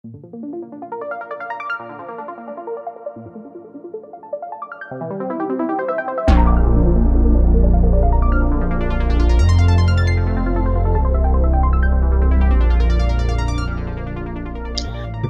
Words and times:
¿Qué 0.00 0.10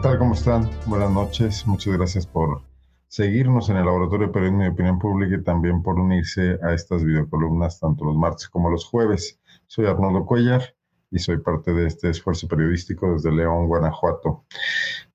tal? 0.03 0.19
¿Cómo 0.19 0.35
están? 0.35 0.69
Buenas 0.85 1.11
noches. 1.13 1.67
Muchas 1.67 1.97
gracias 1.97 2.27
por 2.27 2.61
seguirnos 3.07 3.71
en 3.71 3.79
el 3.79 3.87
Laboratorio 3.87 4.27
de 4.27 4.33
Periodismo 4.35 4.65
y 4.65 4.69
Opinión 4.69 4.99
Pública 4.99 5.37
y 5.37 5.45
también 5.45 5.83
por 5.83 5.99
unirse 5.99 6.59
a 6.63 6.75
estas 6.75 7.03
videocolumnas 7.03 7.81
tanto 7.81 8.05
los 8.05 8.17
martes 8.17 8.51
como 8.51 8.69
los 8.69 8.85
jueves. 8.85 9.41
Soy 9.67 9.87
Arnoldo 9.87 10.27
Cuellar 10.27 10.75
y 11.11 11.19
soy 11.19 11.39
parte 11.39 11.73
de 11.73 11.87
este 11.87 12.11
esfuerzo 12.11 12.49
periodístico 12.49 13.13
desde 13.13 13.33
León, 13.33 13.67
Guanajuato. 13.67 14.45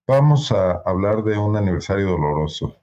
Vamos 0.07 0.51
a 0.51 0.81
hablar 0.85 1.23
de 1.23 1.37
un 1.37 1.55
aniversario 1.55 2.07
doloroso. 2.07 2.75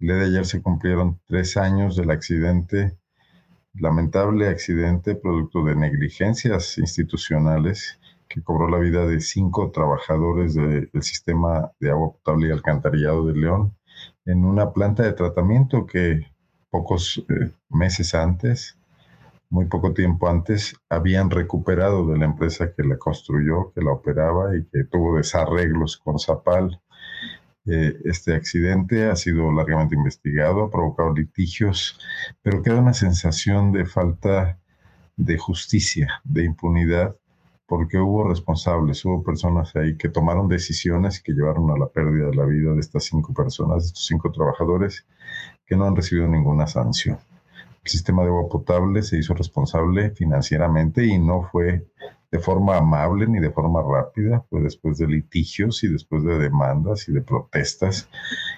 El 0.00 0.08
día 0.08 0.16
de 0.16 0.24
ayer 0.26 0.46
se 0.46 0.62
cumplieron 0.62 1.20
tres 1.26 1.56
años 1.56 1.96
del 1.96 2.10
accidente, 2.10 2.96
lamentable 3.74 4.48
accidente 4.48 5.14
producto 5.14 5.64
de 5.64 5.76
negligencias 5.76 6.78
institucionales 6.78 7.98
que 8.28 8.42
cobró 8.42 8.68
la 8.68 8.78
vida 8.78 9.06
de 9.06 9.20
cinco 9.20 9.70
trabajadores 9.70 10.54
del 10.54 10.90
sistema 11.02 11.72
de 11.80 11.90
agua 11.90 12.12
potable 12.12 12.48
y 12.48 12.52
alcantarillado 12.52 13.26
de 13.26 13.34
León 13.34 13.74
en 14.24 14.44
una 14.44 14.72
planta 14.72 15.02
de 15.02 15.12
tratamiento 15.12 15.86
que 15.86 16.26
pocos 16.70 17.24
eh, 17.28 17.50
meses 17.70 18.14
antes, 18.14 18.77
muy 19.50 19.66
poco 19.66 19.94
tiempo 19.94 20.28
antes, 20.28 20.74
habían 20.88 21.30
recuperado 21.30 22.06
de 22.06 22.18
la 22.18 22.26
empresa 22.26 22.72
que 22.74 22.84
la 22.84 22.98
construyó, 22.98 23.72
que 23.74 23.82
la 23.82 23.92
operaba 23.92 24.56
y 24.56 24.64
que 24.66 24.84
tuvo 24.84 25.16
desarreglos 25.16 25.96
con 25.98 26.18
Zapal. 26.18 26.80
Eh, 27.66 27.96
este 28.04 28.34
accidente 28.34 29.10
ha 29.10 29.16
sido 29.16 29.52
largamente 29.52 29.94
investigado, 29.94 30.64
ha 30.64 30.70
provocado 30.70 31.14
litigios, 31.14 31.98
pero 32.42 32.62
queda 32.62 32.76
una 32.76 32.94
sensación 32.94 33.72
de 33.72 33.84
falta 33.86 34.58
de 35.16 35.38
justicia, 35.38 36.20
de 36.24 36.44
impunidad 36.44 37.16
porque 37.68 37.98
hubo 37.98 38.26
responsables, 38.26 39.04
hubo 39.04 39.22
personas 39.22 39.76
ahí 39.76 39.94
que 39.98 40.08
tomaron 40.08 40.48
decisiones 40.48 41.22
que 41.22 41.32
llevaron 41.32 41.70
a 41.70 41.76
la 41.76 41.86
pérdida 41.86 42.28
de 42.30 42.34
la 42.34 42.46
vida 42.46 42.72
de 42.72 42.80
estas 42.80 43.04
cinco 43.04 43.34
personas, 43.34 43.82
de 43.82 43.86
estos 43.88 44.06
cinco 44.06 44.32
trabajadores, 44.32 45.06
que 45.66 45.76
no 45.76 45.84
han 45.84 45.94
recibido 45.94 46.26
ninguna 46.26 46.66
sanción. 46.66 47.18
El 47.88 47.92
sistema 47.92 48.22
de 48.22 48.28
agua 48.28 48.50
potable 48.50 49.00
se 49.00 49.16
hizo 49.16 49.32
responsable 49.32 50.10
financieramente 50.10 51.06
y 51.06 51.18
no 51.18 51.48
fue 51.50 51.88
de 52.30 52.38
forma 52.38 52.76
amable 52.76 53.26
ni 53.26 53.40
de 53.40 53.50
forma 53.50 53.80
rápida, 53.80 54.44
fue 54.50 54.60
después 54.60 54.98
de 54.98 55.06
litigios 55.06 55.82
y 55.82 55.88
después 55.88 56.22
de 56.22 56.38
demandas 56.38 57.08
y 57.08 57.12
de 57.12 57.22
protestas 57.22 58.10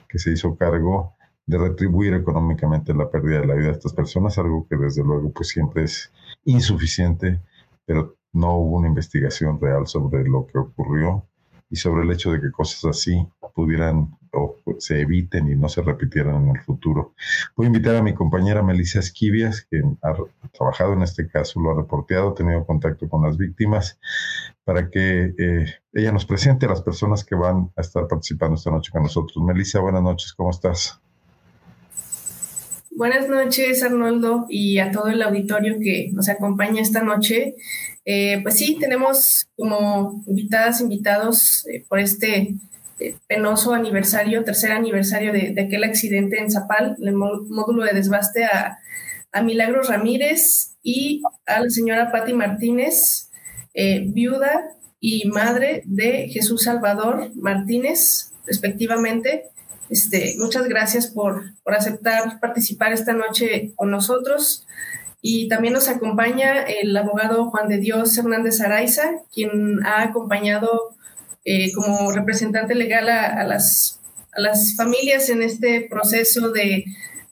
que 0.09 0.19
se 0.19 0.33
hizo 0.33 0.57
cargo 0.57 1.15
de 1.47 1.59
retribuir 1.59 2.15
económicamente 2.15 2.93
la 2.93 3.09
pérdida 3.09 3.43
de 3.43 3.47
la 3.47 3.55
vida 3.55 3.67
de 3.67 3.75
estas 3.75 3.93
personas, 3.93 4.37
algo 4.37 4.67
que 4.69 4.75
desde 4.75 5.05
luego 5.05 5.31
pues 5.31 5.47
siempre 5.47 5.85
es 5.85 6.13
insuficiente, 6.43 7.41
pero 7.87 8.17
no 8.33 8.57
hubo 8.57 8.79
una 8.79 8.89
investigación 8.89 9.61
real 9.61 9.87
sobre 9.87 10.25
lo 10.25 10.45
que 10.49 10.59
ocurrió 10.59 11.25
y 11.69 11.77
sobre 11.77 12.03
el 12.03 12.11
hecho 12.11 12.33
de 12.33 12.41
que 12.41 12.51
cosas 12.51 12.85
así 12.85 13.25
pudieran 13.55 14.11
o 14.33 14.57
se 14.79 15.01
eviten 15.01 15.51
y 15.51 15.57
no 15.57 15.69
se 15.69 15.83
repitieran 15.83 16.49
en 16.49 16.57
el 16.57 16.63
futuro. 16.63 17.15
Voy 17.57 17.67
a 17.67 17.69
invitar 17.69 17.97
a 17.97 18.03
mi 18.03 18.15
compañera 18.15 18.63
Melissa 18.63 19.01
Esquivias, 19.01 19.67
que 19.71 19.83
ha 20.03 20.15
trabajado 20.53 20.93
en 20.95 21.03
este 21.03 21.29
caso, 21.29 21.61
lo 21.61 21.73
ha 21.73 21.77
reporteado, 21.77 22.31
ha 22.31 22.35
tenido 22.35 22.65
contacto 22.67 23.09
con 23.09 23.23
las 23.23 23.37
víctimas, 23.37 23.99
para 24.65 24.91
que 24.91 25.35
eh, 25.39 25.67
ella 25.93 26.13
nos 26.13 26.27
presente 26.27 26.67
a 26.67 26.71
las 26.71 26.83
personas 26.83 27.25
que 27.25 27.35
van 27.35 27.71
a 27.77 27.81
estar 27.81 28.07
participando 28.07 28.55
esta 28.57 28.71
noche 28.71 28.93
con 28.93 29.03
nosotros. 29.03 29.43
Melissa, 29.45 29.81
buenas 29.81 30.03
noches, 30.03 30.33
¿cómo 30.33 30.51
estás? 30.51 31.01
Buenas 33.01 33.29
noches, 33.29 33.83
Arnoldo, 33.83 34.47
y 34.51 34.79
a 34.79 34.91
todo 34.91 35.09
el 35.09 35.23
auditorio 35.23 35.79
que 35.81 36.11
nos 36.13 36.29
acompaña 36.29 36.83
esta 36.83 37.03
noche. 37.03 37.55
Eh, 38.05 38.41
pues 38.43 38.59
sí, 38.59 38.77
tenemos 38.79 39.49
como 39.57 40.23
invitadas, 40.27 40.81
invitados 40.81 41.67
eh, 41.69 41.85
por 41.89 41.99
este 41.99 42.57
eh, 43.01 43.17
penoso 43.27 43.73
aniversario, 43.75 44.45
tercer 44.45 44.73
aniversario 44.73 45.33
de, 45.33 45.55
aquel 45.61 45.85
accidente 45.85 46.39
en 46.39 46.51
Zapal, 46.51 46.97
el 47.01 47.15
módulo 47.15 47.85
de 47.85 47.93
desbaste 47.93 48.45
a, 48.45 48.79
a, 49.33 49.43
Milagros 49.43 49.89
Ramírez 49.89 50.77
y 50.83 51.23
a 51.47 51.61
la 51.61 51.71
señora 51.71 52.13
Patti 52.13 52.33
Martínez, 52.33 53.31
viuda 53.75 54.77
y 55.01 55.27
madre 55.29 55.83
de 55.87 56.29
Jesús 56.29 56.65
Salvador 56.65 57.31
Martínez, 57.35 58.33
respectivamente. 58.47 59.45
Este, 59.89 60.37
muchas 60.39 60.69
gracias 60.69 61.09
por, 61.09 61.43
por 61.65 61.75
aceptar 61.75 62.39
participar 62.39 62.93
esta 62.93 63.13
noche 63.13 63.73
con 63.77 63.91
nosotros. 63.91 64.67
Y 65.23 65.49
también 65.49 65.75
nos 65.75 65.89
acompaña 65.89 66.63
el 66.63 66.97
abogado 66.97 67.51
Juan 67.51 67.69
de 67.69 67.79
Dios 67.79 68.17
Hernández 68.17 68.61
Araiza, 68.61 69.11
quien 69.35 69.85
ha 69.85 70.03
acompañado 70.03 70.97
eh, 71.45 71.73
como 71.73 72.13
representante 72.13 72.75
legal 72.75 73.09
a, 73.09 73.45
las, 73.45 74.01
a 74.33 74.41
las 74.41 74.75
familias 74.77 75.29
en 75.29 75.43
este 75.43 75.87
proceso 75.89 76.51
de, 76.51 76.85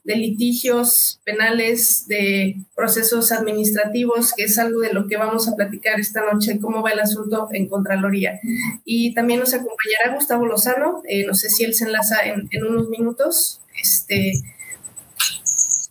de, 0.03 0.15
litigios 0.15 1.21
penales, 1.23 2.07
de 2.07 2.57
procesos 2.75 3.31
administrativos, 3.31 4.33
que 4.33 4.45
es 4.45 4.57
algo 4.57 4.81
de 4.81 4.93
lo 4.93 5.07
que 5.07 5.17
vamos 5.17 5.47
a 5.47 5.55
platicar 5.55 5.99
esta 5.99 6.21
noche, 6.21 6.59
cómo 6.59 6.81
va 6.81 6.91
el 6.91 6.99
asunto 6.99 7.49
en 7.51 7.67
Contraloría. 7.67 8.39
Y 8.85 9.13
también 9.13 9.39
nos 9.39 9.53
acompañará 9.53 10.15
Gustavo 10.15 10.45
Lozano, 10.45 11.01
eh, 11.07 11.25
no 11.25 11.33
sé 11.33 11.49
si 11.49 11.63
él 11.63 11.73
se 11.73 11.85
enlaza 11.85 12.21
en, 12.25 12.47
en 12.51 12.65
unos 12.65 12.89
minutos. 12.89 13.61
Este, 13.81 14.33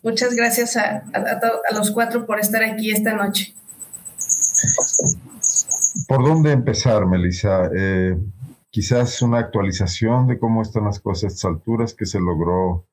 Muchas 0.01 0.33
gracias 0.33 0.77
a, 0.77 1.03
los 1.73 1.91
cuatro 1.91 2.25
por 2.25 2.39
estar 2.39 2.63
aquí 2.63 2.91
esta 2.91 3.13
noche. 3.13 3.53
¿Por 6.07 6.23
dónde 6.23 6.51
empezar, 6.51 7.05
Melissa? 7.05 7.69
Eh, 7.75 8.17
quizás 8.69 9.21
una 9.21 9.39
actualización 9.39 10.27
de 10.27 10.39
cómo 10.39 10.61
están 10.61 10.85
las 10.85 10.99
cosas 10.99 11.23
a 11.23 11.27
estas 11.27 11.45
alturas 11.45 11.93
que 11.93 12.05
se 12.05 12.19
logró 12.19 12.85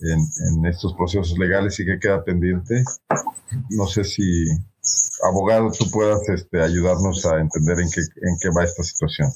en, 0.00 0.66
estos 0.66 0.94
procesos 0.94 1.38
legales 1.38 1.78
y 1.80 1.86
que 1.86 1.98
queda 1.98 2.22
pendiente. 2.22 2.84
No 3.70 3.86
sé 3.86 4.04
si, 4.04 4.46
abogado, 5.22 5.70
tú 5.70 5.90
puedas 5.90 6.28
este, 6.28 6.60
ayudarnos 6.60 7.24
a 7.26 7.40
entender 7.40 7.80
en 7.80 7.90
qué, 7.90 8.00
en 8.00 8.36
qué 8.40 8.48
va 8.50 8.64
esta 8.64 8.82
situación. 8.82 9.32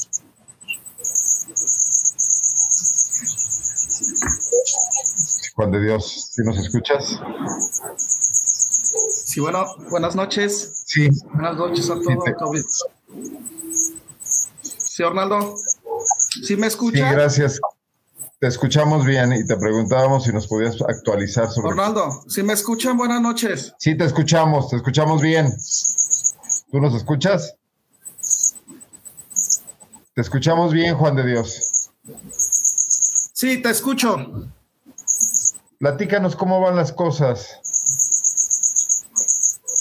Juan 5.54 5.70
de 5.72 5.80
Dios, 5.82 6.30
¿sí 6.32 6.42
nos 6.44 6.58
escuchas? 6.58 7.20
Sí, 9.30 9.40
bueno, 9.40 9.64
buenas 9.90 10.16
noches. 10.16 10.82
Sí. 10.86 11.08
Buenas 11.32 11.56
noches 11.56 11.88
a 11.90 11.94
todos. 11.94 12.04
Sí, 12.04 12.99
Arnaldo. 15.04 15.56
¿Sí 16.46 16.56
me 16.56 16.66
escuchas? 16.66 17.08
Sí, 17.08 17.14
gracias. 17.14 17.60
Te 18.38 18.46
escuchamos 18.46 19.04
bien 19.04 19.32
y 19.32 19.46
te 19.46 19.56
preguntábamos 19.56 20.24
si 20.24 20.32
nos 20.32 20.46
podías 20.46 20.80
actualizar 20.80 21.50
sobre. 21.50 21.70
Arnaldo, 21.70 22.22
¿sí 22.28 22.42
me 22.42 22.54
escuchan? 22.54 22.96
Buenas 22.96 23.20
noches. 23.20 23.74
Sí, 23.78 23.96
te 23.96 24.04
escuchamos, 24.04 24.70
te 24.70 24.76
escuchamos 24.76 25.20
bien. 25.20 25.52
¿Tú 26.70 26.80
nos 26.80 26.94
escuchas? 26.94 27.54
Te 30.14 30.22
escuchamos 30.22 30.72
bien, 30.72 30.96
Juan 30.96 31.16
de 31.16 31.26
Dios. 31.26 31.90
Sí, 33.34 33.60
te 33.60 33.70
escucho. 33.70 34.48
Platícanos 35.78 36.36
cómo 36.36 36.60
van 36.60 36.76
las 36.76 36.92
cosas. 36.92 37.58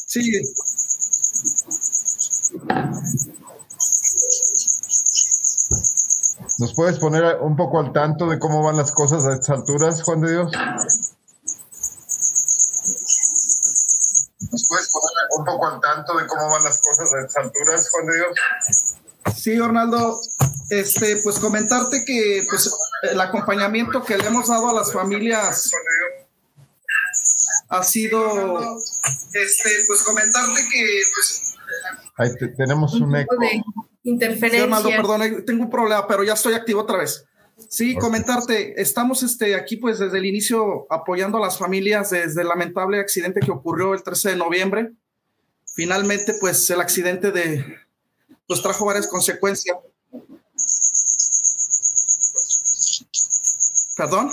Sí. 0.07 0.41
¿Nos 6.57 6.73
puedes 6.73 6.99
poner 6.99 7.37
un 7.41 7.55
poco 7.55 7.79
al 7.79 7.93
tanto 7.93 8.27
de 8.27 8.37
cómo 8.37 8.61
van 8.63 8.75
las 8.77 8.91
cosas 8.91 9.25
a 9.25 9.33
estas 9.33 9.59
alturas, 9.59 10.03
Juan 10.03 10.21
de 10.21 10.31
Dios? 10.31 10.51
¿Nos 14.51 14.67
puedes 14.67 14.89
poner 14.89 15.13
un 15.37 15.45
poco 15.45 15.67
al 15.67 15.79
tanto 15.79 16.17
de 16.17 16.27
cómo 16.27 16.49
van 16.49 16.63
las 16.63 16.79
cosas 16.79 17.13
a 17.13 17.21
estas 17.21 17.45
alturas, 17.45 17.89
Juan 17.89 18.05
de 18.07 18.15
Dios? 18.15 18.29
Sí, 19.35 19.59
Ornaldo, 19.59 20.19
este, 20.69 21.17
pues 21.17 21.39
comentarte 21.39 22.03
que 22.03 22.45
pues, 22.49 22.71
el 23.03 23.21
acompañamiento 23.21 24.03
que 24.03 24.17
le 24.17 24.27
hemos 24.27 24.47
dado 24.47 24.69
a 24.69 24.73
las 24.73 24.91
familias 24.91 25.71
ha 27.69 27.83
sido, 27.83 28.77
este, 29.33 29.69
pues 29.87 30.03
comentarte 30.03 30.61
que, 30.71 31.01
pues, 31.15 31.48
Ahí 32.19 32.31
tenemos 32.57 32.93
un, 32.95 33.15
eco. 33.15 33.37
De 33.37 33.63
interferencia. 34.03 34.77
Sí, 34.77 34.89
perdón, 34.89 35.21
eh, 35.23 35.41
tengo 35.43 35.63
un 35.63 35.69
problema, 35.69 36.05
pero 36.05 36.21
ya 36.21 36.33
estoy 36.33 36.53
activo 36.53 36.81
otra 36.81 36.97
vez. 36.97 37.25
Sí, 37.69 37.95
comentarte, 37.95 38.79
estamos 38.81 39.23
este, 39.23 39.55
aquí 39.55 39.77
pues 39.77 39.99
desde 39.99 40.17
el 40.17 40.25
inicio 40.25 40.85
apoyando 40.89 41.37
a 41.37 41.41
las 41.41 41.57
familias 41.57 42.09
desde 42.09 42.41
el 42.41 42.49
lamentable 42.49 42.99
accidente 42.99 43.39
que 43.39 43.51
ocurrió 43.51 43.93
el 43.93 44.03
13 44.03 44.31
de 44.31 44.35
noviembre. 44.35 44.91
Finalmente, 45.75 46.33
pues 46.41 46.69
el 46.69 46.81
accidente 46.81 47.31
de, 47.31 47.63
pues 48.47 48.61
trajo 48.61 48.85
varias 48.85 49.07
consecuencias. 49.07 49.77
Perdón. 53.95 54.29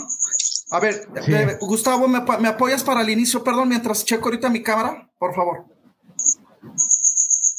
A 0.72 0.80
ver, 0.80 1.06
Gustavo, 1.60 2.08
¿me, 2.08 2.20
¿me, 2.40 2.48
apoyas 2.48 2.82
para 2.82 3.02
el 3.02 3.10
inicio? 3.10 3.44
Perdón, 3.44 3.68
mientras 3.68 4.04
checo 4.04 4.24
ahorita 4.24 4.50
mi 4.50 4.62
cámara, 4.64 5.08
por 5.20 5.34
favor. 5.36 5.75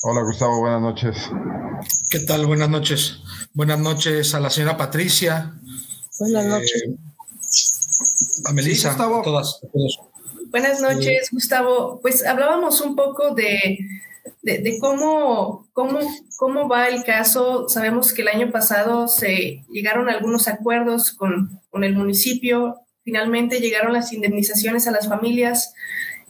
Hola, 0.03 0.21
Gustavo, 0.21 0.59
buenas 0.59 0.81
noches. 0.81 1.17
¿Qué 2.09 2.19
tal? 2.19 2.45
Buenas 2.45 2.69
noches. 2.69 3.19
Buenas 3.53 3.79
noches 3.79 4.33
a 4.33 4.39
la 4.39 4.49
señora 4.49 4.77
Patricia. 4.77 5.53
Buenas 6.19 6.45
eh, 6.45 6.49
noches. 6.49 6.83
a 8.45 8.53
Melissa, 8.53 8.93
a 8.93 9.23
todas, 9.23 9.61
Buenas 10.49 10.81
noches, 10.81 11.29
Gustavo. 11.31 11.99
Pues 12.01 12.25
hablábamos 12.25 12.81
un 12.81 12.95
poco 12.95 13.33
de, 13.33 13.79
de, 14.41 14.77
cómo, 14.79 15.67
cómo, 15.73 15.99
cómo 16.37 16.67
va 16.67 16.89
el 16.89 17.03
caso. 17.03 17.67
Sabemos 17.69 18.13
que 18.13 18.21
el 18.21 18.29
año 18.29 18.51
pasado 18.51 19.07
se 19.07 19.63
llegaron 19.69 20.09
algunos 20.09 20.47
acuerdos 20.47 21.11
con, 21.11 21.59
con 21.69 21.83
el 21.83 21.95
municipio 21.95 22.87
Finalmente 23.07 23.61
llegaron 23.61 23.93
las 23.93 24.11
indemnizaciones 24.11 24.85
a 24.85 24.91
las 24.91 25.07
familias 25.07 25.73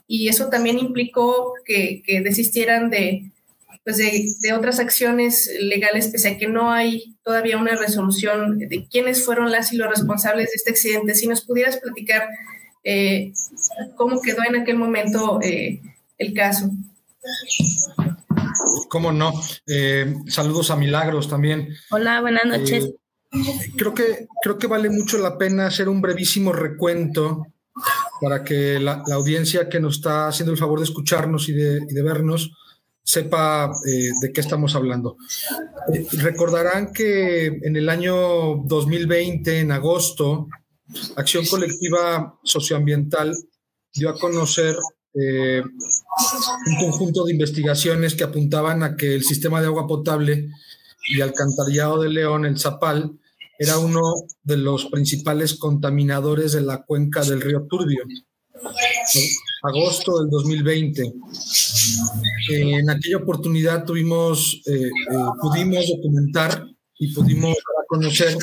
y 0.06 0.30
eso 0.30 0.50
también 0.50 0.78
implicó 0.78 1.56
que, 1.66 2.04
desistieran 2.24 2.92
de, 2.92 3.32
pues 3.88 3.96
de, 4.00 4.52
otras 4.52 4.80
acciones 4.80 5.50
legales, 5.62 6.10
pese 6.10 6.28
a 6.28 6.38
que 6.38 6.50
no 6.50 6.74
hay 6.74 7.16
todavía 7.24 7.56
una 7.56 7.74
resolución 7.78 8.60
de 8.60 8.86
quiénes 8.92 9.24
fueron 9.24 9.50
las 9.50 9.72
y 9.72 9.78
los 9.78 9.90
responsables 9.90 10.48
de 10.48 10.56
este 10.56 10.72
accidente. 10.72 11.16
Si 11.16 11.26
nos 11.26 11.46
pudieras 11.46 11.78
platicar 11.78 12.28
eh, 12.84 13.32
cómo 13.96 14.22
quedó 14.22 14.40
en 14.46 14.58
aquel 14.58 14.76
momento 14.76 15.40
eh, 15.42 15.82
el 16.18 16.34
caso. 16.34 16.70
¿Cómo 18.90 19.14
no? 19.14 19.32
Eh, 19.66 20.16
saludos 20.28 20.70
a 20.70 20.76
Milagros 20.76 21.30
también. 21.30 21.70
Hola, 21.90 22.20
buenas 22.20 22.44
noches. 22.44 22.92
Creo 23.78 23.94
que, 23.94 24.28
creo 24.44 24.58
que 24.58 24.68
vale 24.68 24.90
mucho 24.90 25.18
la 25.18 25.38
pena 25.38 25.68
hacer 25.68 25.88
un 25.88 26.02
brevísimo 26.02 26.52
recuento 26.52 27.48
para 28.20 28.44
que 28.44 28.82
la, 28.82 29.02
audiencia 29.14 29.70
que 29.70 29.80
nos 29.80 29.96
está 29.96 30.28
haciendo 30.28 30.52
el 30.52 30.58
favor 30.58 30.80
de 30.80 30.86
escucharnos 30.86 31.48
y 31.48 31.54
de, 31.54 32.04
vernos 32.04 32.52
sepa 33.08 33.72
eh, 33.86 34.12
de 34.22 34.34
qué 34.34 34.42
estamos 34.42 34.76
hablando. 34.76 35.16
Eh, 35.94 36.06
recordarán 36.18 36.92
que 36.92 37.46
en 37.46 37.76
el 37.78 37.88
año 37.88 38.58
2020, 38.66 39.62
en 39.62 39.72
agosto, 39.72 40.48
Acción 41.16 41.46
Colectiva 41.46 42.38
Socioambiental 42.44 43.34
dio 43.94 44.10
a 44.10 44.20
conocer 44.20 44.76
eh, 45.14 45.64
un 45.64 46.76
conjunto 46.80 47.24
de 47.24 47.32
investigaciones 47.32 48.14
que 48.14 48.26
apuntaban 48.26 48.84
a 48.84 48.98
que 48.98 49.16
el 49.16 49.24
sistema 49.24 49.62
de 49.62 49.68
agua 49.68 49.88
potable 49.88 50.50
y 51.10 51.22
alcantarillado 51.22 52.02
de 52.02 52.10
León, 52.10 52.46
el 52.46 52.60
Zapal, 52.60 53.18
era 53.58 53.80
uno 53.80 54.02
de 54.44 54.58
los 54.58 54.88
principales 54.88 55.54
contaminadores 55.54 56.52
de 56.52 56.62
la 56.62 56.84
cuenca 56.84 57.24
del 57.24 57.40
río 57.40 57.66
Turbio. 57.70 58.04
Agosto 59.64 60.20
del 60.20 60.30
2020. 60.30 61.14
en 62.50 62.90
aquella 62.90 63.18
oportunidad 63.18 63.86
tuvimos, 63.86 64.62
eh, 64.66 64.88
eh, 64.88 64.92
pudimos 65.42 65.88
documentar 65.88 66.66
y 67.00 67.14
pudimos 67.14 67.56
conocer 67.88 68.38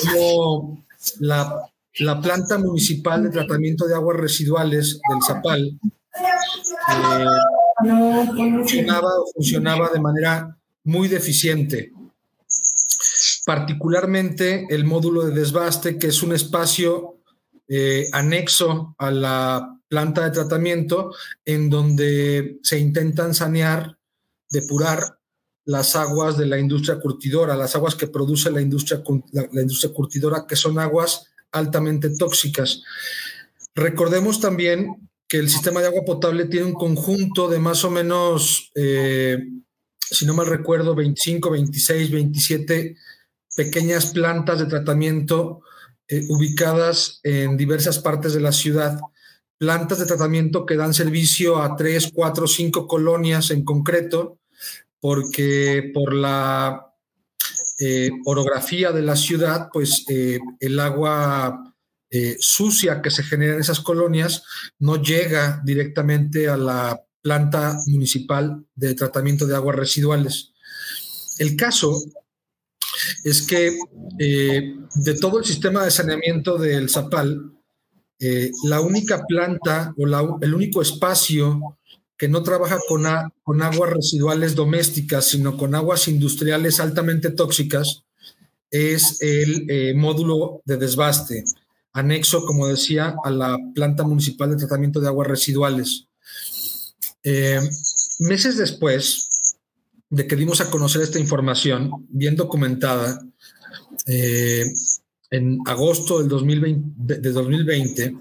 cómo 0.00 0.84
la, 1.20 1.70
la, 1.98 2.20
planta 2.20 2.58
municipal 2.58 3.22
de 3.22 3.30
tratamiento 3.30 3.86
de 3.86 3.94
aguas 3.94 4.18
residuales 4.18 5.00
del 5.08 5.22
Zapal 5.26 5.78
eh, 6.88 7.24
funcionaba, 8.34 9.10
funcionaba 9.34 9.90
de 9.92 10.00
manera 10.00 10.56
muy 10.84 11.08
deficiente 11.08 11.92
particularmente 13.46 14.66
el 14.70 14.84
módulo 14.84 15.24
de 15.24 15.32
desbaste, 15.32 15.98
que 15.98 16.08
es 16.08 16.22
un 16.24 16.34
espacio 16.34 17.14
eh, 17.68 18.06
anexo 18.12 18.94
a 18.98 19.10
la 19.10 19.80
planta 19.88 20.24
de 20.24 20.30
tratamiento 20.30 21.12
en 21.44 21.70
donde 21.70 22.58
se 22.62 22.78
intentan 22.78 23.34
sanear, 23.34 23.98
depurar 24.50 25.18
las 25.64 25.96
aguas 25.96 26.36
de 26.36 26.46
la 26.46 26.58
industria 26.58 27.00
curtidora, 27.00 27.56
las 27.56 27.74
aguas 27.74 27.96
que 27.96 28.06
produce 28.06 28.50
la 28.50 28.60
industria, 28.60 29.02
la, 29.32 29.62
industria 29.62 29.92
curtidora, 29.92 30.46
que 30.48 30.54
son 30.54 30.78
aguas 30.78 31.26
altamente 31.52 32.10
tóxicas. 32.16 32.82
Recordemos 33.74 34.40
también 34.40 35.08
que 35.28 35.38
el 35.38 35.48
sistema 35.48 35.80
de 35.80 35.88
agua 35.88 36.04
potable 36.04 36.44
tiene 36.44 36.66
un 36.66 36.74
conjunto 36.74 37.48
de 37.48 37.58
más 37.58 37.84
o 37.84 37.90
menos, 37.90 38.70
eh, 38.76 39.38
si 39.98 40.24
no 40.24 40.34
mal 40.34 40.46
recuerdo, 40.46 40.94
25, 40.94 41.50
26, 41.50 42.12
27 42.12 42.96
pequeñas 43.56 44.12
plantas 44.12 44.60
de 44.60 44.66
tratamiento 44.66 45.62
eh, 46.08 46.24
ubicadas 46.28 47.20
en 47.22 47.56
diversas 47.56 47.98
partes 47.98 48.32
de 48.34 48.40
la 48.40 48.52
ciudad. 48.52 48.98
Plantas 49.58 49.98
de 49.98 50.06
tratamiento 50.06 50.66
que 50.66 50.76
dan 50.76 50.94
servicio 50.94 51.62
a 51.62 51.76
tres, 51.76 52.10
cuatro, 52.12 52.46
cinco 52.46 52.86
colonias 52.86 53.50
en 53.50 53.64
concreto, 53.64 54.38
porque 55.00 55.90
por 55.94 56.14
la 56.14 56.92
eh, 57.78 58.10
orografía 58.24 58.92
de 58.92 59.02
la 59.02 59.16
ciudad, 59.16 59.68
pues 59.72 60.04
eh, 60.08 60.38
el 60.60 60.80
agua 60.80 61.72
sucia 62.38 63.02
que 63.02 63.10
se 63.10 63.22
genera 63.22 63.54
en 63.54 63.60
esas 63.60 63.80
colonias 63.80 64.42
no 64.78 65.02
llega 65.02 65.60
directamente 65.66 66.48
a 66.48 66.56
la 66.56 66.98
planta 67.20 67.76
municipal 67.88 68.64
de 68.74 68.94
tratamiento 68.94 69.46
de 69.46 69.54
aguas 69.54 69.76
residuales. 69.76 70.54
El 71.38 71.56
caso 71.56 72.00
es 73.24 73.42
que 73.42 73.78
eh, 74.18 74.76
de 74.94 75.14
todo 75.14 75.38
el 75.38 75.44
sistema 75.44 75.84
de 75.84 75.90
saneamiento 75.90 76.58
del 76.58 76.88
Zapal, 76.88 77.52
eh, 78.18 78.50
la 78.64 78.80
única 78.80 79.24
planta 79.26 79.94
o 79.96 80.38
el 80.40 80.54
único 80.54 80.80
espacio 80.80 81.78
que 82.16 82.28
no 82.28 82.42
trabaja 82.42 82.78
con, 82.88 83.06
aguas 83.62 83.90
residuales 83.90 84.54
domésticas, 84.54 85.26
sino 85.26 85.56
con 85.56 85.74
aguas 85.74 86.08
industriales 86.08 86.80
altamente 86.80 87.30
tóxicas, 87.30 88.04
es 88.70 89.20
el 89.20 89.66
eh, 89.68 89.94
módulo 89.94 90.62
de 90.64 90.78
desbaste, 90.78 91.44
anexo, 91.92 92.44
como 92.46 92.68
decía, 92.68 93.14
a 93.22 93.30
la 93.30 93.58
planta 93.74 94.02
municipal 94.02 94.50
de 94.50 94.56
tratamiento 94.56 95.00
de 95.00 95.08
aguas 95.08 95.28
residuales. 95.28 96.06
meses 98.18 98.56
después, 98.56 99.25
de 100.08 100.26
que 100.26 100.36
dimos 100.36 100.60
a 100.60 100.70
conocer 100.70 101.02
esta 101.02 101.18
información, 101.18 101.90
bien 102.08 102.36
documentada, 102.36 103.20
eh, 104.06 104.64
en 105.30 105.58
agosto 105.66 106.18
del 106.20 106.28
2020, 106.28 107.20
de 107.20 107.32
2020 107.32 108.16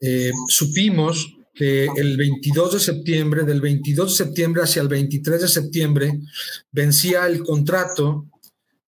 eh, 0.00 0.30
supimos 0.48 1.36
que 1.52 1.86
el 1.96 2.16
22 2.16 2.74
de 2.74 2.80
septiembre, 2.80 3.42
del 3.42 3.60
22 3.60 4.10
de 4.10 4.24
septiembre 4.24 4.62
hacia 4.62 4.82
el 4.82 4.88
23 4.88 5.42
de 5.42 5.48
septiembre, 5.48 6.20
vencía 6.70 7.26
el 7.26 7.42
contrato 7.42 8.26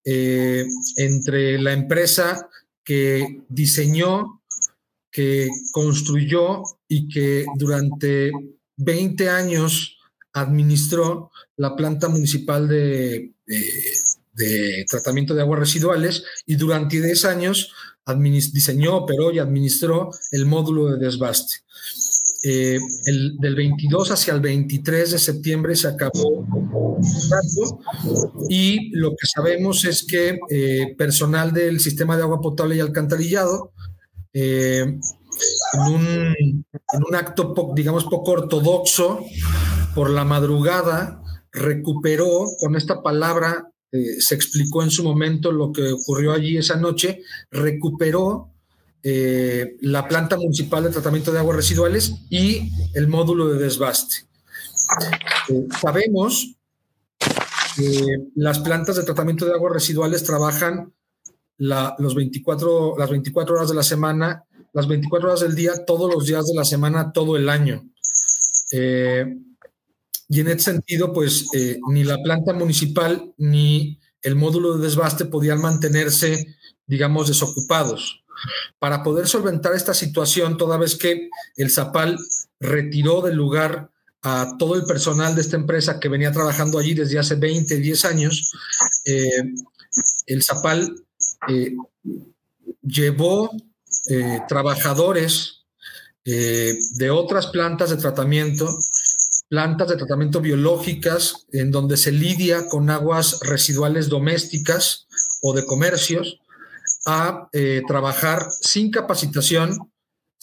eh, 0.05 0.65
entre 0.97 1.59
la 1.59 1.73
empresa 1.73 2.49
que 2.83 3.41
diseñó, 3.47 4.41
que 5.11 5.49
construyó 5.71 6.63
y 6.87 7.07
que 7.07 7.45
durante 7.57 8.31
20 8.77 9.29
años 9.29 9.97
administró 10.33 11.29
la 11.57 11.75
planta 11.75 12.09
municipal 12.09 12.67
de, 12.67 13.33
tratamiento 14.89 15.33
de 15.33 15.41
aguas 15.41 15.59
residuales 15.59 16.23
y 16.45 16.55
durante 16.55 17.01
10 17.01 17.25
años 17.25 17.71
diseñó, 18.51 18.97
operó 18.97 19.31
y 19.31 19.39
administró 19.39 20.11
el 20.31 20.45
módulo 20.45 20.87
de 20.87 21.05
desbaste. 21.05 21.57
Eh, 22.45 22.77
el, 23.05 23.37
del 23.37 23.55
22 23.55 24.11
hacia 24.11 24.33
el 24.33 24.41
23 24.41 25.11
de 25.11 25.19
septiembre 25.19 25.77
se 25.77 25.87
acabó 25.87 26.45
y 28.49 28.89
lo 28.97 29.11
que 29.11 29.27
sabemos 29.27 29.85
es 29.85 30.05
que 30.05 30.39
eh, 30.49 30.93
personal 30.97 31.53
del 31.53 31.79
sistema 31.79 32.17
de 32.17 32.23
agua 32.23 32.41
potable 32.41 32.75
y 32.75 32.81
alcantarillado 32.81 33.71
eh, 34.33 34.81
en, 34.81 35.81
un, 35.81 36.05
en, 36.37 37.03
un, 37.07 37.15
acto, 37.15 37.71
digamos, 37.73 38.03
poco 38.05 38.31
ortodoxo, 38.31 39.21
por 39.95 40.09
la 40.09 40.25
madrugada 40.25 41.22
recuperó 41.53 42.47
con 42.59 42.75
esta 42.75 43.01
palabra, 43.01 43.69
eh, 43.91 44.19
se 44.19 44.35
explicó 44.35 44.83
en 44.83 44.89
su 44.89 45.03
momento 45.03 45.51
lo 45.51 45.71
que 45.71 45.91
ocurrió 45.91 46.33
allí 46.33 46.57
esa 46.57 46.75
noche, 46.75 47.21
recuperó 47.51 48.49
eh, 49.03 49.75
la 49.81 50.07
planta 50.07 50.35
municipal 50.35 50.83
de 50.83 50.89
tratamiento 50.89 51.31
de 51.31 51.39
aguas 51.39 51.57
residuales 51.57 52.15
y 52.29 52.71
el 52.95 53.07
módulo 53.07 53.49
de 53.49 53.59
desbaste. 53.63 54.25
Eh, 55.49 55.67
sabemos 55.79 56.55
que 57.75 58.05
las 58.35 58.59
plantas 58.59 58.95
de 58.95 59.03
tratamiento 59.03 59.45
de 59.45 59.53
aguas 59.53 59.73
residuales 59.73 60.23
trabajan 60.23 60.91
los 61.57 62.15
24, 62.15 62.95
las 62.97 63.09
24 63.09 63.55
horas 63.55 63.69
de 63.69 63.75
la 63.75 63.83
semana, 63.83 64.43
las 64.73 64.87
24 64.87 65.29
horas 65.29 65.41
del 65.41 65.55
día, 65.55 65.85
todos 65.85 66.11
los 66.11 66.25
días 66.25 66.47
de 66.47 66.55
la 66.55 66.65
semana, 66.65 67.11
todo 67.11 67.37
el 67.37 67.47
año. 67.47 67.87
Y 70.29 70.39
en 70.39 70.47
ese 70.47 70.71
sentido, 70.71 71.13
pues 71.13 71.47
eh, 71.53 71.79
ni 71.89 72.03
la 72.03 72.21
planta 72.21 72.53
municipal 72.53 73.33
ni 73.37 73.99
el 74.21 74.35
módulo 74.35 74.77
de 74.77 74.85
desbaste 74.85 75.25
podían 75.25 75.61
mantenerse, 75.61 76.55
digamos, 76.87 77.27
desocupados. 77.27 78.23
Para 78.79 79.03
poder 79.03 79.27
solventar 79.27 79.73
esta 79.73 79.93
situación, 79.93 80.57
toda 80.57 80.77
vez 80.77 80.95
que 80.95 81.29
el 81.55 81.69
Zapal 81.69 82.17
retiró 82.59 83.21
del 83.21 83.35
lugar 83.35 83.89
a 84.21 84.55
todo 84.57 84.75
el 84.75 84.85
personal 84.85 85.35
de 85.35 85.41
esta 85.41 85.57
empresa 85.57 85.99
que 85.99 86.07
venía 86.07 86.31
trabajando 86.31 86.79
allí 86.79 86.93
desde 86.93 87.19
hace 87.19 87.35
20, 87.35 87.77
10 87.77 88.05
años, 88.05 88.53
eh, 89.05 89.43
el 90.27 90.41
Zapal 90.41 90.95
eh, 91.49 91.75
llevó 92.81 93.51
trabajadores 94.49 95.65
de 96.25 97.09
otras 97.11 97.47
plantas 97.47 97.89
de 97.91 97.97
tratamiento, 97.97 98.67
plantas 99.53 99.87
de 99.87 99.97
tratamiento 99.97 100.41
biológicas, 100.41 101.45
en 101.51 101.69
donde 101.69 101.95
se 101.95 102.11
lidia 102.11 102.67
con 102.69 102.89
aguas 102.89 103.39
residuales 103.41 104.09
domésticas 104.09 105.05
o 105.43 105.53
de 105.53 105.63
comercios, 105.63 106.39
a 107.05 107.49
trabajar 107.87 108.47
sin 108.49 108.89
capacitación 108.89 109.77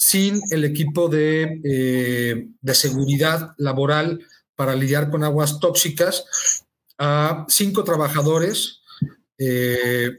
sin 0.00 0.40
el 0.50 0.64
equipo 0.64 1.10
eh, 1.12 2.48
de, 2.58 2.74
seguridad 2.74 3.52
laboral 3.58 4.24
para 4.56 4.74
lidiar 4.74 5.10
con 5.10 5.24
aguas 5.24 5.60
tóxicas 5.60 6.24
a 6.96 7.44
cinco 7.48 7.84
trabajadores 7.84 8.80
eh, 9.36 10.16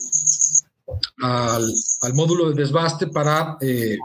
al, 1.23 2.13
módulo 2.13 2.51
de 2.51 2.61
desbaste 2.61 3.07
para 3.07 3.57
eh, 3.59 3.97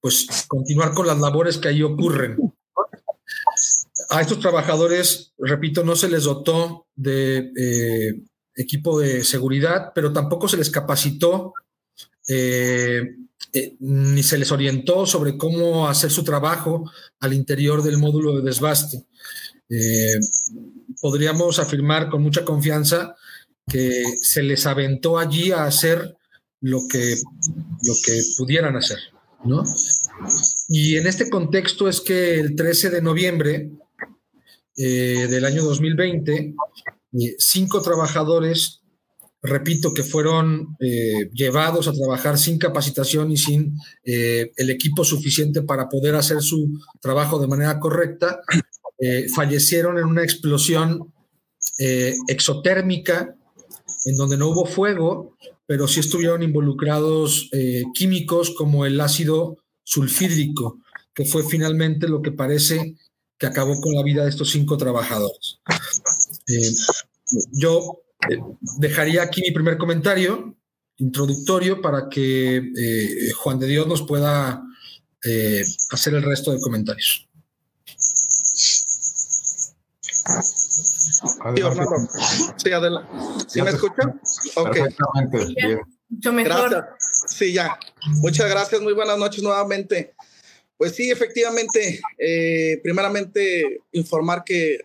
pues 0.00 0.46
continuar 0.48 0.94
con 0.94 1.06
las 1.06 1.18
labores 1.18 1.58
que 1.58 1.68
ahí 1.68 1.82
ocurren. 1.82 2.38
A 4.10 4.20
estos 4.20 4.40
trabajadores, 4.40 5.32
repito, 5.38 5.84
no 5.84 5.96
se 5.96 6.08
les 6.08 6.24
dotó 6.24 6.86
de 6.96 7.52
equipo 8.56 8.98
de 8.98 9.24
seguridad, 9.24 9.92
pero 9.94 10.12
tampoco 10.12 10.48
se 10.48 10.56
les 10.56 10.70
capacitó 10.70 11.54
eh, 12.28 13.16
ni 13.80 14.22
se 14.22 14.38
les 14.38 14.52
orientó 14.52 15.06
sobre 15.06 15.36
cómo 15.36 15.88
hacer 15.88 16.10
su 16.10 16.22
trabajo 16.22 16.90
al 17.18 17.32
interior 17.32 17.82
del 17.82 17.98
módulo 17.98 18.36
de 18.36 18.42
desbaste. 18.42 19.06
Eh, 19.68 20.20
podríamos 21.00 21.58
afirmar 21.58 22.10
con 22.10 22.22
mucha 22.22 22.44
confianza 22.44 23.16
que 23.66 24.04
se 24.20 24.42
les 24.42 24.66
aventó 24.66 25.18
allí 25.18 25.50
a 25.52 25.64
hacer 25.64 26.16
lo 26.60 26.80
que, 26.88 27.16
lo 27.82 27.94
que 28.04 28.20
pudieran 28.36 28.76
hacer. 28.76 28.98
Y 30.68 30.96
en 30.96 31.06
este 31.06 31.30
contexto 31.30 31.88
es 31.88 32.00
que 32.00 32.38
el 32.38 32.54
13 32.54 32.90
de 32.90 33.02
noviembre 33.02 33.70
eh, 34.82 35.26
del 35.28 35.44
año 35.44 35.62
2020, 35.62 36.54
cinco 37.36 37.82
trabajadores 37.82 38.80
repito, 39.42 39.92
que 39.92 40.02
fueron 40.02 40.76
eh, 40.80 41.28
llevados 41.34 41.86
a 41.86 41.92
trabajar 41.92 42.38
sin 42.38 42.58
capacitación 42.58 43.30
y 43.30 43.36
sin 43.36 43.76
eh, 44.04 44.52
el 44.56 44.70
equipo 44.70 45.04
suficiente 45.04 45.60
para 45.60 45.88
poder 45.90 46.14
hacer 46.14 46.40
su 46.40 46.78
trabajo 47.00 47.38
de 47.38 47.46
manera 47.46 47.78
correcta, 47.78 48.40
fallecieron 49.34 49.96
en 49.96 50.04
una 50.04 50.22
explosión 50.22 51.10
exotérmica 52.28 53.34
en 54.04 54.16
donde 54.18 54.36
no 54.36 54.48
hubo 54.48 54.66
fuego, 54.66 55.36
pero 55.66 55.88
sí 55.88 56.00
estuvieron 56.00 56.42
involucrados 56.42 57.48
químicos 57.94 58.50
como 58.50 58.84
el 58.84 59.00
ácido 59.00 59.56
sulfídrico, 59.84 60.80
que 61.14 61.24
fue 61.24 61.42
finalmente 61.42 62.08
lo 62.08 62.20
que 62.20 62.32
parece 62.32 62.94
que 63.40 63.46
acabó 63.46 63.80
con 63.80 63.94
la 63.94 64.02
vida 64.02 64.22
de 64.22 64.28
estos 64.28 64.50
cinco 64.50 64.76
trabajadores. 64.76 65.60
yo 67.52 68.02
dejaría 68.76 69.22
aquí 69.22 69.40
mi 69.40 69.50
primer 69.50 69.78
comentario 69.78 70.54
introductorio 70.98 71.80
para 71.80 72.10
que 72.10 72.56
eh, 72.58 73.32
Juan 73.38 73.58
de 73.58 73.66
Dios 73.66 73.86
nos 73.86 74.02
pueda 74.02 74.62
eh, 75.24 75.64
hacer 75.90 76.12
el 76.12 76.22
resto 76.22 76.52
de 76.52 76.60
comentarios. 76.60 77.26
Sí, 82.58 82.72
adelante. 82.72 83.08
¿Sí 83.48 83.62
me 83.62 83.70
escuchan? 83.70 84.20
Ok. 84.56 84.76
Mucho 86.10 86.32
mejor. 86.32 86.70
Gracias. 86.70 86.84
Sí, 87.28 87.54
ya. 87.54 87.78
Muchas 88.20 88.50
gracias. 88.50 88.82
Muy 88.82 88.92
buenas 88.92 89.16
noches 89.16 89.42
nuevamente. 89.42 90.14
Pues 90.80 90.96
sí, 90.96 91.10
efectivamente, 91.10 92.00
eh, 92.16 92.80
primeramente 92.82 93.82
informar 93.92 94.44
que 94.44 94.78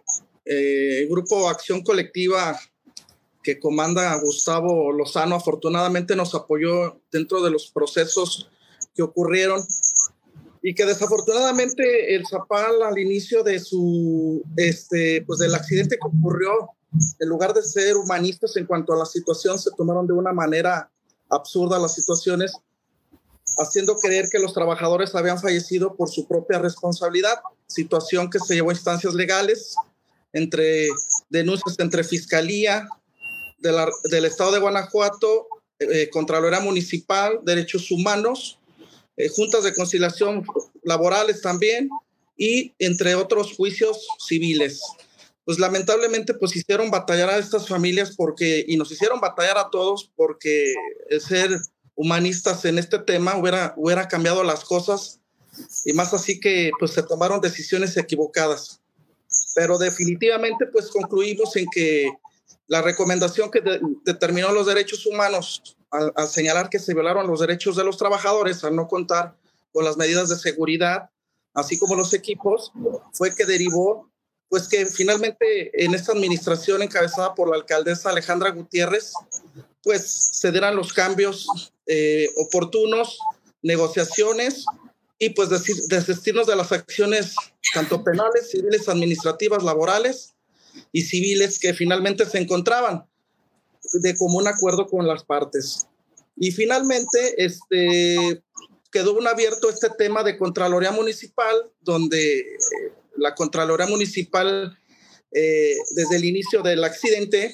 el 0.44 1.08
Grupo 1.08 1.48
Acción 1.48 1.84
Colectiva 1.84 2.60
que 3.42 3.62
comanda 3.62 4.14
Gustavo 4.20 4.92
Lozano 4.92 5.36
afortunadamente 5.36 6.18
nos 6.18 6.36
apoyó 6.36 7.00
dentro 7.14 7.42
de 7.42 7.50
los 7.50 7.72
procesos 7.72 8.50
que 8.94 9.04
ocurrieron 9.04 9.66
y 10.62 10.76
que 10.76 10.86
desafortunadamente 10.86 12.14
el 12.14 12.28
Zapal 12.28 12.84
al 12.84 13.00
inicio 13.00 13.42
de 13.42 13.62
su, 13.62 14.44
este, 14.58 15.24
pues 15.26 15.40
del 15.40 15.56
accidente 15.56 15.96
que 15.96 16.10
ocurrió, 16.10 16.72
en 17.22 17.30
lugar 17.30 17.54
de 17.54 17.64
ser 17.64 17.96
humanistas 17.96 18.58
en 18.58 18.66
cuanto 18.66 18.92
a 18.92 18.98
la 18.98 19.06
situación, 19.06 19.58
se 19.58 19.72
tomaron 19.78 20.06
de 20.06 20.14
una 20.14 20.34
manera 20.34 20.92
absurda 21.30 21.80
las 21.80 21.96
situaciones, 21.96 22.52
haciendo 23.58 23.96
creer 23.96 24.30
que 24.32 24.40
los 24.40 24.54
trabajadores 24.54 25.16
habían 25.16 25.40
fallecido 25.40 25.96
por 25.96 26.10
su 26.10 26.28
propia 26.28 26.60
responsabilidad, 26.60 27.40
situación 27.68 28.30
que 28.30 28.40
se 28.40 28.56
llevó 28.56 28.70
a 28.70 28.74
instancias 28.74 29.14
legales, 29.14 29.76
entre 30.34 30.88
denuncias 31.30 31.76
entre 31.80 32.04
fiscalía, 32.04 32.88
del 33.60 34.26
Estado 34.26 34.52
de 34.52 34.60
Guanajuato, 34.60 35.48
eh, 35.80 36.10
Contraloría 36.10 36.60
Municipal, 36.60 37.40
Derechos 37.44 37.90
Humanos, 37.90 38.60
eh, 39.18 39.30
juntas 39.30 39.64
de 39.64 39.74
conciliación 39.74 40.46
laborales 40.84 41.42
también, 41.42 41.90
y 42.38 42.74
entre 42.80 43.16
otros 43.16 43.54
juicios 43.56 44.06
civiles. 44.20 44.82
Pues 45.46 45.60
lamentablemente 45.60 46.34
pues 46.34 46.56
hicieron 46.56 46.92
batallar 46.92 47.30
a 47.30 47.38
estas 47.38 47.68
familias 47.68 48.16
porque, 48.16 48.66
y 48.68 48.78
nos 48.78 48.92
hicieron 48.92 49.22
batallar 49.22 49.58
a 49.58 49.70
todos 49.70 50.12
porque 50.16 50.74
ser 51.20 51.50
humanistas 51.96 52.66
en 52.66 52.78
este 52.78 53.00
tema 53.00 53.38
hubiera, 53.38 53.74
hubiera 53.78 54.08
cambiado 54.08 54.44
las 54.44 54.64
cosas 54.66 55.20
y 55.86 55.94
más 55.94 56.14
así 56.14 56.40
que 56.40 56.72
pues 56.80 56.92
se 56.92 57.04
tomaron 57.04 57.42
decisiones 57.42 57.96
equivocadas. 57.98 58.82
Pero 59.56 59.78
definitivamente 59.78 60.66
pues 60.68 60.90
concluimos 60.90 61.56
en 61.56 61.66
que 61.74 62.10
la 62.68 62.82
recomendación 62.82 63.52
que 63.52 63.62
determinó 64.04 64.52
los 64.52 64.68
derechos 64.68 65.06
humanos 65.06 65.78
al, 65.92 66.28
señalar 66.28 66.70
que 66.70 66.80
se 66.80 66.94
violaron 66.94 67.28
los 67.28 67.40
derechos 67.40 67.76
de 67.76 67.84
los 67.84 67.98
trabajadores 67.98 68.64
al 68.64 68.76
no 68.76 68.88
contar 68.88 69.36
con 69.72 69.86
las 69.86 69.98
medidas 69.98 70.30
de 70.30 70.36
seguridad, 70.36 71.10
así 71.54 71.78
como 71.78 71.96
los 71.96 72.14
equipos, 72.14 72.72
fue 73.14 73.34
que 73.36 73.46
derivó, 73.46 74.10
pues 74.50 74.68
que 74.68 74.86
finalmente 74.86 75.84
en 75.84 75.94
esta 75.94 76.12
administración 76.12 76.82
encabezada 76.82 77.36
por 77.36 77.50
la 77.50 77.58
alcaldesa 77.58 78.10
Alejandra 78.10 78.52
Gutiérrez, 78.52 79.14
pues 79.84 80.30
se 80.32 80.52
dieran 80.52 80.76
los 80.76 80.92
cambios 80.92 81.48
eh, 81.88 82.30
oportunos, 82.38 83.20
negociaciones 83.62 84.66
y 85.18 85.30
pues 85.30 85.50
desistirnos 85.50 86.48
de 86.48 86.56
las 86.56 86.72
acciones 86.72 87.36
tanto 87.74 88.04
penales, 88.04 88.52
civiles, 88.52 88.90
administrativas, 88.90 89.64
laborales 89.64 90.36
y 90.92 91.04
civiles 91.04 91.60
que 91.60 91.74
finalmente 91.74 92.26
se 92.26 92.38
encontraban 92.38 93.06
de 93.94 94.16
común 94.16 94.48
acuerdo 94.48 94.88
con 94.88 95.08
las 95.08 95.24
partes. 95.24 95.88
Y 96.36 96.52
finalmente, 96.52 97.44
este, 97.44 98.44
quedó 98.92 99.14
un 99.14 99.28
abierto 99.28 99.70
este 99.70 99.90
tema 99.98 100.24
de 100.24 100.38
Contraloría 100.38 100.92
Municipal, 100.92 101.72
donde 101.82 102.40
eh, 102.40 102.94
la 103.18 103.36
Contraloría 103.36 103.88
Municipal, 103.88 104.78
eh, 105.32 105.76
desde 105.96 106.18
el 106.18 106.26
inicio 106.26 106.62
del 106.62 106.84
accidente, 106.84 107.54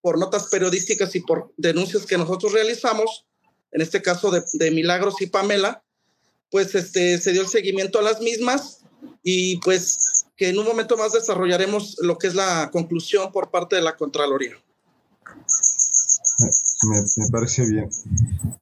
por 0.00 0.18
notas 0.18 0.48
periodísticas 0.48 1.14
y 1.14 1.20
por 1.20 1.52
denuncias 1.56 2.06
que 2.06 2.18
nosotros 2.18 2.52
realizamos, 2.52 3.26
en 3.72 3.80
este 3.80 4.02
caso 4.02 4.30
de, 4.30 4.42
de 4.52 4.70
Milagros 4.70 5.20
y 5.20 5.26
Pamela, 5.26 5.82
pues 6.50 6.74
este, 6.74 7.18
se 7.18 7.32
dio 7.32 7.42
el 7.42 7.48
seguimiento 7.48 7.98
a 7.98 8.02
las 8.02 8.20
mismas 8.20 8.84
y 9.22 9.56
pues 9.58 10.26
que 10.36 10.50
en 10.50 10.58
un 10.58 10.66
momento 10.66 10.96
más 10.96 11.12
desarrollaremos 11.12 11.96
lo 12.02 12.18
que 12.18 12.26
es 12.26 12.34
la 12.34 12.70
conclusión 12.70 13.32
por 13.32 13.50
parte 13.50 13.76
de 13.76 13.82
la 13.82 13.96
Contraloría. 13.96 14.56
Me, 16.88 17.28
parece 17.30 17.64
bien. 17.68 17.88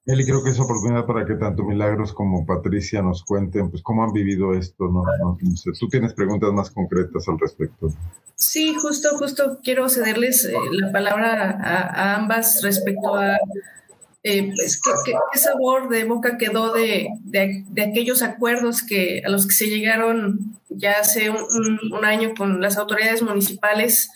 Eli, 0.07 0.25
creo 0.25 0.43
que 0.45 0.51
es 0.51 0.61
oportunidad 0.61 1.07
para 1.07 1.25
que 1.27 1.35
tanto 1.35 1.65
Milagros 1.65 2.13
como 2.13 2.45
Patricia 2.45 3.01
nos 3.01 3.25
cuenten 3.25 3.71
pues 3.71 3.83
cómo 3.83 4.05
han 4.05 4.13
vivido 4.13 4.55
esto, 4.55 4.89
¿no? 4.89 5.03
tú 5.79 5.89
tienes 5.89 6.13
preguntas 6.15 6.53
más 6.53 6.71
concretas 6.71 7.27
al 7.29 7.39
respecto. 7.39 7.93
Sí, 8.35 8.75
justo, 8.75 9.17
justo 9.19 9.59
quiero 9.63 9.89
cederles 9.89 10.45
eh, 10.45 10.55
la 10.73 10.93
palabra 10.93 11.59
a, 11.63 12.17
ambas 12.17 12.63
respecto 12.63 13.15
a 13.15 13.39
eh, 14.23 14.53
pues, 14.55 14.81
¿qué, 15.33 15.39
sabor 15.39 15.89
de 15.89 16.05
boca 16.05 16.37
quedó 16.37 16.75
de, 16.75 17.09
de, 17.23 17.83
aquellos 17.83 18.21
acuerdos 18.21 18.83
que, 18.83 19.23
a 19.25 19.31
los 19.31 19.47
que 19.47 19.55
se 19.55 19.69
llegaron 19.69 20.61
ya 20.69 20.93
hace 21.01 21.31
un, 21.31 22.05
año 22.05 22.35
con 22.37 22.61
las 22.61 22.77
autoridades 22.77 23.23
municipales, 23.23 24.11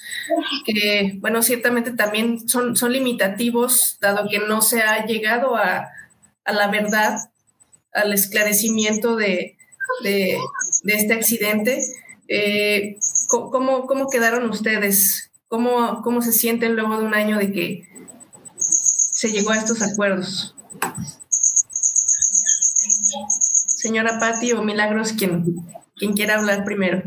que, 0.66 1.16
bueno, 1.20 1.42
ciertamente 1.42 1.92
también 1.92 2.46
son, 2.48 2.76
son 2.76 2.92
limitativos, 2.92 3.98
dado 4.00 4.28
que 4.28 4.40
no 4.40 4.60
se 4.60 4.82
ha 4.82 5.06
llegado 5.06 5.56
a, 5.56 5.88
a 6.44 6.52
la 6.52 6.68
verdad, 6.68 7.18
al 7.92 8.12
esclarecimiento 8.12 9.16
de, 9.16 9.56
este 10.02 11.14
accidente. 11.14 11.80
Eh, 12.28 12.98
¿cómo, 13.28 13.86
¿Cómo 13.86 14.10
quedaron 14.10 14.50
ustedes? 14.50 15.30
¿Cómo, 15.48 16.02
¿Cómo 16.02 16.20
se 16.20 16.32
sienten 16.32 16.76
luego 16.76 16.98
de 16.98 17.04
un 17.04 17.14
año 17.14 17.38
de 17.38 17.52
que 17.52 17.93
se 19.24 19.32
llegó 19.32 19.52
a 19.52 19.56
estos 19.56 19.80
acuerdos? 19.80 20.54
Señora 23.66 24.20
Patti 24.20 24.52
o 24.52 24.62
Milagros, 24.62 25.14
quien, 25.14 25.64
quien 25.96 26.12
quiera 26.12 26.34
hablar 26.34 26.62
primero. 26.66 27.02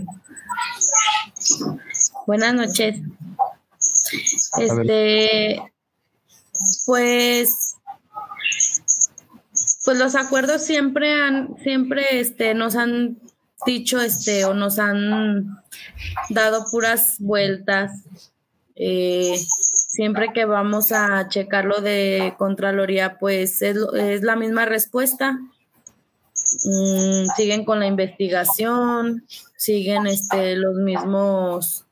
Buenas 2.26 2.56
noches. 2.56 3.02
Este, 4.58 5.62
pues, 6.88 7.76
pues 9.86 9.98
los 10.00 10.16
acuerdos 10.16 10.64
siempre 10.64 11.14
han, 11.14 11.56
siempre 11.62 12.20
este, 12.20 12.56
nos 12.56 12.76
han 12.76 13.20
dicho 13.68 14.02
este 14.02 14.46
o 14.46 14.56
nos 14.56 14.80
han 14.80 15.60
dado 16.30 16.66
puras 16.72 17.18
vueltas. 17.20 17.92
Eh, 18.76 19.40
siempre 19.98 20.32
que 20.32 20.46
vamos 20.46 20.92
a 20.92 21.28
checarlo 21.28 21.82
de 21.82 22.36
Contraloría, 22.38 23.18
pues 23.18 23.64
es, 23.64 23.78
es 23.96 24.22
la 24.22 24.36
misma 24.36 24.66
respuesta. 24.66 25.40
Mm, 26.66 27.26
siguen 27.36 27.66
con 27.66 27.80
la 27.80 27.88
investigación, 27.88 29.26
siguen 29.58 30.06
este, 30.06 30.56
los 30.56 30.76
mismos 30.76 31.86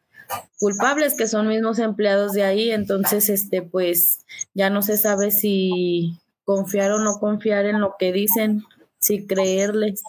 culpables 0.59 1.15
que 1.15 1.27
son 1.27 1.47
mismos 1.47 1.79
empleados 1.79 2.33
de 2.33 2.43
ahí, 2.43 2.69
entonces 2.69 3.27
este 3.27 3.63
pues 3.63 4.19
ya 4.53 4.69
no 4.69 4.83
se 4.83 4.97
sabe 4.97 5.31
si 5.31 6.19
confiar 6.43 6.91
o 6.91 6.99
no 6.99 7.17
confiar 7.17 7.65
en 7.65 7.81
lo 7.81 7.95
que 7.97 8.13
dicen, 8.13 8.63
si 8.99 9.25
creerles. 9.25 10.03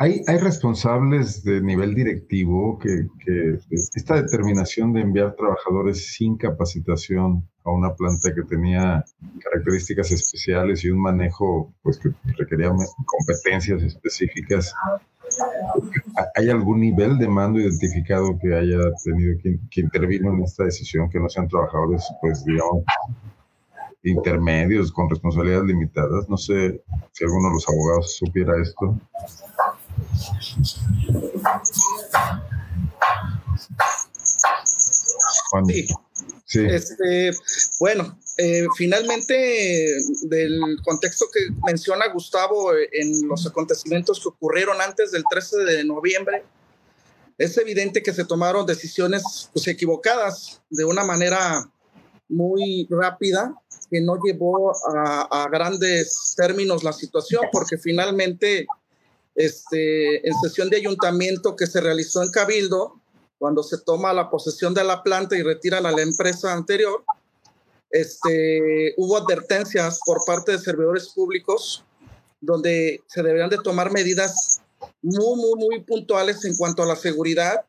Hay, 0.00 0.22
hay 0.28 0.38
responsables 0.38 1.42
de 1.42 1.60
nivel 1.60 1.92
directivo 1.92 2.78
que, 2.78 3.08
esta 3.70 4.22
determinación 4.22 4.92
de 4.92 5.00
enviar 5.00 5.34
trabajadores 5.34 6.14
sin 6.14 6.36
capacitación 6.36 7.44
a 7.64 7.70
una 7.72 7.92
planta 7.94 8.32
que 8.32 8.42
tenía 8.44 9.04
características 9.42 10.12
especiales 10.12 10.84
y 10.84 10.90
un 10.90 11.00
manejo 11.02 11.74
pues 11.82 11.98
que 11.98 12.10
requería 12.38 12.70
competencias 13.04 13.82
específicas. 13.82 14.72
¿Hay 16.36 16.48
algún 16.48 16.80
nivel 16.80 17.18
de 17.18 17.28
mando 17.28 17.58
identificado 17.58 18.38
que 18.38 18.54
haya 18.54 18.78
tenido 19.04 19.36
que, 19.42 19.58
que 19.68 19.80
intervino 19.80 20.32
en 20.32 20.44
esta 20.44 20.62
decisión 20.62 21.10
que 21.10 21.18
no 21.18 21.28
sean 21.28 21.48
trabajadores, 21.48 22.04
pues 22.20 22.44
digamos, 22.44 22.84
intermedios 24.04 24.92
con 24.92 25.10
responsabilidades 25.10 25.66
limitadas? 25.66 26.28
No 26.28 26.36
sé 26.36 26.84
si 27.10 27.24
alguno 27.24 27.48
de 27.48 27.54
los 27.54 27.68
abogados 27.68 28.16
supiera 28.16 28.52
esto. 28.62 28.96
Sí. 36.44 36.64
Este, 36.64 37.32
bueno, 37.78 38.18
eh, 38.38 38.66
finalmente, 38.76 39.96
del 40.22 40.60
contexto 40.84 41.26
que 41.32 41.40
menciona 41.66 42.08
Gustavo 42.08 42.74
eh, 42.74 42.88
en 42.92 43.28
los 43.28 43.46
acontecimientos 43.46 44.20
que 44.20 44.28
ocurrieron 44.28 44.80
antes 44.80 45.10
del 45.12 45.24
13 45.30 45.58
de 45.58 45.84
noviembre, 45.84 46.44
es 47.36 47.56
evidente 47.58 48.02
que 48.02 48.12
se 48.12 48.24
tomaron 48.24 48.66
decisiones 48.66 49.50
pues, 49.52 49.68
equivocadas 49.68 50.62
de 50.70 50.84
una 50.84 51.04
manera 51.04 51.70
muy 52.28 52.86
rápida 52.90 53.54
que 53.90 54.00
no 54.00 54.18
llevó 54.22 54.72
a, 54.94 55.44
a 55.44 55.48
grandes 55.48 56.34
términos 56.36 56.82
la 56.82 56.92
situación, 56.92 57.42
porque 57.52 57.78
finalmente 57.78 58.66
este, 59.38 60.28
en 60.28 60.34
sesión 60.42 60.68
de 60.68 60.78
ayuntamiento 60.78 61.54
que 61.54 61.68
se 61.68 61.80
realizó 61.80 62.24
en 62.24 62.30
Cabildo, 62.30 63.00
cuando 63.38 63.62
se 63.62 63.78
toma 63.78 64.12
la 64.12 64.30
posesión 64.30 64.74
de 64.74 64.82
la 64.82 65.04
planta 65.04 65.36
y 65.36 65.42
retiran 65.42 65.86
a 65.86 65.92
la 65.92 66.02
empresa 66.02 66.52
anterior, 66.52 67.04
este, 67.90 68.94
hubo 68.96 69.16
advertencias 69.16 70.00
por 70.04 70.18
parte 70.26 70.52
de 70.52 70.58
servidores 70.58 71.10
públicos 71.10 71.84
donde 72.40 73.00
se 73.06 73.22
deberían 73.22 73.48
de 73.48 73.58
tomar 73.58 73.92
medidas 73.92 74.60
muy, 75.02 75.36
muy, 75.36 75.54
muy 75.54 75.84
puntuales 75.84 76.44
en 76.44 76.56
cuanto 76.56 76.82
a 76.82 76.86
la 76.86 76.96
seguridad, 76.96 77.64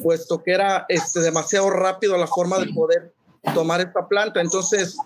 puesto 0.00 0.40
que 0.40 0.52
era 0.52 0.86
este, 0.88 1.18
demasiado 1.18 1.68
rápido 1.70 2.16
la 2.16 2.28
forma 2.28 2.60
de 2.60 2.72
poder 2.72 3.12
tomar 3.54 3.80
esta 3.80 4.06
planta. 4.06 4.40
Entonces, 4.40 4.96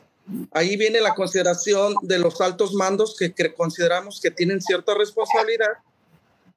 ahí 0.53 0.77
viene 0.77 1.01
la 1.01 1.15
consideración 1.15 1.95
de 2.03 2.19
los 2.19 2.41
altos 2.41 2.75
mandos 2.75 3.17
que, 3.19 3.33
consideramos 3.55 4.21
que 4.21 4.31
tienen 4.31 4.61
cierta 4.61 4.95
responsabilidad, 4.95 5.79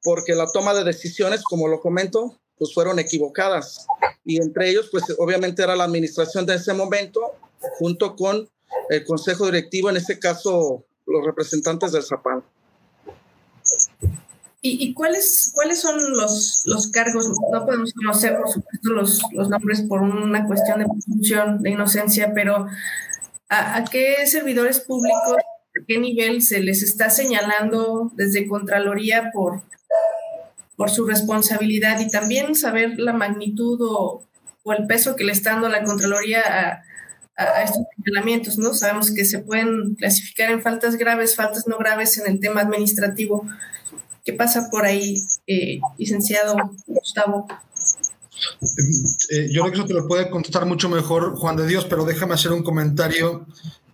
porque 0.03 0.33
la 0.33 0.51
toma 0.51 0.73
de 0.73 0.83
decisiones, 0.83 1.43
como 1.43 1.67
lo 1.67 1.79
comento, 1.81 2.37
pues 2.57 2.73
fueron 2.73 2.99
equivocadas. 2.99 3.85
Y 4.25 4.41
entre 4.41 4.69
ellos, 4.69 4.89
pues 4.91 5.03
obviamente 5.17 5.63
era 5.63 5.75
la 5.75 5.83
administración 5.83 6.45
de 6.45 6.55
ese 6.55 6.73
momento, 6.73 7.35
junto 7.77 8.15
con 8.15 8.49
el 8.89 9.05
consejo 9.05 9.45
directivo, 9.45 9.89
en 9.89 9.97
este 9.97 10.19
caso 10.19 10.83
los 11.05 11.25
representantes 11.25 11.91
del 11.91 12.03
Zapal. 12.03 12.43
¿Y, 14.61 14.93
cuáles, 14.93 15.51
cuáles 15.55 15.79
son 15.79 15.97
los, 16.11 16.63
los 16.65 16.87
cargos? 16.87 17.29
No 17.49 17.65
podemos 17.65 17.93
conocer, 17.93 18.37
por 18.37 18.49
supuesto, 18.49 18.89
los, 18.89 19.21
los 19.31 19.47
nombres 19.47 19.81
por 19.83 20.01
una 20.01 20.45
cuestión 20.45 20.79
de 20.79 20.85
presunción 20.85 21.61
de 21.61 21.69
inocencia, 21.69 22.33
pero 22.33 22.67
¿A, 23.49 23.83
qué 23.85 24.27
servidores 24.27 24.79
públicos, 24.79 25.37
a 25.37 25.85
qué 25.87 25.97
nivel 25.97 26.43
se 26.43 26.59
les 26.59 26.83
está 26.83 27.09
señalando 27.09 28.11
desde 28.13 28.47
Contraloría 28.47 29.31
por, 29.33 29.63
por 30.75 30.91
su 30.91 31.07
responsabilidad 31.07 31.99
y 31.99 32.09
también 32.09 32.53
saber 32.53 32.99
la 32.99 33.13
magnitud 33.13 33.79
o, 33.81 34.23
el 34.77 34.85
peso 34.85 35.15
que 35.15 35.23
le 35.23 35.31
está 35.31 35.53
dando 35.53 35.67
la 35.67 35.83
Contraloría 35.83 36.41
a, 36.41 36.83
estos 37.63 37.83
señalamientos, 37.95 38.57
¿no? 38.57 38.73
Sabemos 38.73 39.11
que 39.11 39.23
se 39.23 39.39
pueden 39.39 39.95
clasificar 39.95 40.51
en 40.51 40.61
faltas 40.61 40.97
graves, 40.97 41.37
faltas 41.37 41.67
no 41.67 41.77
graves 41.77 42.17
en 42.17 42.29
el 42.29 42.39
tema 42.41 42.61
administrativo. 42.61 43.47
¿Qué 44.25 44.33
pasa 44.33 44.67
por 44.69 44.85
ahí, 44.85 45.23
eh, 45.47 45.79
licenciado 45.97 46.57
Gustavo? 46.85 47.47
Eh, 49.29 49.49
yo 49.51 49.61
creo 49.61 49.71
que 49.71 49.77
eso 49.79 49.87
te 49.87 49.93
lo 49.93 50.07
puede 50.07 50.29
contestar 50.29 50.65
mucho 50.65 50.89
mejor 50.89 51.35
Juan 51.35 51.55
de 51.55 51.67
Dios, 51.67 51.85
pero 51.89 52.05
déjame 52.05 52.33
hacer 52.33 52.51
un 52.51 52.63
comentario 52.63 53.45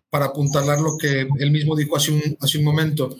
para 0.10 0.26
apuntalar 0.26 0.80
lo 0.80 0.98
que 0.98 1.28
él 1.40 1.52
mismo 1.52 1.76
dijo 1.76 1.98
hace 1.98 2.12
un, 2.12 2.64
momento. 2.64 3.16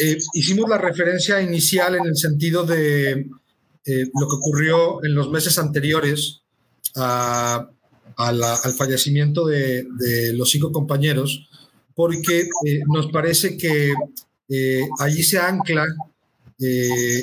Eh, 0.00 0.18
hicimos 0.34 0.68
la 0.68 0.78
referencia 0.78 1.40
inicial 1.40 1.96
en 1.96 2.06
el 2.06 2.16
sentido 2.16 2.64
de 2.64 3.12
eh, 3.86 4.06
lo 4.20 4.28
que 4.28 4.36
ocurrió 4.36 5.04
en 5.04 5.14
los 5.14 5.30
meses 5.30 5.58
anteriores 5.58 6.42
al 6.94 7.68
fallecimiento 8.76 9.46
de, 9.46 9.86
los 10.34 10.50
cinco 10.50 10.70
compañeros, 10.70 11.48
porque 11.94 12.48
nos 12.86 13.10
parece 13.10 13.56
que 13.56 13.92
allí 15.00 15.22
se 15.22 15.38
ancla 15.38 15.86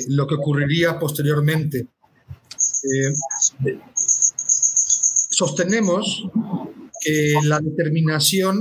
lo 0.08 0.26
que 0.26 0.34
ocurriría 0.34 0.98
posteriormente. 0.98 1.86
Eh, 2.84 3.12
sostenemos 5.30 6.28
que 7.00 7.34
la 7.44 7.60
determinación 7.60 8.60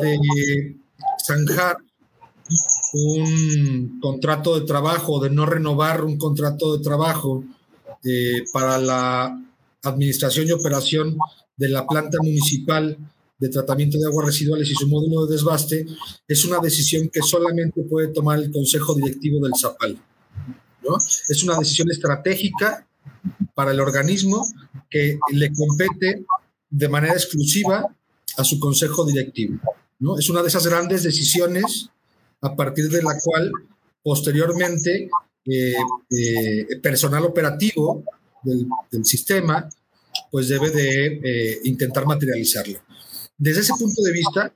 de 0.00 0.76
zanjar 1.24 1.76
un 2.94 3.98
contrato 4.00 4.58
de 4.58 4.66
trabajo, 4.66 5.20
de 5.20 5.30
no 5.30 5.46
renovar 5.46 6.04
un 6.04 6.18
contrato 6.18 6.76
de 6.76 6.84
trabajo 6.84 7.44
eh, 8.04 8.42
para 8.52 8.78
la 8.78 9.40
administración 9.82 10.46
y 10.48 10.52
operación 10.52 11.16
de 11.56 11.68
la 11.68 11.86
planta 11.86 12.18
municipal 12.20 12.96
de 13.38 13.48
tratamiento 13.48 13.98
de 13.98 14.06
aguas 14.06 14.26
residuales 14.26 14.70
y 14.70 14.74
su 14.74 14.86
módulo 14.86 15.26
de 15.26 15.34
desbaste, 15.34 15.86
es 16.28 16.44
una 16.44 16.60
decisión 16.60 17.08
que 17.08 17.22
solamente 17.22 17.82
puede 17.82 18.08
tomar 18.08 18.38
el 18.38 18.52
Consejo 18.52 18.94
Directivo 18.94 19.44
del 19.44 19.54
ZAPAL. 19.58 19.98
¿no? 20.82 20.96
Es 20.96 21.42
una 21.42 21.58
decisión 21.58 21.90
estratégica 21.90 22.86
para 23.54 23.72
el 23.72 23.80
organismo 23.80 24.46
que 24.88 25.18
le 25.32 25.52
compete 25.52 26.24
de 26.70 26.88
manera 26.88 27.14
exclusiva 27.14 27.94
a 28.36 28.44
su 28.44 28.58
consejo 28.58 29.04
directivo. 29.04 29.60
¿no? 29.98 30.18
Es 30.18 30.28
una 30.30 30.42
de 30.42 30.48
esas 30.48 30.66
grandes 30.66 31.02
decisiones 31.02 31.90
a 32.40 32.56
partir 32.56 32.88
de 32.88 33.02
la 33.02 33.14
cual 33.22 33.52
posteriormente 34.02 35.08
eh, 35.44 35.74
eh, 36.10 36.66
personal 36.80 37.24
operativo 37.24 38.04
del, 38.42 38.66
sistema 39.04 39.68
pues 40.30 40.48
debe 40.48 40.70
de 40.70 41.20
eh, 41.22 41.58
intentar 41.64 42.06
materializarlo. 42.06 42.80
Desde 43.38 43.60
ese 43.60 43.72
punto 43.78 44.02
de 44.02 44.12
vista, 44.12 44.54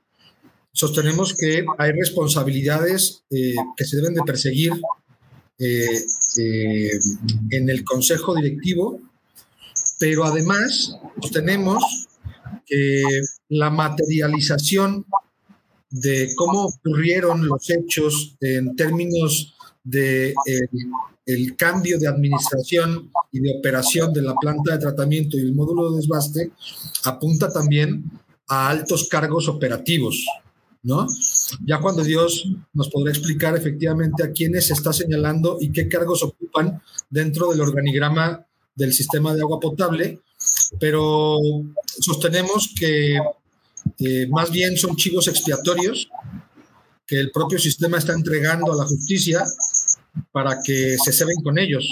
sostenemos 0.71 1.35
que 1.35 1.65
hay 1.77 1.91
responsabilidades 1.91 3.23
que 3.29 3.85
se 3.85 3.97
deben 3.97 4.13
de 4.13 4.21
perseguir 4.25 4.71
eh, 5.59 6.05
eh, 6.37 6.91
en 7.49 7.69
el 7.69 7.83
consejo 7.83 8.35
directivo, 8.35 9.01
pero 9.99 10.25
además 10.25 10.95
tenemos 11.31 12.07
que 12.65 13.03
la 13.49 13.69
materialización 13.69 15.05
de 15.89 16.29
cómo 16.35 16.65
ocurrieron 16.65 17.47
los 17.47 17.69
hechos 17.69 18.35
en 18.41 18.75
términos 18.75 19.55
de 19.83 20.33
el, 21.25 21.55
cambio 21.55 21.97
de 21.97 22.07
administración 22.07 23.09
y 23.31 23.39
de 23.39 23.57
operación 23.57 24.13
de 24.13 24.21
la 24.21 24.35
planta 24.35 24.73
de 24.73 24.79
tratamiento 24.79 25.37
y 25.37 25.41
el 25.41 25.55
módulo 25.55 25.91
de 25.91 25.97
desbaste 25.97 26.51
apunta 27.05 27.51
también 27.51 28.03
a 28.47 28.69
altos 28.69 29.07
cargos 29.09 29.47
operativos, 29.47 30.25
¿no? 30.87 31.05
Ya 31.65 31.79
cuando 31.81 32.01
Dios 32.01 32.47
nos 32.73 32.89
podrá 32.89 33.11
explicar 33.11 33.57
efectivamente 33.57 34.23
a 34.23 34.31
quiénes 34.31 34.67
se 34.67 34.73
está 34.73 34.93
señalando 34.93 35.57
y 35.59 35.73
qué 35.73 35.89
cargos 35.89 36.23
ocupan 36.23 36.81
dentro 37.09 37.51
del 37.51 37.59
organigrama 37.59 38.45
del 38.73 38.93
sistema 38.93 39.35
de 39.35 39.41
agua 39.41 39.59
potable, 39.59 40.21
pero 40.79 41.39
sostenemos 41.99 42.73
que 42.79 43.17
eh, 43.99 44.27
más 44.29 44.49
bien 44.49 44.77
son 44.77 44.95
chivos 44.95 45.27
expiatorios 45.27 46.07
que 47.05 47.19
el 47.19 47.31
propio 47.31 47.59
sistema 47.59 47.97
está 47.97 48.13
entregando 48.13 48.71
a 48.71 48.77
la 48.77 48.85
justicia 48.85 49.43
para 50.31 50.57
que 50.63 50.97
se 50.97 51.11
ceben 51.11 51.41
con 51.43 51.57
ellos 51.57 51.85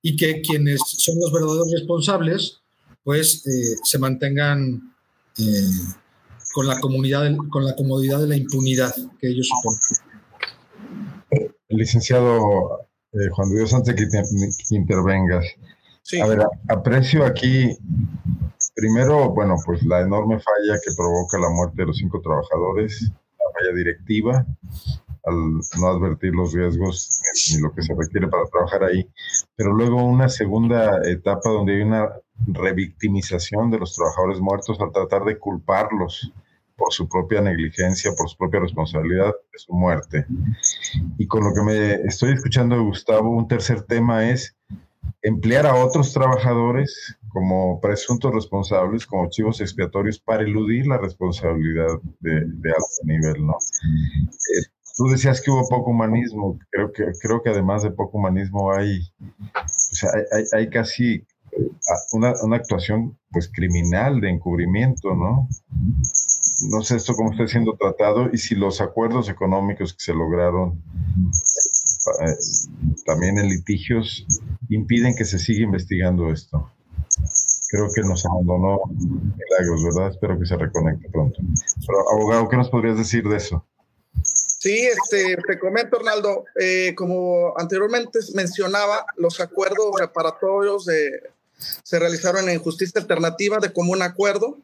y 0.00 0.16
que 0.16 0.40
quienes 0.40 0.80
son 0.86 1.16
los 1.20 1.32
verdaderos 1.32 1.70
responsables 1.70 2.60
pues 3.02 3.46
eh, 3.46 3.76
se 3.84 3.98
mantengan 3.98 4.94
eh, 5.38 5.70
con 6.58 6.66
la 6.66 6.80
comunidad 6.80 7.30
con 7.50 7.64
la 7.64 7.76
comodidad 7.76 8.18
de 8.18 8.26
la 8.26 8.36
impunidad 8.36 8.92
que 9.20 9.28
ellos 9.28 9.48
suponen. 9.48 9.78
Licenciado 11.68 12.88
Juan 13.30 13.50
Dios, 13.54 13.72
antes 13.74 13.94
de 13.94 14.08
que, 14.08 14.74
intervengas, 14.74 15.44
a 16.20 16.26
ver, 16.26 16.40
aprecio 16.68 17.24
aquí 17.24 17.78
Primero, 18.74 19.30
bueno, 19.30 19.56
pues 19.64 19.84
la 19.84 20.00
enorme 20.00 20.38
falla 20.38 20.80
que 20.84 20.92
provoca 20.96 21.38
la 21.38 21.50
muerte 21.50 21.82
de 21.82 21.86
los 21.86 21.96
cinco 21.96 22.20
trabajadores, 22.20 23.10
la 23.10 23.52
falla 23.52 23.76
directiva, 23.76 24.46
al 25.24 25.34
no 25.80 25.86
advertir 25.88 26.32
los 26.32 26.52
riesgos 26.52 27.20
ni 27.52 27.60
lo 27.60 27.72
que 27.72 27.82
se 27.82 27.94
requiere 27.94 28.28
para 28.28 28.46
trabajar 28.46 28.84
ahí. 28.84 29.08
Pero 29.56 29.72
luego 29.74 30.04
una 30.04 30.28
segunda 30.28 31.00
etapa 31.08 31.50
donde 31.50 31.74
hay 31.74 31.82
una 31.82 32.08
revictimización 32.46 33.72
de 33.72 33.80
los 33.80 33.96
trabajadores 33.96 34.40
muertos 34.40 34.80
al 34.80 34.92
tratar 34.92 35.24
de 35.24 35.38
culparlos 35.38 36.32
por 36.78 36.92
su 36.92 37.08
propia 37.08 37.42
negligencia, 37.42 38.12
por 38.16 38.30
su 38.30 38.36
propia 38.38 38.60
responsabilidad 38.60 39.34
de 39.52 39.58
su 39.58 39.72
muerte. 39.74 40.24
Y 41.18 41.26
con 41.26 41.42
lo 41.44 41.52
que 41.52 41.62
me 41.62 41.94
estoy 42.06 42.32
escuchando 42.32 42.82
Gustavo, 42.82 43.30
un 43.30 43.48
tercer 43.48 43.82
tema 43.82 44.30
es 44.30 44.56
emplear 45.22 45.66
a 45.66 45.74
otros 45.74 46.12
trabajadores 46.12 47.18
como 47.28 47.80
presuntos 47.80 48.32
responsables, 48.32 49.04
como 49.04 49.28
chivos 49.28 49.60
expiatorios, 49.60 50.20
para 50.20 50.44
eludir 50.44 50.86
la 50.86 50.98
responsabilidad 50.98 52.00
de, 52.20 52.38
alto 52.38 53.04
nivel, 53.04 53.44
¿no? 53.44 53.52
Eh, 53.52 54.62
tú 54.96 55.08
decías 55.08 55.40
que 55.40 55.50
hubo 55.50 55.68
poco 55.68 55.90
humanismo, 55.90 56.58
creo 56.70 56.92
que, 56.92 57.04
creo 57.20 57.42
que 57.42 57.50
además 57.50 57.82
de 57.82 57.90
poco 57.90 58.18
humanismo 58.18 58.72
hay, 58.72 59.00
hay, 60.52 60.70
casi 60.70 61.26
una, 62.12 62.34
una, 62.42 62.56
actuación 62.56 63.18
pues 63.30 63.50
criminal 63.52 64.20
de 64.20 64.30
encubrimiento, 64.30 65.14
¿no? 65.14 65.48
No 66.60 66.82
sé 66.82 66.96
esto 66.96 67.14
cómo 67.14 67.30
está 67.30 67.46
siendo 67.46 67.74
tratado 67.74 68.30
y 68.32 68.38
si 68.38 68.54
los 68.54 68.80
acuerdos 68.80 69.28
económicos 69.28 69.94
que 69.94 70.00
se 70.00 70.12
lograron 70.12 70.82
eh, 72.20 72.34
también 73.06 73.38
en 73.38 73.48
litigios 73.48 74.26
impiden 74.68 75.14
que 75.14 75.24
se 75.24 75.38
siga 75.38 75.62
investigando 75.62 76.30
esto. 76.30 76.70
Creo 77.70 77.88
que 77.94 78.00
nos 78.02 78.24
abandonó 78.26 78.80
Milagros, 78.88 79.84
¿verdad? 79.84 80.10
Espero 80.10 80.38
que 80.38 80.46
se 80.46 80.56
reconecte 80.56 81.08
pronto. 81.10 81.38
Pero, 81.86 82.10
abogado, 82.12 82.48
¿qué 82.48 82.56
nos 82.56 82.70
podrías 82.70 82.96
decir 82.96 83.28
de 83.28 83.36
eso? 83.36 83.64
Sí, 84.22 84.86
este, 84.86 85.36
te 85.46 85.58
comento, 85.58 85.98
Arnaldo, 85.98 86.44
eh, 86.58 86.94
como 86.96 87.52
anteriormente 87.56 88.18
mencionaba, 88.34 89.06
los 89.16 89.40
acuerdos 89.40 89.92
reparatorios 89.98 90.86
se 90.86 91.98
realizaron 91.98 92.48
en 92.48 92.58
justicia 92.58 93.00
alternativa 93.00 93.58
de 93.58 93.72
común 93.72 94.02
acuerdo 94.02 94.58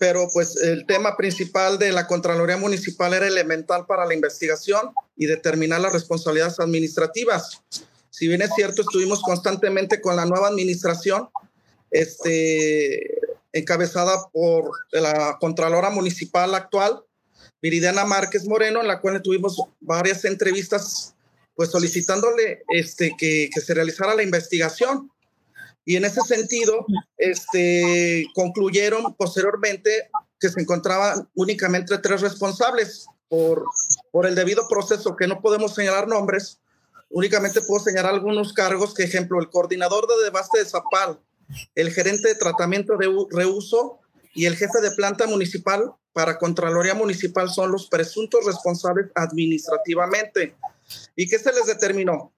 pero 0.00 0.30
pues 0.32 0.56
el 0.56 0.86
tema 0.86 1.14
principal 1.14 1.78
de 1.78 1.92
la 1.92 2.06
Contraloría 2.06 2.56
Municipal 2.56 3.12
era 3.12 3.26
elemental 3.26 3.84
para 3.84 4.06
la 4.06 4.14
investigación 4.14 4.94
y 5.14 5.26
determinar 5.26 5.82
las 5.82 5.92
responsabilidades 5.92 6.58
administrativas. 6.58 7.60
Si 8.08 8.26
bien 8.26 8.40
es 8.40 8.48
cierto, 8.56 8.80
estuvimos 8.80 9.20
constantemente 9.20 10.00
con 10.00 10.16
la 10.16 10.24
nueva 10.24 10.48
administración, 10.48 11.28
este, 11.90 13.20
encabezada 13.52 14.26
por 14.32 14.70
la 14.90 15.36
Contralora 15.38 15.90
Municipal 15.90 16.54
actual, 16.54 17.04
Viridiana 17.60 18.06
Márquez 18.06 18.46
Moreno, 18.46 18.80
en 18.80 18.88
la 18.88 19.02
cual 19.02 19.20
tuvimos 19.20 19.62
varias 19.80 20.24
entrevistas, 20.24 21.14
pues 21.54 21.68
solicitándole 21.68 22.62
este, 22.68 23.14
que, 23.18 23.50
que 23.52 23.60
se 23.60 23.74
realizara 23.74 24.14
la 24.14 24.22
investigación 24.22 25.10
y 25.84 25.96
en 25.96 26.04
ese 26.04 26.20
sentido, 26.22 26.86
este, 27.16 28.26
concluyeron 28.34 29.14
posteriormente 29.14 30.10
que 30.38 30.48
se 30.48 30.60
encontraban 30.60 31.28
únicamente 31.34 31.98
tres 31.98 32.20
responsables 32.20 33.06
por, 33.28 33.64
por 34.10 34.26
el 34.26 34.34
debido 34.34 34.66
proceso, 34.68 35.16
que 35.16 35.26
no 35.26 35.40
podemos 35.40 35.74
señalar 35.74 36.08
nombres, 36.08 36.60
únicamente 37.10 37.60
puedo 37.62 37.82
señalar 37.82 38.14
algunos 38.14 38.52
cargos, 38.52 38.94
que 38.94 39.04
ejemplo, 39.04 39.40
el 39.40 39.50
coordinador 39.50 40.06
de 40.06 40.24
debaste 40.24 40.58
de 40.58 40.64
Zapal, 40.64 41.20
el 41.74 41.92
gerente 41.92 42.28
de 42.28 42.34
tratamiento 42.34 42.96
de 42.96 43.08
reuso 43.30 43.98
y 44.34 44.46
el 44.46 44.56
jefe 44.56 44.80
de 44.80 44.92
planta 44.92 45.26
municipal 45.26 45.92
para 46.12 46.38
Contraloría 46.38 46.94
Municipal 46.94 47.50
son 47.50 47.70
los 47.72 47.88
presuntos 47.88 48.44
responsables 48.44 49.10
administrativamente. 49.14 50.56
¿Y 51.14 51.28
qué 51.28 51.38
se 51.38 51.52
les 51.52 51.66
determinó? 51.66 52.32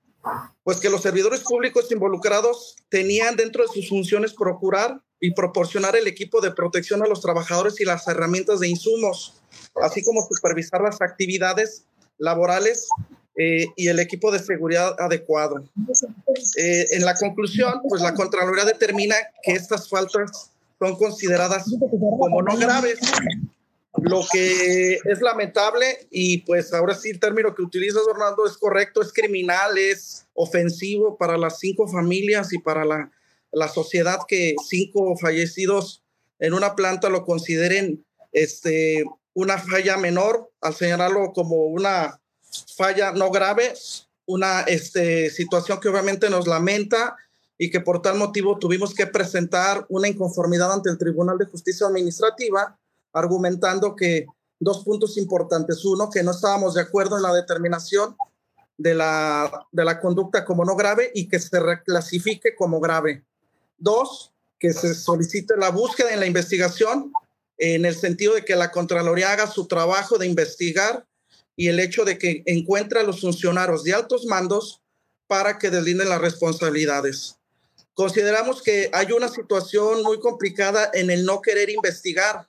Pues 0.62 0.78
que 0.78 0.90
los 0.90 1.02
servidores 1.02 1.40
públicos 1.40 1.90
involucrados 1.90 2.76
tenían 2.88 3.36
dentro 3.36 3.64
de 3.64 3.72
sus 3.72 3.88
funciones 3.88 4.34
procurar 4.34 5.00
y 5.20 5.34
proporcionar 5.34 5.96
el 5.96 6.06
equipo 6.06 6.40
de 6.40 6.50
protección 6.50 7.02
a 7.02 7.06
los 7.06 7.20
trabajadores 7.20 7.80
y 7.80 7.84
las 7.84 8.06
herramientas 8.08 8.60
de 8.60 8.68
insumos, 8.68 9.40
así 9.82 10.02
como 10.02 10.26
supervisar 10.28 10.80
las 10.82 11.00
actividades 11.00 11.84
laborales 12.18 12.88
eh, 13.36 13.66
y 13.76 13.88
el 13.88 13.98
equipo 13.98 14.30
de 14.30 14.40
seguridad 14.40 14.94
adecuado. 14.98 15.64
Eh, 16.58 16.86
en 16.90 17.04
la 17.04 17.14
conclusión, 17.14 17.80
pues 17.88 18.02
la 18.02 18.14
Contraloría 18.14 18.64
determina 18.64 19.14
que 19.42 19.52
estas 19.52 19.88
faltas 19.88 20.50
son 20.78 20.96
consideradas 20.96 21.64
como 22.18 22.42
no 22.42 22.56
graves 22.56 22.98
lo 24.02 24.24
que 24.30 24.98
es 25.04 25.20
lamentable 25.20 26.06
y 26.10 26.38
pues 26.38 26.72
ahora 26.72 26.94
sí 26.94 27.10
el 27.10 27.20
término 27.20 27.54
que 27.54 27.62
utilizas, 27.62 28.02
Orlando, 28.08 28.46
es 28.46 28.56
correcto, 28.56 29.00
es 29.00 29.12
criminal, 29.12 29.78
es 29.78 30.26
ofensivo 30.34 31.16
para 31.16 31.36
las 31.36 31.58
cinco 31.58 31.86
familias 31.86 32.52
y 32.52 32.58
para 32.58 32.84
la, 32.84 33.12
la 33.52 33.68
sociedad 33.68 34.18
que 34.26 34.56
cinco 34.68 35.16
fallecidos 35.16 36.02
en 36.40 36.54
una 36.54 36.74
planta 36.74 37.08
lo 37.08 37.24
consideren 37.24 38.04
este, 38.32 39.04
una 39.34 39.58
falla 39.58 39.96
menor, 39.96 40.50
al 40.60 40.74
señalarlo 40.74 41.32
como 41.32 41.66
una 41.66 42.20
falla 42.76 43.12
no 43.12 43.30
grave, 43.30 43.72
una 44.26 44.62
este, 44.62 45.30
situación 45.30 45.78
que 45.80 45.88
obviamente 45.88 46.28
nos 46.28 46.48
lamenta 46.48 47.16
y 47.56 47.70
que 47.70 47.80
por 47.80 48.02
tal 48.02 48.16
motivo 48.16 48.58
tuvimos 48.58 48.94
que 48.94 49.06
presentar 49.06 49.86
una 49.88 50.08
inconformidad 50.08 50.72
ante 50.72 50.90
el 50.90 50.98
Tribunal 50.98 51.38
de 51.38 51.46
Justicia 51.46 51.86
Administrativa 51.86 52.78
argumentando 53.12 53.94
que 53.96 54.26
dos 54.58 54.84
puntos 54.84 55.16
importantes. 55.16 55.84
Uno, 55.84 56.10
que 56.10 56.22
no 56.22 56.30
estábamos 56.30 56.74
de 56.74 56.82
acuerdo 56.82 57.16
en 57.16 57.22
la 57.22 57.34
determinación 57.34 58.16
de 58.78 58.94
la, 58.94 59.66
de 59.70 59.84
la 59.84 60.00
conducta 60.00 60.44
como 60.44 60.64
no 60.64 60.76
grave 60.76 61.10
y 61.14 61.28
que 61.28 61.38
se 61.38 61.58
reclasifique 61.60 62.54
como 62.54 62.80
grave. 62.80 63.24
Dos, 63.76 64.32
que 64.58 64.72
se 64.72 64.94
solicite 64.94 65.56
la 65.56 65.70
búsqueda 65.70 66.12
en 66.12 66.20
la 66.20 66.26
investigación 66.26 67.12
en 67.58 67.84
el 67.84 67.94
sentido 67.94 68.34
de 68.34 68.44
que 68.44 68.56
la 68.56 68.70
Contraloría 68.70 69.32
haga 69.32 69.46
su 69.46 69.66
trabajo 69.66 70.18
de 70.18 70.26
investigar 70.26 71.06
y 71.56 71.68
el 71.68 71.80
hecho 71.80 72.04
de 72.04 72.18
que 72.18 72.42
encuentre 72.46 73.00
a 73.00 73.02
los 73.02 73.20
funcionarios 73.20 73.84
de 73.84 73.94
altos 73.94 74.24
mandos 74.26 74.82
para 75.26 75.58
que 75.58 75.70
deslinden 75.70 76.08
las 76.08 76.20
responsabilidades. 76.20 77.36
Consideramos 77.94 78.62
que 78.62 78.90
hay 78.92 79.12
una 79.12 79.28
situación 79.28 80.02
muy 80.02 80.18
complicada 80.18 80.90
en 80.94 81.10
el 81.10 81.24
no 81.24 81.42
querer 81.42 81.70
investigar 81.70 82.48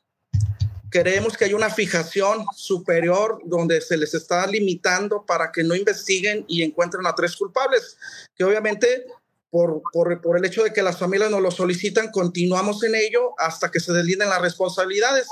creemos 0.93 1.35
que 1.35 1.45
hay 1.45 1.55
una 1.55 1.71
fijación 1.71 2.45
superior 2.55 3.41
donde 3.45 3.81
se 3.81 3.97
les 3.97 4.13
está 4.13 4.45
limitando 4.45 5.25
para 5.25 5.51
que 5.51 5.63
no 5.63 5.73
investiguen 5.73 6.45
y 6.47 6.61
encuentren 6.61 7.07
a 7.07 7.15
tres 7.15 7.35
culpables, 7.35 7.97
que 8.35 8.43
obviamente 8.43 9.05
por, 9.49 9.81
por, 9.91 10.21
por, 10.21 10.37
el 10.37 10.45
hecho 10.45 10.63
de 10.63 10.71
que 10.71 10.83
las 10.83 10.99
familias 10.99 11.31
nos 11.31 11.41
lo 11.41 11.49
solicitan, 11.49 12.11
continuamos 12.11 12.83
en 12.83 12.93
ello 12.93 13.33
hasta 13.39 13.71
que 13.71 13.79
se 13.79 13.91
deslinden 13.91 14.29
las 14.29 14.41
responsabilidades. 14.41 15.27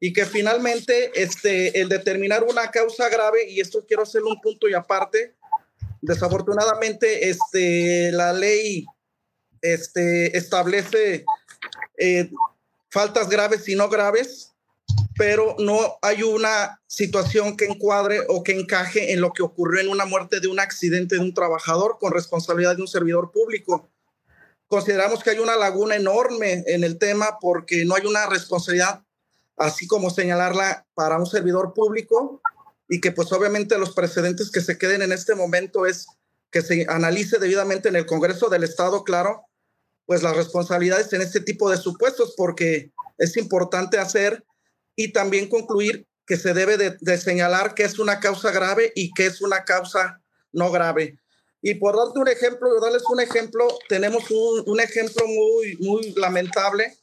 Y 0.00 0.12
que 0.12 0.26
finalmente 0.26 1.10
este, 1.20 1.80
el 1.80 1.88
determinar 1.88 2.44
una 2.44 2.70
causa 2.70 3.08
grave, 3.08 3.50
y 3.50 3.60
esto 3.60 3.84
quiero 3.86 4.04
hacer 4.04 4.22
un 4.22 4.40
punto 4.40 4.68
y 4.68 4.74
aparte, 4.74 5.34
desafortunadamente 6.00 7.28
este, 7.30 8.12
la 8.12 8.32
ley 8.32 8.84
este, 9.60 10.36
establece 10.36 11.24
eh, 11.96 12.30
faltas 12.90 13.28
graves 13.28 13.68
y 13.68 13.74
no 13.74 13.88
graves, 13.88 14.52
pero 15.18 15.56
no 15.58 15.98
hay 16.00 16.22
una 16.22 16.80
situación 16.86 17.56
que 17.56 17.64
encuadre 17.64 18.20
o 18.28 18.44
que 18.44 18.52
encaje 18.52 19.12
en 19.12 19.20
lo 19.20 19.32
que 19.32 19.42
ocurrió 19.42 19.80
en 19.80 19.88
una 19.88 20.04
muerte 20.04 20.38
de 20.38 20.46
un 20.46 20.60
accidente 20.60 21.16
de 21.16 21.20
un 21.20 21.34
trabajador 21.34 21.98
con 21.98 22.12
responsabilidad 22.12 22.76
de 22.76 22.82
un 22.82 22.88
servidor 22.88 23.32
público. 23.32 23.90
Consideramos 24.68 25.24
que 25.24 25.30
hay 25.30 25.40
una 25.40 25.56
laguna 25.56 25.96
enorme 25.96 26.62
en 26.68 26.84
el 26.84 26.98
tema 26.98 27.38
porque 27.40 27.84
no 27.84 27.96
hay 27.96 28.06
una 28.06 28.26
responsabilidad, 28.26 29.02
así 29.56 29.88
como 29.88 30.08
señalarla 30.08 30.86
para 30.94 31.18
un 31.18 31.26
servidor 31.26 31.74
público 31.74 32.40
y 32.88 33.00
que 33.00 33.10
pues 33.10 33.32
obviamente 33.32 33.76
los 33.76 33.94
precedentes 33.94 34.52
que 34.52 34.60
se 34.60 34.78
queden 34.78 35.02
en 35.02 35.10
este 35.10 35.34
momento 35.34 35.84
es 35.84 36.06
que 36.52 36.62
se 36.62 36.86
analice 36.88 37.38
debidamente 37.38 37.88
en 37.88 37.96
el 37.96 38.06
Congreso 38.06 38.48
del 38.48 38.62
Estado, 38.62 39.02
claro, 39.02 39.46
pues 40.06 40.22
las 40.22 40.36
responsabilidades 40.36 41.12
en 41.12 41.22
este 41.22 41.40
tipo 41.40 41.68
de 41.68 41.76
supuestos, 41.76 42.34
porque 42.36 42.92
es 43.18 43.36
importante 43.36 43.98
hacer 43.98 44.44
y 44.98 45.12
también 45.12 45.48
concluir 45.48 46.08
que 46.26 46.36
se 46.36 46.52
debe 46.54 46.76
de, 46.76 47.18
señalar 47.18 47.74
que 47.74 47.84
es 47.84 48.00
una 48.00 48.18
causa 48.18 48.50
grave 48.50 48.92
y 48.96 49.14
que 49.14 49.26
es 49.26 49.40
una 49.40 49.62
causa 49.64 50.20
no 50.52 50.72
grave. 50.72 51.20
Y 51.62 51.74
por 51.74 51.96
darte 51.96 52.18
un 52.18 52.26
ejemplo, 52.26 52.80
darles 52.80 53.04
un 53.08 53.20
ejemplo, 53.20 53.68
tenemos 53.88 54.28
un, 54.32 54.64
un, 54.66 54.80
ejemplo 54.80 55.24
muy, 55.28 55.76
muy 55.76 56.12
lamentable 56.14 56.96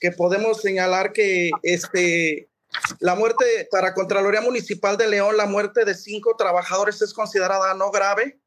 que 0.00 0.10
podemos 0.10 0.62
señalar 0.62 1.12
que 1.12 1.50
este, 1.62 2.48
la 2.98 3.14
muerte 3.14 3.68
para 3.70 3.92
Contraloría 3.92 4.40
Municipal 4.40 4.96
de 4.96 5.08
León, 5.08 5.36
la 5.36 5.46
muerte 5.46 5.84
de 5.84 5.94
cinco 5.94 6.34
trabajadores 6.34 7.02
es 7.02 7.12
considerada 7.12 7.74
no 7.74 7.90
grave 7.90 8.40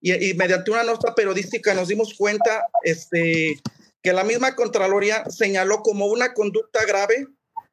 y, 0.00 0.32
mediante 0.34 0.70
una 0.70 0.84
nota 0.84 1.14
periodística 1.14 1.74
nos 1.74 1.88
dimos 1.88 2.14
cuenta 2.14 2.64
este, 2.82 3.60
que 4.02 4.14
la 4.14 4.24
misma 4.24 4.56
Contraloría 4.56 5.26
señaló 5.26 5.82
como 5.82 6.06
una 6.06 6.32
conducta 6.32 6.86
grave 6.86 7.28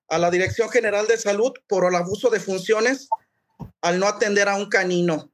a 0.10 0.18
la 0.18 0.32
Dirección 0.32 0.70
General 0.70 1.08
de 1.08 1.18
Salud 1.18 1.52
por 1.68 1.86
el 1.86 1.96
abuso 1.96 2.30
de 2.30 2.40
funciones 2.40 3.10
al 3.82 4.00
no 4.00 4.08
atender 4.08 4.48
a 4.50 4.56
un 4.56 4.70
canino. 4.70 5.32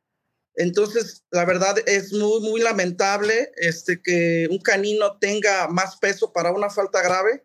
Entonces, 0.55 1.23
la 1.31 1.45
verdad 1.45 1.75
es 1.87 2.13
muy, 2.13 2.41
muy 2.41 2.61
lamentable 2.61 3.51
este, 3.55 4.01
que 4.01 4.47
un 4.51 4.59
canino 4.59 5.17
tenga 5.17 5.67
más 5.67 5.97
peso 5.97 6.31
para 6.31 6.51
una 6.51 6.69
falta 6.69 7.01
grave 7.01 7.43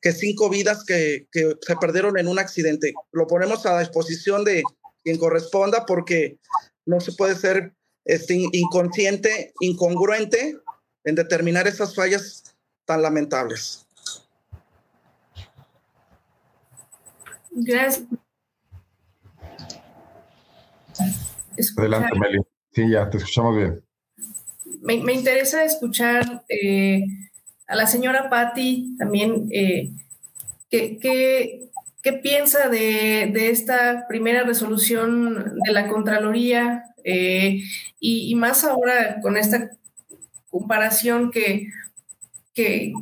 que 0.00 0.12
cinco 0.12 0.50
vidas 0.50 0.84
que, 0.84 1.28
que 1.30 1.56
se 1.60 1.76
perdieron 1.76 2.18
en 2.18 2.28
un 2.28 2.38
accidente. 2.38 2.92
Lo 3.12 3.26
ponemos 3.26 3.64
a 3.64 3.74
la 3.74 3.80
disposición 3.80 4.44
de 4.44 4.62
quien 5.04 5.16
corresponda 5.16 5.86
porque 5.86 6.38
no 6.84 7.00
se 7.00 7.12
puede 7.12 7.36
ser 7.36 7.72
este, 8.04 8.34
inconsciente, 8.52 9.54
incongruente 9.60 10.58
en 11.04 11.14
determinar 11.14 11.68
esas 11.68 11.94
fallas 11.94 12.42
tan 12.84 13.02
lamentables. 13.02 13.86
Gracias. 17.54 18.04
Adelante, 21.76 22.18
Meli. 22.18 22.40
Sí, 22.72 22.90
ya, 22.90 23.08
te 23.10 23.18
escuchamos 23.18 23.56
bien. 23.56 23.82
Me, 24.80 24.94
interesa 25.12 25.64
escuchar 25.64 26.44
eh, 26.48 27.04
a 27.66 27.76
la 27.76 27.86
señora 27.86 28.30
Patti 28.30 28.96
también. 28.98 29.48
Eh, 29.52 29.92
¿qué, 30.70 31.68
piensa 32.22 32.68
de, 32.68 33.30
de, 33.32 33.50
esta 33.50 34.06
primera 34.08 34.42
resolución 34.42 35.60
de 35.62 35.72
la 35.72 35.88
Contraloría? 35.88 36.84
Eh, 37.04 37.62
y, 38.00 38.34
más 38.34 38.64
ahora 38.64 39.20
con 39.20 39.36
esta 39.36 39.70
comparación 40.50 41.30
que, 41.30 41.68
que, 42.54 42.92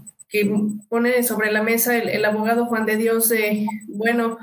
pone 0.88 1.23
sobre 1.23 1.51
la 1.51 1.62
mesa 1.62 1.97
el, 1.97 2.25
abogado 2.25 2.66
Juan 2.66 2.87
de 2.87 2.97
Dios 2.97 3.29
de, 3.29 3.66
bueno, 3.88 4.38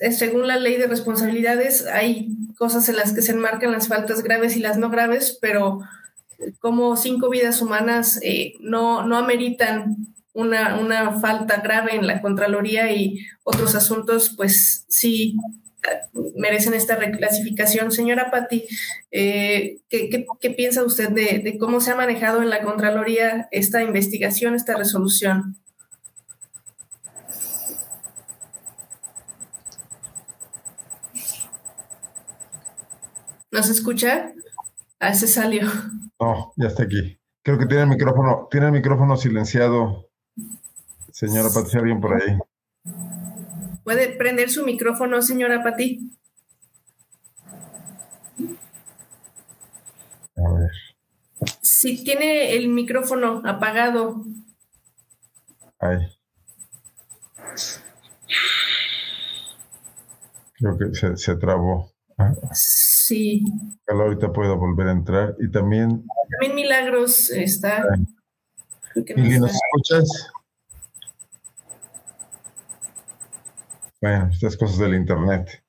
eh, 0.00 0.12
según 0.12 0.46
la 0.46 0.58
ley 0.58 0.76
de 0.76 0.86
responsabilidades 0.86 1.86
hay 1.86 2.28
cosas 2.56 2.88
en 2.88 2.96
las 2.96 3.12
que 3.12 3.22
se 3.22 3.32
enmarcan 3.32 3.72
las 3.72 3.88
faltas 3.88 4.22
graves 4.22 4.56
y 4.56 4.60
las 4.60 4.78
no 4.78 4.90
graves, 4.90 5.38
pero 5.40 5.80
como 6.60 6.96
cinco 6.96 7.30
vidas 7.30 7.62
humanas 7.62 8.20
eh, 8.22 8.54
no, 8.60 9.06
no 9.06 9.16
ameritan 9.16 9.96
una, 10.34 10.78
una 10.78 11.20
falta 11.20 11.58
grave 11.58 11.94
en 11.94 12.06
la 12.06 12.20
Contraloría 12.20 12.92
y 12.92 13.26
otros 13.44 13.74
asuntos, 13.74 14.34
pues 14.36 14.84
sí 14.88 15.36
merecen 16.36 16.74
esta 16.74 16.96
reclasificación. 16.96 17.92
Señora 17.92 18.30
Patti, 18.30 18.66
eh, 19.10 19.78
¿qué, 19.88 20.50
piensa 20.56 20.84
usted 20.84 21.10
de, 21.10 21.56
cómo 21.58 21.80
se 21.80 21.90
ha 21.90 21.96
manejado 21.96 22.42
en 22.42 22.50
la 22.50 22.62
Contraloría 22.62 23.48
esta 23.50 23.82
investigación, 23.82 24.54
esta 24.54 24.76
resolución? 24.76 25.56
¿Nos 33.50 33.68
escucha? 33.68 34.32
Ah, 34.98 35.14
se 35.14 35.26
salió. 35.26 35.68
No, 36.18 36.52
ya 36.56 36.68
está 36.68 36.84
aquí. 36.84 37.18
Creo 37.42 37.58
que 37.58 37.66
tiene 37.66 37.82
el 37.82 37.88
micrófono, 37.88 38.48
tiene 38.50 38.66
el 38.66 38.72
micrófono 38.72 39.16
silenciado. 39.16 40.08
Señora 41.10 41.50
Patricia, 41.52 41.82
bien 41.82 42.00
por 42.00 42.14
ahí. 42.14 42.38
¿Puede 43.84 44.08
prender 44.16 44.50
su 44.50 44.64
micrófono, 44.64 45.22
señora 45.22 45.62
Pati? 45.62 46.10
A 50.36 50.52
ver. 50.52 50.70
Si 51.60 52.04
tiene 52.04 52.54
el 52.54 52.68
micrófono 52.68 53.42
apagado. 53.44 54.24
Ahí. 55.78 55.98
Creo 60.54 60.78
que 60.78 60.94
se, 60.94 61.16
se 61.16 61.36
trabó. 61.36 61.92
Sí. 62.52 63.44
ahorita 63.88 64.32
puedo 64.32 64.56
volver 64.56 64.88
a 64.88 64.92
entrar. 64.92 65.34
Y 65.40 65.50
también. 65.50 66.04
También 66.38 66.54
Milagros 66.54 67.30
está. 67.30 67.84
¿Y 68.94 69.38
nos 69.38 69.52
escuchas? 69.52 70.30
Bueno, 74.02 74.30
estas 74.32 74.56
cosas 74.56 74.78
del 74.78 74.96
Internet. 74.96 75.62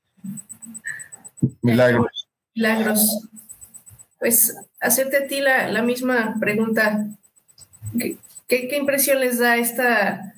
Milagros. 1.61 2.27
Milagros. 2.55 3.29
Pues 4.17 4.57
hacerte 4.81 5.17
a 5.17 5.27
ti 5.27 5.39
la, 5.39 5.83
misma 5.83 6.35
pregunta. 6.39 7.05
¿Qué, 8.47 8.75
impresión 8.75 9.19
les 9.19 9.37
da 9.37 9.57
esta, 9.57 10.33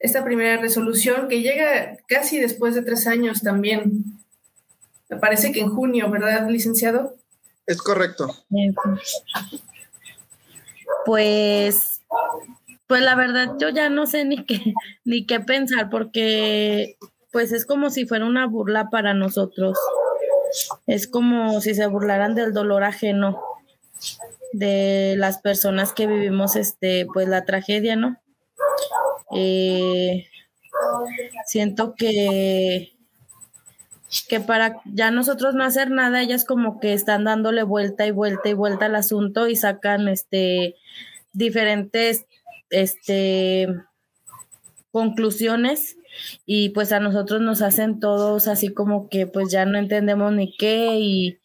esta 0.00 0.24
primera 0.24 0.60
resolución 0.60 1.28
que 1.28 1.40
llega 1.40 1.98
casi 2.08 2.40
después 2.40 2.74
de 2.74 2.82
tres 2.82 3.06
años 3.06 3.42
también? 3.42 4.02
Me 5.08 5.16
parece 5.16 5.52
que 5.52 5.60
en 5.60 5.70
junio, 5.70 6.10
¿verdad, 6.10 6.48
licenciado? 6.48 7.14
Es 7.64 7.80
correcto. 7.80 8.26
Pues, 11.04 12.00
pues 12.88 13.02
la 13.02 13.14
verdad 13.14 13.54
yo 13.60 13.68
ya 13.68 13.88
no 13.88 14.06
sé 14.06 14.24
ni 14.24 14.44
qué, 14.44 14.74
ni 15.04 15.26
qué 15.26 15.38
pensar 15.38 15.90
porque 15.90 16.96
pues 17.32 17.52
es 17.52 17.66
como 17.66 17.90
si 17.90 18.06
fuera 18.06 18.26
una 18.26 18.46
burla 18.46 18.90
para 18.90 19.14
nosotros. 19.14 19.78
Es 20.86 21.06
como 21.06 21.60
si 21.60 21.74
se 21.74 21.86
burlaran 21.86 22.34
del 22.34 22.52
dolor 22.52 22.82
ajeno 22.82 23.40
de 24.52 25.14
las 25.16 25.40
personas 25.40 25.92
que 25.92 26.06
vivimos 26.06 26.56
este 26.56 27.06
pues 27.12 27.28
la 27.28 27.44
tragedia, 27.44 27.96
¿no? 27.96 28.16
Eh, 29.34 30.26
siento 31.46 31.94
que 31.94 32.92
que 34.28 34.40
para 34.40 34.80
ya 34.86 35.12
nosotros 35.12 35.54
no 35.54 35.62
hacer 35.62 35.90
nada, 35.90 36.20
ellas 36.20 36.44
como 36.44 36.80
que 36.80 36.94
están 36.94 37.24
dándole 37.24 37.62
vuelta 37.62 38.06
y 38.06 38.10
vuelta 38.10 38.48
y 38.48 38.54
vuelta 38.54 38.86
al 38.86 38.96
asunto 38.96 39.46
y 39.46 39.54
sacan 39.54 40.08
este 40.08 40.74
diferentes 41.32 42.26
este 42.70 43.68
conclusiones 44.90 45.96
y 46.46 46.70
pues 46.70 46.92
a 46.92 47.00
nosotros 47.00 47.40
nos 47.40 47.62
hacen 47.62 48.00
todos 48.00 48.48
así 48.48 48.72
como 48.72 49.08
que 49.08 49.26
pues 49.26 49.50
ya 49.50 49.64
no 49.64 49.78
entendemos 49.78 50.32
ni 50.32 50.56
qué 50.56 50.96
y 50.98 51.38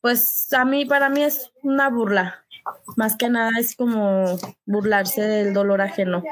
pues 0.00 0.52
a 0.52 0.64
mí 0.64 0.84
para 0.84 1.08
mí 1.08 1.22
es 1.22 1.50
una 1.62 1.90
burla 1.90 2.44
más 2.96 3.16
que 3.16 3.28
nada 3.28 3.50
es 3.58 3.76
como 3.76 4.36
burlarse 4.66 5.22
del 5.22 5.54
dolor 5.54 5.80
ajeno. 5.80 6.22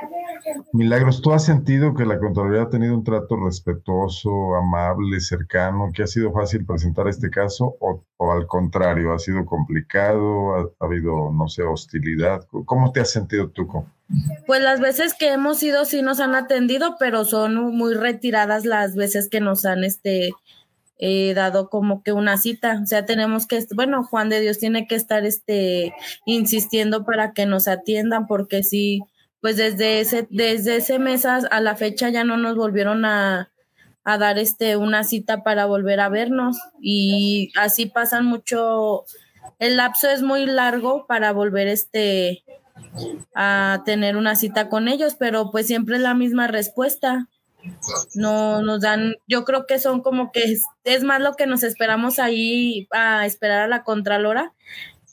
Milagros, 0.72 1.22
¿tú 1.22 1.32
has 1.32 1.44
sentido 1.44 1.94
que 1.94 2.04
la 2.04 2.18
Contraloría 2.18 2.62
ha 2.62 2.70
tenido 2.70 2.94
un 2.94 3.04
trato 3.04 3.36
respetuoso, 3.36 4.54
amable, 4.56 5.20
cercano, 5.20 5.90
que 5.94 6.02
ha 6.02 6.06
sido 6.06 6.32
fácil 6.32 6.64
presentar 6.64 7.08
este 7.08 7.30
caso 7.30 7.76
o, 7.80 8.32
al 8.32 8.46
contrario, 8.46 9.12
ha 9.12 9.18
sido 9.18 9.44
complicado, 9.44 10.54
ha, 10.54 10.84
habido, 10.84 11.32
no 11.32 11.48
sé, 11.48 11.62
hostilidad? 11.62 12.46
¿Cómo 12.64 12.92
te 12.92 13.00
has 13.00 13.10
sentido 13.10 13.50
tú? 13.50 13.66
Pues 14.46 14.62
las 14.62 14.80
veces 14.80 15.14
que 15.14 15.32
hemos 15.32 15.62
ido 15.62 15.84
sí 15.84 16.02
nos 16.02 16.20
han 16.20 16.34
atendido, 16.34 16.96
pero 16.98 17.24
son 17.24 17.76
muy 17.76 17.94
retiradas 17.94 18.64
las 18.64 18.94
veces 18.94 19.28
que 19.28 19.40
nos 19.40 19.64
han 19.64 19.84
este 19.84 20.32
eh, 20.98 21.34
dado 21.34 21.68
como 21.68 22.02
que 22.02 22.12
una 22.12 22.36
cita. 22.36 22.80
O 22.82 22.86
sea, 22.86 23.06
tenemos 23.06 23.46
que, 23.46 23.64
bueno, 23.74 24.04
Juan 24.04 24.28
de 24.28 24.40
Dios 24.40 24.58
tiene 24.58 24.86
que 24.86 24.94
estar 24.94 25.24
este, 25.24 25.94
insistiendo 26.24 27.04
para 27.04 27.32
que 27.32 27.46
nos 27.46 27.68
atiendan, 27.68 28.26
porque 28.26 28.62
sí, 28.62 29.02
pues 29.40 29.56
desde 29.56 30.00
ese, 30.00 30.26
desde 30.30 30.76
ese 30.76 30.98
mes 30.98 31.26
a, 31.26 31.60
la 31.60 31.76
fecha 31.76 32.08
ya 32.10 32.24
no 32.24 32.36
nos 32.36 32.56
volvieron 32.56 33.04
a, 33.04 33.52
a 34.04 34.18
dar 34.18 34.38
este 34.38 34.76
una 34.76 35.04
cita 35.04 35.42
para 35.42 35.66
volver 35.66 36.00
a 36.00 36.08
vernos 36.08 36.56
y 36.80 37.52
así 37.56 37.86
pasan 37.86 38.24
mucho 38.24 39.04
el 39.58 39.76
lapso 39.76 40.08
es 40.08 40.22
muy 40.22 40.46
largo 40.46 41.06
para 41.06 41.32
volver 41.32 41.68
este 41.68 42.44
a 43.34 43.82
tener 43.84 44.16
una 44.16 44.36
cita 44.36 44.68
con 44.68 44.88
ellos, 44.88 45.16
pero 45.18 45.50
pues 45.50 45.66
siempre 45.66 45.96
es 45.96 46.02
la 46.02 46.14
misma 46.14 46.46
respuesta. 46.46 47.28
No 48.14 48.62
nos 48.62 48.80
dan, 48.80 49.14
yo 49.26 49.44
creo 49.44 49.66
que 49.66 49.78
son 49.78 50.02
como 50.02 50.32
que 50.32 50.58
es, 50.84 51.02
más 51.02 51.20
lo 51.20 51.34
que 51.34 51.46
nos 51.46 51.62
esperamos 51.62 52.18
ahí 52.18 52.88
a 52.92 53.26
esperar 53.26 53.62
a 53.62 53.68
la 53.68 53.84
contralora 53.84 54.52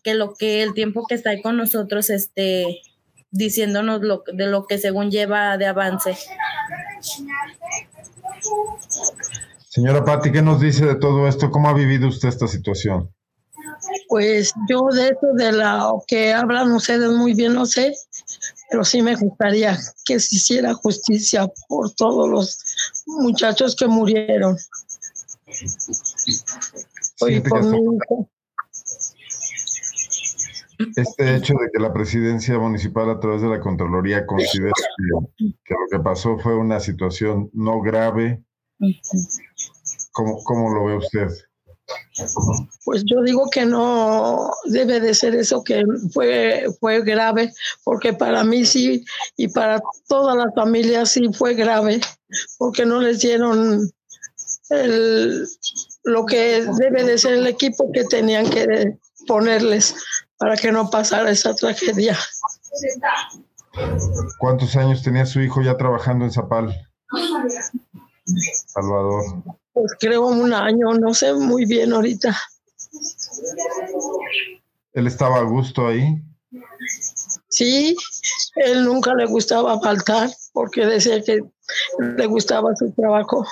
que 0.04 0.13
lo 0.16 0.34
que 0.34 0.63
el 0.63 0.74
tiempo 0.74 1.06
que 1.08 1.16
está 1.16 1.30
ahí 1.32 1.42
con 1.42 1.58
nosotros 1.58 2.10
este 2.10 2.82
diciéndonos 3.32 4.02
lo, 4.02 4.24
de 4.32 4.48
lo 4.48 4.66
que 4.68 4.78
según 4.78 5.10
lleva 5.10 5.58
de 5.58 5.66
avance. 5.66 6.16
Señora 9.70 10.06
Patti, 10.06 10.32
¿qué 10.32 10.42
nos 10.42 10.60
dice 10.60 10.86
de 10.86 10.96
todo 10.96 11.28
esto? 11.28 11.50
¿Cómo 11.50 11.68
ha 11.70 11.74
vivido 11.74 12.08
usted 12.08 12.30
esta 12.30 12.48
situación? 12.48 13.10
Pues 14.08 14.54
yo 14.70 14.82
de 14.94 15.08
eso 15.08 15.34
de 15.34 15.52
lo 15.52 16.04
que 16.08 16.34
hablan 16.34 16.72
ustedes 16.72 17.10
muy 17.10 17.34
bien 17.34 17.54
no 17.54 17.66
sé, 17.66 17.94
pero 18.74 18.84
sí 18.84 19.04
me 19.04 19.16
gustaría 19.16 19.78
que 20.04 20.20
se 20.20 20.36
hiciera 20.36 20.74
justicia 20.74 21.48
por 21.70 21.94
todos 21.94 22.28
los 22.28 22.58
muchachos 23.06 23.76
que 23.76 23.86
murieron. 23.86 24.58
Este 30.96 31.36
hecho 31.36 31.54
de 31.54 31.70
que 31.72 31.80
la 31.80 31.94
presidencia 31.94 32.58
municipal 32.58 33.12
a 33.12 33.20
través 33.20 33.44
de 33.44 33.50
la 33.50 33.60
Contraloría 33.60 34.26
considera 34.26 34.74
que, 34.74 35.76
lo 35.76 35.88
que 35.92 36.00
pasó 36.00 36.40
fue 36.40 36.58
una 36.58 36.80
situación 36.80 37.52
no 37.54 37.80
grave, 37.80 38.44
¿cómo, 40.14 40.44
cómo 40.44 40.74
lo 40.74 40.86
ve 40.86 40.98
usted? 40.98 41.30
Pues 42.86 43.03
yo 43.06 43.21
digo 43.21 43.49
que 43.49 43.65
no 43.65 44.51
debe 44.65 44.99
de 44.99 45.13
ser 45.13 45.36
eso 45.36 45.63
que 45.63 45.84
fue, 46.13 46.65
fue 46.79 47.01
grave, 47.01 47.51
porque 47.84 48.13
para 48.13 48.43
mí 48.43 48.65
sí 48.65 49.03
y 49.38 49.47
para 49.47 49.82
todas 50.08 50.36
las 50.36 50.53
familias 50.53 51.10
sí 51.10 51.29
fue 51.34 51.53
grave, 51.53 52.01
porque 52.58 52.86
no 52.86 52.99
les 52.99 53.21
dieron 53.21 53.89
el, 54.69 55.47
lo 56.03 56.25
que 56.25 56.65
debe 56.77 57.03
de 57.03 57.17
ser 57.17 57.34
el 57.34 57.47
equipo 57.47 57.91
que 57.91 58.03
tenían 58.06 58.49
que 58.49 58.97
ponerles 59.27 59.95
para 60.38 60.56
que 60.56 60.71
no 60.71 60.89
pasara 60.89 61.32
esa 61.32 61.53
tragedia. 61.56 62.17
¿Cuántos 64.39 64.75
años 64.75 65.03
tenía 65.03 65.25
su 65.25 65.41
hijo 65.41 65.62
ya 65.62 65.77
trabajando 65.77 66.25
en 66.25 66.32
Zapal? 66.32 66.75
Salvador. 68.67 69.23
Pues 69.74 69.92
creo 70.00 70.28
un 70.28 70.54
año, 70.54 70.94
no 70.94 71.14
sé 71.14 71.34
muy 71.34 71.66
bien 71.66 71.94
ahorita. 71.94 72.38
¿Él 74.94 75.08
estaba 75.08 75.40
a 75.40 75.44
gusto 75.44 75.88
ahí? 75.88 76.22
Sí, 77.50 77.96
él 78.56 78.86
nunca 78.86 79.14
le 79.16 79.26
gustaba 79.26 79.80
faltar 79.80 80.30
porque 80.54 80.86
decía 80.86 81.24
que 81.24 81.42
le 82.00 82.26
gustaba 82.28 82.76
su 82.76 82.92
trabajo. 82.94 83.46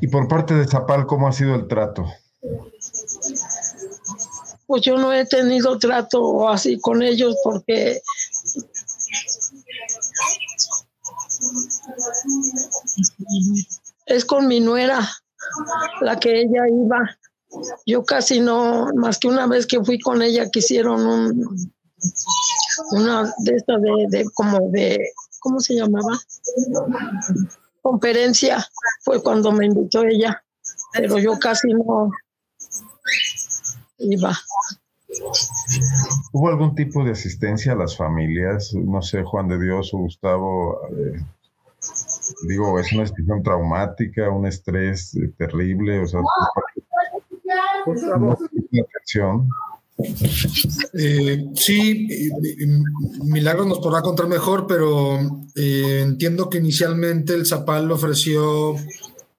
¿Y 0.00 0.08
por 0.08 0.28
parte 0.28 0.54
de 0.54 0.66
Zapal 0.66 1.06
cómo 1.06 1.28
ha 1.28 1.32
sido 1.32 1.54
el 1.54 1.68
trato? 1.68 2.06
Pues 4.66 4.82
yo 4.82 4.98
no 4.98 5.12
he 5.12 5.26
tenido 5.26 5.78
trato 5.78 6.48
así 6.48 6.78
con 6.80 7.02
ellos 7.02 7.36
porque 7.42 8.02
es 14.06 14.24
con 14.24 14.46
mi 14.46 14.60
nuera, 14.60 15.08
la 16.00 16.18
que 16.18 16.40
ella 16.40 16.62
iba. 16.68 17.18
Yo 17.86 18.04
casi 18.04 18.40
no, 18.40 18.88
más 18.94 19.18
que 19.18 19.28
una 19.28 19.46
vez 19.46 19.66
que 19.66 19.82
fui 19.82 19.98
con 19.98 20.22
ella, 20.22 20.50
que 20.50 20.58
hicieron 20.58 21.06
un, 21.06 21.72
una 22.92 23.32
de 23.38 23.56
estas 23.56 23.80
de, 23.80 24.06
de, 24.08 24.24
como 24.34 24.70
de, 24.70 24.98
¿cómo 25.40 25.60
se 25.60 25.74
llamaba? 25.74 26.18
Conferencia, 27.82 28.66
fue 29.02 29.22
cuando 29.22 29.52
me 29.52 29.66
invitó 29.66 30.04
ella, 30.04 30.42
pero 30.92 31.18
yo 31.18 31.38
casi 31.38 31.68
no 31.72 32.10
iba. 33.98 34.36
¿Hubo 36.32 36.48
algún 36.48 36.74
tipo 36.74 37.02
de 37.04 37.12
asistencia 37.12 37.72
a 37.72 37.76
las 37.76 37.96
familias? 37.96 38.74
No 38.74 39.00
sé, 39.00 39.22
Juan 39.22 39.48
de 39.48 39.58
Dios 39.58 39.92
o 39.94 39.98
Gustavo. 39.98 40.80
Eh, 40.88 41.20
digo, 42.46 42.78
es 42.78 42.92
una 42.92 43.06
situación 43.06 43.42
traumática, 43.42 44.30
un 44.30 44.46
estrés 44.46 45.14
eh, 45.16 45.32
terrible, 45.36 46.00
o 46.00 46.06
sea, 46.06 46.20
eh, 50.94 51.44
sí, 51.54 52.08
Milagros 53.24 53.66
nos 53.66 53.80
podrá 53.80 54.00
contar 54.00 54.28
mejor, 54.28 54.66
pero 54.66 55.18
entiendo 55.56 56.48
que 56.48 56.58
inicialmente 56.58 57.34
el 57.34 57.46
Zapal 57.46 57.90
ofreció 57.90 58.76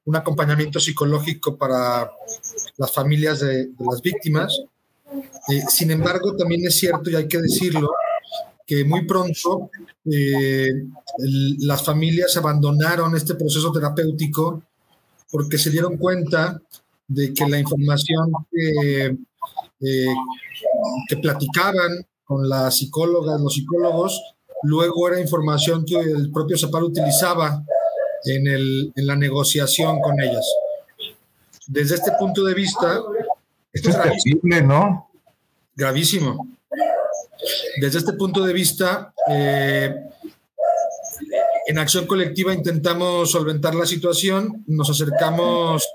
un 0.09 0.15
acompañamiento 0.15 0.79
psicológico 0.79 1.55
para 1.55 2.11
las 2.77 2.91
familias 2.91 3.39
de 3.41 3.69
las 3.79 4.01
víctimas. 4.01 4.59
Eh, 5.49 5.61
sin 5.69 5.91
embargo, 5.91 6.35
también 6.35 6.65
es 6.65 6.77
cierto, 6.77 7.09
y 7.09 7.15
hay 7.15 7.27
que 7.27 7.39
decirlo, 7.39 7.91
que 8.69 8.85
muy 8.85 9.07
pronto 9.07 9.71
eh, 10.05 10.67
las 11.61 11.83
familias 11.83 12.37
abandonaron 12.37 13.15
este 13.15 13.33
proceso 13.33 13.71
terapéutico 13.71 14.61
porque 15.31 15.57
se 15.57 15.71
dieron 15.71 15.97
cuenta 15.97 16.61
de 17.07 17.33
que 17.33 17.49
la 17.49 17.57
información 17.57 18.31
que, 18.51 19.17
eh, 19.81 20.13
que 21.07 21.17
platicaban 21.17 22.05
con 22.23 22.47
las 22.47 22.77
psicólogas, 22.77 23.41
los 23.41 23.55
psicólogos, 23.55 24.21
luego 24.61 25.07
era 25.07 25.19
información 25.19 25.83
que 25.83 25.99
el 25.99 26.31
propio 26.31 26.55
Zapal 26.55 26.83
utilizaba 26.83 27.65
en, 28.25 28.45
el, 28.45 28.93
en 28.95 29.07
la 29.07 29.15
negociación 29.15 29.99
con 29.99 30.21
ellas. 30.21 30.45
Desde 31.65 31.95
este 31.95 32.11
punto 32.19 32.43
de 32.43 32.53
vista... 32.53 33.01
Esto 33.73 33.89
es 33.89 33.97
terrible, 33.99 34.61
¿no? 34.61 35.09
gravísimo. 35.79 36.58
Desde 37.79 37.99
este 37.99 38.13
punto 38.13 38.43
de 38.45 38.53
vista, 38.53 39.13
eh, 39.29 39.95
en 41.67 41.77
acción 41.77 42.05
colectiva 42.05 42.53
intentamos 42.53 43.31
solventar 43.31 43.75
la 43.75 43.85
situación, 43.85 44.63
nos 44.67 44.89
acercamos 44.89 45.87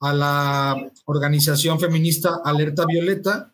a 0.00 0.12
la 0.12 0.90
organización 1.06 1.78
feminista 1.78 2.40
Alerta 2.44 2.84
Violeta, 2.86 3.52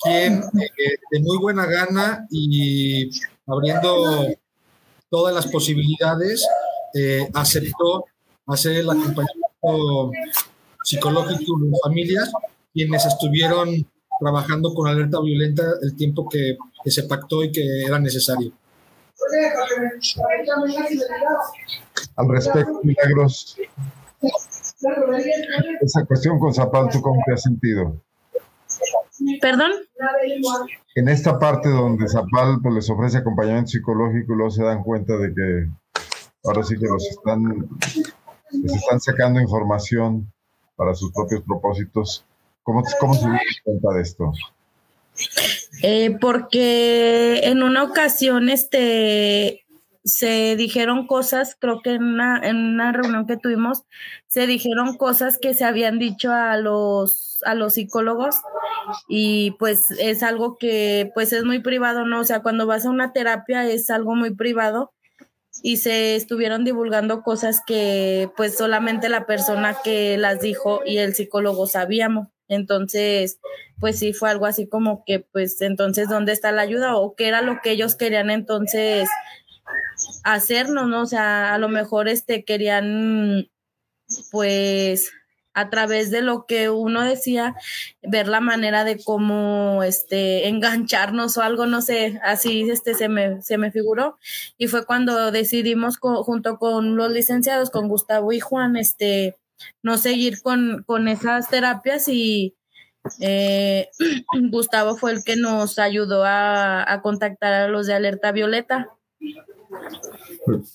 quien 0.00 0.34
eh, 0.34 0.96
de 1.10 1.20
muy 1.20 1.38
buena 1.38 1.66
gana 1.66 2.26
y 2.30 3.10
abriendo 3.46 4.26
todas 5.08 5.34
las 5.34 5.46
posibilidades, 5.46 6.46
eh, 6.94 7.28
aceptó 7.34 8.06
hacer 8.46 8.76
el 8.76 8.90
acompañamiento 8.90 10.10
psicológico 10.82 11.58
de 11.60 11.78
familias, 11.84 12.32
quienes 12.72 13.04
estuvieron 13.06 13.86
trabajando 14.18 14.72
con 14.74 14.88
alerta 14.88 15.20
violenta 15.20 15.62
el 15.82 15.96
tiempo 15.96 16.28
que, 16.28 16.56
se 16.90 17.04
pactó 17.04 17.42
y 17.42 17.52
que 17.52 17.84
era 17.86 17.98
necesario. 17.98 18.52
Al 22.16 22.28
respecto, 22.28 22.80
Milagros, 22.82 23.56
esa 25.80 26.04
cuestión 26.04 26.38
con 26.38 26.52
Zapal, 26.52 26.88
¿tú 26.90 27.00
cómo 27.00 27.22
te 27.24 27.32
has 27.32 27.42
sentido? 27.42 27.96
¿Perdón? 29.40 29.72
En 30.94 31.08
esta 31.08 31.38
parte 31.38 31.68
donde 31.68 32.08
Zapal 32.08 32.58
pues, 32.62 32.74
les 32.74 32.90
ofrece 32.90 33.18
acompañamiento 33.18 33.70
psicológico 33.70 34.32
y 34.32 34.36
luego 34.36 34.50
se 34.50 34.64
dan 34.64 34.82
cuenta 34.82 35.16
de 35.16 35.34
que 35.34 35.68
ahora 36.44 36.62
sí 36.64 36.76
que 36.78 36.86
los 36.86 37.06
están, 37.06 37.68
les 38.50 38.72
están 38.74 39.00
sacando 39.00 39.40
información 39.40 40.32
para 40.76 40.94
sus 40.94 41.12
propios 41.12 41.42
propósitos. 41.42 42.24
¿Cómo, 42.62 42.82
cómo 43.00 43.14
se 43.14 43.28
dio 43.28 43.38
cuenta 43.64 43.94
de 43.94 44.02
esto? 44.02 44.32
Eh, 45.80 46.16
porque 46.20 47.40
en 47.44 47.62
una 47.62 47.82
ocasión 47.84 48.50
este, 48.50 49.64
se 50.04 50.56
dijeron 50.56 51.06
cosas, 51.06 51.56
creo 51.58 51.80
que 51.80 51.92
en 51.92 52.02
una, 52.04 52.38
en 52.42 52.56
una 52.56 52.92
reunión 52.92 53.26
que 53.26 53.36
tuvimos, 53.36 53.84
se 54.26 54.46
dijeron 54.46 54.96
cosas 54.96 55.38
que 55.38 55.54
se 55.54 55.64
habían 55.64 55.98
dicho 55.98 56.32
a 56.32 56.56
los, 56.56 57.38
a 57.44 57.54
los 57.54 57.74
psicólogos 57.74 58.36
y 59.08 59.52
pues 59.52 59.90
es 59.92 60.22
algo 60.22 60.58
que 60.58 61.10
pues 61.14 61.32
es 61.32 61.44
muy 61.44 61.60
privado, 61.60 62.04
¿no? 62.04 62.20
O 62.20 62.24
sea, 62.24 62.42
cuando 62.42 62.66
vas 62.66 62.84
a 62.84 62.90
una 62.90 63.12
terapia 63.12 63.66
es 63.66 63.90
algo 63.90 64.14
muy 64.14 64.34
privado 64.34 64.92
y 65.62 65.76
se 65.76 66.16
estuvieron 66.16 66.64
divulgando 66.64 67.22
cosas 67.22 67.60
que 67.66 68.30
pues 68.36 68.56
solamente 68.56 69.08
la 69.08 69.26
persona 69.26 69.76
que 69.84 70.18
las 70.18 70.40
dijo 70.40 70.80
y 70.84 70.98
el 70.98 71.14
psicólogo 71.14 71.66
sabíamos. 71.66 72.28
Entonces, 72.48 73.38
pues 73.80 73.98
sí 73.98 74.12
fue 74.12 74.30
algo 74.30 74.46
así 74.46 74.68
como 74.68 75.04
que, 75.06 75.20
pues 75.20 75.60
entonces, 75.62 76.08
¿dónde 76.08 76.32
está 76.32 76.52
la 76.52 76.62
ayuda? 76.62 76.96
O 76.96 77.14
qué 77.16 77.28
era 77.28 77.42
lo 77.42 77.60
que 77.62 77.72
ellos 77.72 77.96
querían 77.96 78.30
entonces 78.30 79.08
hacernos, 80.24 80.88
¿no? 80.88 81.02
O 81.02 81.06
sea, 81.06 81.54
a 81.54 81.58
lo 81.58 81.68
mejor 81.68 82.08
este 82.08 82.44
querían, 82.44 83.48
pues, 84.30 85.10
a 85.54 85.68
través 85.70 86.10
de 86.10 86.22
lo 86.22 86.46
que 86.46 86.70
uno 86.70 87.02
decía, 87.02 87.54
ver 88.02 88.28
la 88.28 88.40
manera 88.40 88.84
de 88.84 89.02
cómo 89.02 89.82
este 89.82 90.48
engancharnos 90.48 91.36
o 91.36 91.42
algo, 91.42 91.66
no 91.66 91.82
sé, 91.82 92.18
así 92.24 92.70
este 92.70 92.94
se 92.94 93.08
me, 93.08 93.42
se 93.42 93.58
me 93.58 93.70
figuró. 93.70 94.18
Y 94.58 94.68
fue 94.68 94.86
cuando 94.86 95.30
decidimos 95.30 95.98
junto 95.98 96.58
con 96.58 96.96
los 96.96 97.10
licenciados, 97.12 97.70
con 97.70 97.88
Gustavo 97.88 98.32
y 98.32 98.40
Juan, 98.40 98.76
este, 98.76 99.36
no 99.82 99.98
seguir 99.98 100.42
con, 100.42 100.84
con 100.86 101.08
esas 101.08 101.48
terapias 101.48 102.08
y 102.08 102.56
eh, 103.20 103.88
Gustavo 104.50 104.96
fue 104.96 105.12
el 105.12 105.24
que 105.24 105.36
nos 105.36 105.78
ayudó 105.78 106.24
a, 106.24 106.90
a 106.90 107.02
contactar 107.02 107.52
a 107.52 107.68
los 107.68 107.86
de 107.86 107.94
Alerta 107.94 108.32
Violeta. 108.32 108.90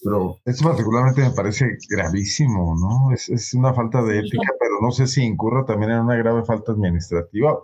Pero 0.03 0.39
eso 0.45 0.63
particularmente 0.63 1.21
me 1.21 1.31
parece 1.31 1.77
gravísimo, 1.89 2.75
¿no? 2.75 3.13
Es, 3.13 3.29
es, 3.29 3.53
una 3.53 3.73
falta 3.73 4.01
de 4.01 4.19
ética, 4.19 4.53
pero 4.59 4.81
no 4.81 4.91
sé 4.91 5.07
si 5.07 5.23
incurra 5.23 5.65
también 5.65 5.91
en 5.91 5.99
una 5.99 6.15
grave 6.15 6.43
falta 6.45 6.71
administrativa, 6.71 7.59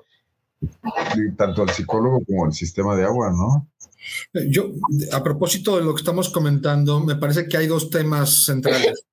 tanto 1.37 1.63
el 1.63 1.69
psicólogo 1.69 2.23
como 2.25 2.45
el 2.45 2.53
sistema 2.53 2.95
de 2.95 3.05
agua, 3.05 3.31
¿no? 3.31 3.67
Yo, 4.49 4.71
a 5.11 5.23
propósito 5.23 5.77
de 5.77 5.85
lo 5.85 5.93
que 5.95 6.01
estamos 6.01 6.29
comentando, 6.29 6.99
me 6.99 7.15
parece 7.15 7.47
que 7.47 7.57
hay 7.57 7.67
dos 7.67 7.89
temas 7.89 8.45
centrales. 8.45 9.05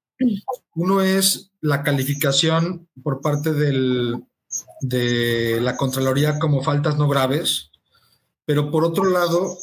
Uno 0.74 1.00
es 1.00 1.49
la 1.61 1.82
calificación 1.82 2.88
por 3.02 3.20
parte 3.20 3.52
del, 3.52 4.24
de 4.80 5.61
la 5.61 5.76
Contraloría 5.76 6.38
como 6.38 6.62
faltas 6.62 6.96
no 6.96 7.08
graves, 7.08 7.70
pero 8.44 8.70
por 8.70 8.84
otro 8.84 9.04
lado, 9.04 9.56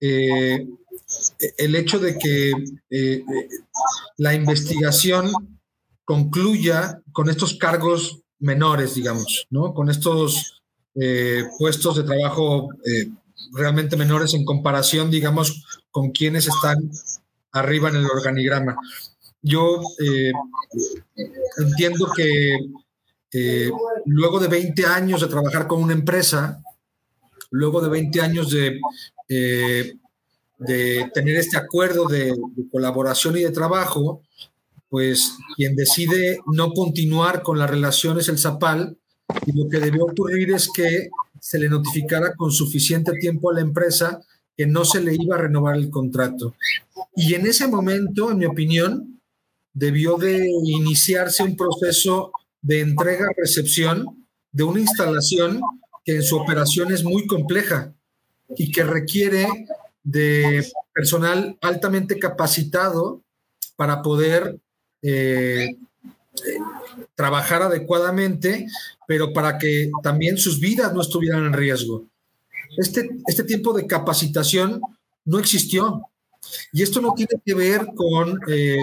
eh, 0.00 0.66
el 1.58 1.74
hecho 1.74 1.98
de 1.98 2.18
que 2.18 2.52
eh, 2.90 3.24
la 4.16 4.34
investigación 4.34 5.30
concluya 6.04 7.02
con 7.12 7.28
estos 7.28 7.54
cargos 7.54 8.22
menores, 8.38 8.94
digamos, 8.94 9.46
¿no? 9.50 9.74
Con 9.74 9.90
estos 9.90 10.62
eh, 10.94 11.44
puestos 11.58 11.96
de 11.96 12.04
trabajo 12.04 12.68
realmente 13.52 13.96
menores 13.96 14.34
en 14.34 14.44
comparación, 14.44 15.10
digamos, 15.10 15.64
con 15.90 16.10
quienes 16.10 16.46
están 16.46 16.90
arriba 17.52 17.88
en 17.88 17.96
el 17.96 18.06
organigrama. 18.06 18.76
Yo 19.42 19.80
entiendo 21.58 22.10
que 22.14 23.70
luego 24.06 24.38
de 24.40 24.48
20 24.48 24.86
años 24.86 25.20
de 25.20 25.28
trabajar 25.28 25.66
con 25.66 25.82
una 25.82 25.92
empresa, 25.92 26.62
luego 27.50 27.80
de 27.80 27.88
20 27.88 28.20
años 28.20 28.50
de 28.50 28.80
de 30.60 31.10
tener 31.14 31.36
este 31.36 31.56
acuerdo 31.56 32.06
de, 32.06 32.36
colaboración 32.70 33.36
y 33.36 33.40
de 33.40 33.50
trabajo, 33.50 34.22
pues 34.88 35.36
quien 35.56 35.74
decide 35.74 36.38
no 36.46 36.72
continuar 36.72 37.42
con 37.42 37.58
la 37.58 37.66
relación 37.66 38.18
es 38.18 38.28
el 38.28 38.38
Zapal 38.38 38.98
y 39.46 39.52
lo 39.52 39.68
que 39.68 39.80
debió 39.80 40.04
ocurrir 40.04 40.50
es 40.50 40.68
que 40.72 41.08
se 41.40 41.58
le 41.58 41.68
notificara 41.68 42.34
con 42.34 42.50
suficiente 42.50 43.12
tiempo 43.18 43.50
a 43.50 43.54
la 43.54 43.60
empresa 43.62 44.20
que 44.56 44.66
no 44.66 44.84
se 44.84 45.00
le 45.00 45.14
iba 45.14 45.36
a 45.36 45.40
renovar 45.40 45.76
el 45.76 45.88
contrato. 45.88 46.54
Y 47.16 47.34
en 47.34 47.46
ese 47.46 47.66
momento, 47.66 48.30
en 48.30 48.38
mi 48.38 48.44
opinión, 48.44 49.09
debió 49.72 50.16
de 50.16 50.48
iniciarse 50.48 51.42
un 51.42 51.56
proceso 51.56 52.32
de 52.62 52.80
entrega-recepción 52.80 54.26
de 54.52 54.64
una 54.64 54.80
instalación 54.80 55.60
que 56.04 56.16
en 56.16 56.22
su 56.22 56.36
operación 56.36 56.92
es 56.92 57.04
muy 57.04 57.26
compleja 57.26 57.92
y 58.56 58.72
que 58.72 58.82
requiere 58.82 59.46
de 60.02 60.66
personal 60.92 61.56
altamente 61.60 62.18
capacitado 62.18 63.22
para 63.76 64.02
poder 64.02 64.58
eh, 65.02 65.76
trabajar 67.14 67.62
adecuadamente, 67.62 68.66
pero 69.06 69.32
para 69.32 69.58
que 69.58 69.90
también 70.02 70.36
sus 70.36 70.60
vidas 70.60 70.92
no 70.92 71.00
estuvieran 71.00 71.46
en 71.46 71.52
riesgo. 71.52 72.06
Este, 72.76 73.10
este 73.26 73.44
tiempo 73.44 73.72
de 73.72 73.86
capacitación 73.86 74.80
no 75.24 75.38
existió. 75.38 76.02
Y 76.72 76.82
esto 76.82 77.00
no 77.00 77.14
tiene 77.14 77.40
que 77.44 77.54
ver 77.54 77.86
con 77.94 78.38
eh, 78.48 78.78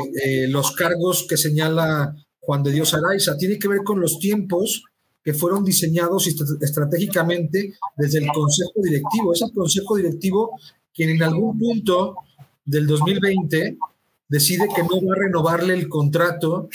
los 0.49 0.71
cargos 0.73 1.25
que 1.27 1.37
señala 1.37 2.15
Juan 2.39 2.63
de 2.63 2.71
Dios 2.71 2.93
Araiza, 2.93 3.37
tiene 3.37 3.59
que 3.59 3.67
ver 3.67 3.83
con 3.83 3.99
los 3.99 4.19
tiempos 4.19 4.83
que 5.21 5.33
fueron 5.33 5.65
diseñados 5.65 6.27
estratégicamente 6.61 7.73
desde 7.97 8.19
el 8.19 8.27
Consejo 8.31 8.71
Directivo. 8.81 9.33
Es 9.33 9.41
el 9.41 9.51
Consejo 9.51 9.97
Directivo 9.97 10.51
quien 10.93 11.09
en 11.11 11.23
algún 11.23 11.59
punto 11.59 12.15
del 12.65 12.87
2020 12.87 13.77
decide 14.27 14.67
que 14.73 14.83
no 14.83 15.05
va 15.05 15.13
a 15.13 15.19
renovarle 15.19 15.73
el 15.73 15.87
contrato 15.87 16.69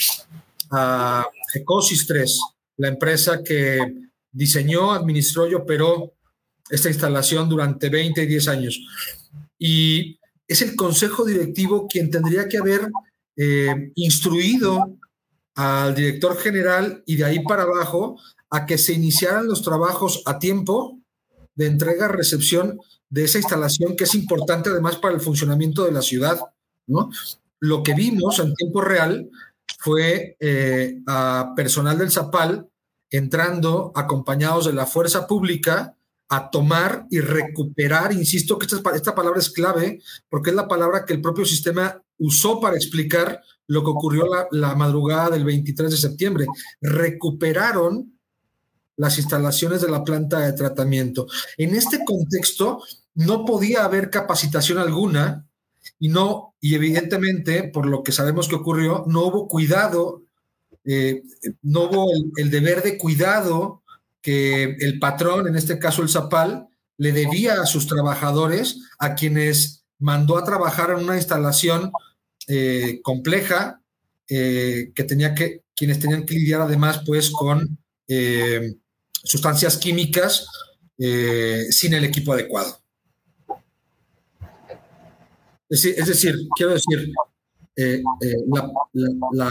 a 0.71 1.25
Ecosis 1.53 2.07
3, 2.07 2.39
la 2.77 2.87
empresa 2.87 3.43
que 3.43 3.79
diseñó, 4.31 4.91
administró 4.91 5.47
y 5.47 5.55
operó 5.55 6.13
esta 6.69 6.89
instalación 6.89 7.49
durante 7.49 7.89
20 7.89 8.23
y 8.23 8.27
10 8.27 8.47
años. 8.47 8.79
Y 9.59 10.17
es 10.47 10.61
el 10.61 10.75
consejo 10.75 11.25
directivo 11.25 11.87
quien 11.87 12.09
tendría 12.09 12.47
que 12.47 12.57
haber 12.57 12.89
eh, 13.35 13.91
instruido 13.95 14.97
al 15.55 15.95
director 15.95 16.37
general 16.37 17.03
y 17.05 17.15
de 17.15 17.25
ahí 17.25 17.43
para 17.43 17.63
abajo 17.63 18.19
a 18.49 18.65
que 18.65 18.77
se 18.77 18.93
iniciaran 18.93 19.47
los 19.47 19.61
trabajos 19.61 20.23
a 20.25 20.39
tiempo 20.39 20.99
de 21.55 21.67
entrega-recepción 21.67 22.79
de 23.09 23.23
esa 23.25 23.37
instalación 23.37 23.95
que 23.95 24.05
es 24.05 24.15
importante 24.15 24.69
además 24.69 24.97
para 24.97 25.13
el 25.13 25.21
funcionamiento 25.21 25.85
de 25.85 25.91
la 25.91 26.01
ciudad. 26.01 26.39
¿no? 26.87 27.09
Lo 27.59 27.83
que 27.83 27.93
vimos 27.93 28.39
en 28.39 28.53
tiempo 28.55 28.81
real 28.81 29.29
fue 29.79 30.35
eh, 30.39 31.01
a 31.07 31.53
personal 31.55 31.97
del 31.97 32.11
Zapal 32.11 32.67
entrando 33.11 33.91
acompañados 33.95 34.65
de 34.65 34.73
la 34.73 34.87
fuerza 34.87 35.27
pública 35.27 35.95
a 36.29 36.49
tomar 36.49 37.05
y 37.09 37.19
recuperar, 37.19 38.13
insisto 38.13 38.57
que 38.57 38.65
esta, 38.65 38.81
esta 38.95 39.13
palabra 39.13 39.39
es 39.39 39.49
clave 39.49 40.01
porque 40.29 40.49
es 40.49 40.55
la 40.55 40.67
palabra 40.67 41.05
que 41.05 41.13
el 41.13 41.21
propio 41.21 41.45
sistema 41.45 42.01
usó 42.17 42.59
para 42.59 42.75
explicar 42.75 43.41
lo 43.67 43.83
que 43.83 43.89
ocurrió 43.89 44.25
la, 44.51 44.75
madrugada 44.75 45.31
del 45.31 45.45
23 45.45 45.91
de 45.91 45.97
septiembre. 45.97 46.45
Recuperaron 46.81 48.17
las 48.97 49.17
instalaciones 49.17 49.81
de 49.81 49.89
la 49.89 50.03
planta 50.03 50.39
de 50.39 50.53
tratamiento. 50.53 51.27
En 51.57 51.75
este 51.75 52.03
contexto, 52.05 52.81
no 53.15 53.45
podía 53.45 53.85
haber 53.85 54.09
capacitación 54.09 54.79
alguna 54.79 55.45
y 55.99 56.09
no, 56.09 56.55
y 56.59 56.75
evidentemente, 56.75 57.69
por 57.69 57.85
lo 57.85 58.03
que 58.03 58.11
sabemos 58.11 58.47
que 58.47 58.55
ocurrió, 58.55 59.03
no 59.07 59.27
hubo 59.27 59.47
cuidado, 59.47 60.23
eh, 60.85 61.23
no 61.61 61.83
hubo 61.83 62.11
el, 62.37 62.49
deber 62.49 62.83
de 62.83 62.97
cuidado 62.97 63.82
que 64.23 64.63
el 64.79 64.97
patrón, 64.97 65.47
en 65.47 65.55
este 65.55 65.77
caso 65.77 66.01
el 66.01 66.09
Zapal, 66.09 66.67
le 66.97 67.11
debía 67.11 67.61
a 67.61 67.67
sus 67.67 67.85
trabajadores, 67.85 68.79
a 68.97 69.13
quienes 69.13 69.85
mandó 69.99 70.37
a 70.37 70.43
trabajar 70.43 70.89
en 70.89 71.03
una 71.03 71.17
instalación 71.17 71.91
eh, 72.47 72.99
compleja, 73.03 73.81
eh, 74.27 74.91
que 74.95 75.03
tenía 75.03 75.35
que, 75.35 75.61
quienes 75.75 75.99
tenían 75.99 76.25
que 76.25 76.33
lidiar 76.33 76.61
además 76.61 77.03
pues 77.05 77.29
con 77.29 77.77
sustancias 79.23 79.77
químicas 79.77 80.47
sin 81.69 81.93
el 81.93 82.03
equipo 82.03 82.33
adecuado. 82.33 82.79
Es 85.69 86.05
decir, 86.07 86.35
quiero 86.55 86.73
decir, 86.73 87.11
eh, 87.75 88.03
eh, 88.21 88.35
la, 89.33 89.49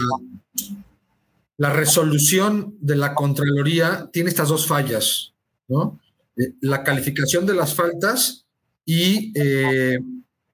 resolución 1.71 2.75
de 2.81 2.95
la 2.95 3.13
Contraloría 3.13 4.09
tiene 4.11 4.29
estas 4.29 4.49
dos 4.49 4.67
fallas, 4.67 5.33
¿no? 5.67 5.99
Eh, 6.37 6.53
la 6.61 6.83
calificación 6.83 7.45
de 7.45 7.53
las 7.53 7.75
faltas 7.75 8.45
y 8.85 9.31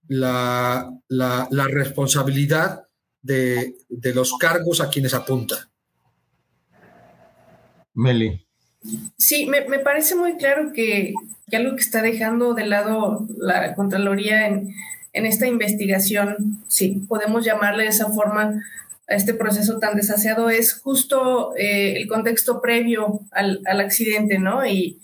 la, 0.08 0.92
responsabilidad 1.72 2.84
de, 3.22 3.76
los 4.14 4.38
cargos 4.38 4.82
a 4.82 4.90
quienes 4.90 5.14
apunta. 5.14 5.70
Meli. 7.94 8.46
Sí, 9.18 9.46
me, 9.46 9.68
me, 9.68 9.80
parece 9.80 10.16
muy 10.16 10.38
claro 10.38 10.72
que, 10.74 11.14
que 11.50 11.58
algo 11.58 11.76
que 11.76 11.82
está 11.82 12.02
dejando 12.02 12.54
de 12.54 12.66
lado 12.66 13.28
la 13.38 13.76
Contraloría 13.76 14.48
en, 14.48 14.74
en 15.14 15.26
esta 15.26 15.48
investigación, 15.48 16.64
si 16.68 16.90
podemos 17.08 17.46
llamarle 17.46 17.84
de 17.84 17.90
esa 17.90 18.08
forma 18.08 18.64
a 19.10 19.16
este 19.16 19.34
proceso 19.34 19.80
tan 19.80 19.96
desaseado, 19.96 20.50
es 20.50 20.74
justo 20.74 21.56
eh, 21.58 21.96
el 21.98 22.08
contexto 22.08 22.62
previo 22.62 23.22
al, 23.32 23.60
accidente, 23.66 24.38
¿no? 24.38 24.66
Y, 24.66 25.00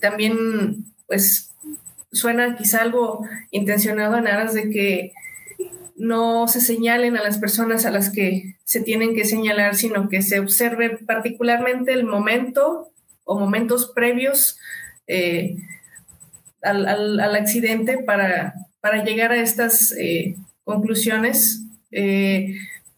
también, 0.00 0.86
pues, 1.06 1.50
suena 2.10 2.56
quizá 2.56 2.80
algo 2.80 3.26
intencionado 3.50 4.16
en 4.16 4.26
aras 4.26 4.54
de 4.54 4.70
que 4.70 5.12
no 5.94 6.48
se 6.48 6.60
señalen 6.60 7.16
a 7.16 7.22
las 7.22 7.38
personas 7.38 7.84
a 7.84 7.90
las 7.90 8.10
que 8.10 8.56
se 8.64 8.80
tienen 8.80 9.14
que 9.14 9.24
señalar, 9.24 9.74
sino 9.74 10.08
que 10.08 10.22
se 10.22 10.40
observe 10.40 10.98
particularmente 11.06 11.92
el 11.92 12.04
momento 12.04 12.90
o 13.24 13.38
momentos 13.38 13.92
previos 13.94 14.58
eh, 15.06 15.56
al, 16.62 17.20
accidente 17.36 17.98
para, 17.98 18.54
para 18.80 19.04
llegar 19.04 19.32
a 19.32 19.40
estas 19.40 19.92
eh, 19.92 20.34
conclusiones 20.64 21.60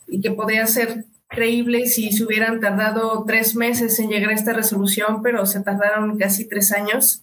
y 0.07 0.21
que 0.21 0.31
podría 0.31 0.67
ser 0.67 1.05
creíble 1.29 1.87
si 1.87 2.13
se 2.13 2.25
hubieran 2.25 2.61
tardado 2.61 3.25
tres 3.27 3.57
meses 3.57 3.99
en 3.99 4.11
llegar 4.11 4.31
a 4.31 4.35
esta 4.35 4.53
resolución, 4.53 5.23
pero 5.23 5.45
se 5.47 5.61
tardaron 5.61 6.19
casi 6.19 6.49
tres 6.49 6.73
años. 6.73 7.23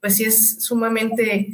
Pues 0.00 0.16
sí 0.16 0.24
es 0.24 0.62
sumamente 0.64 1.48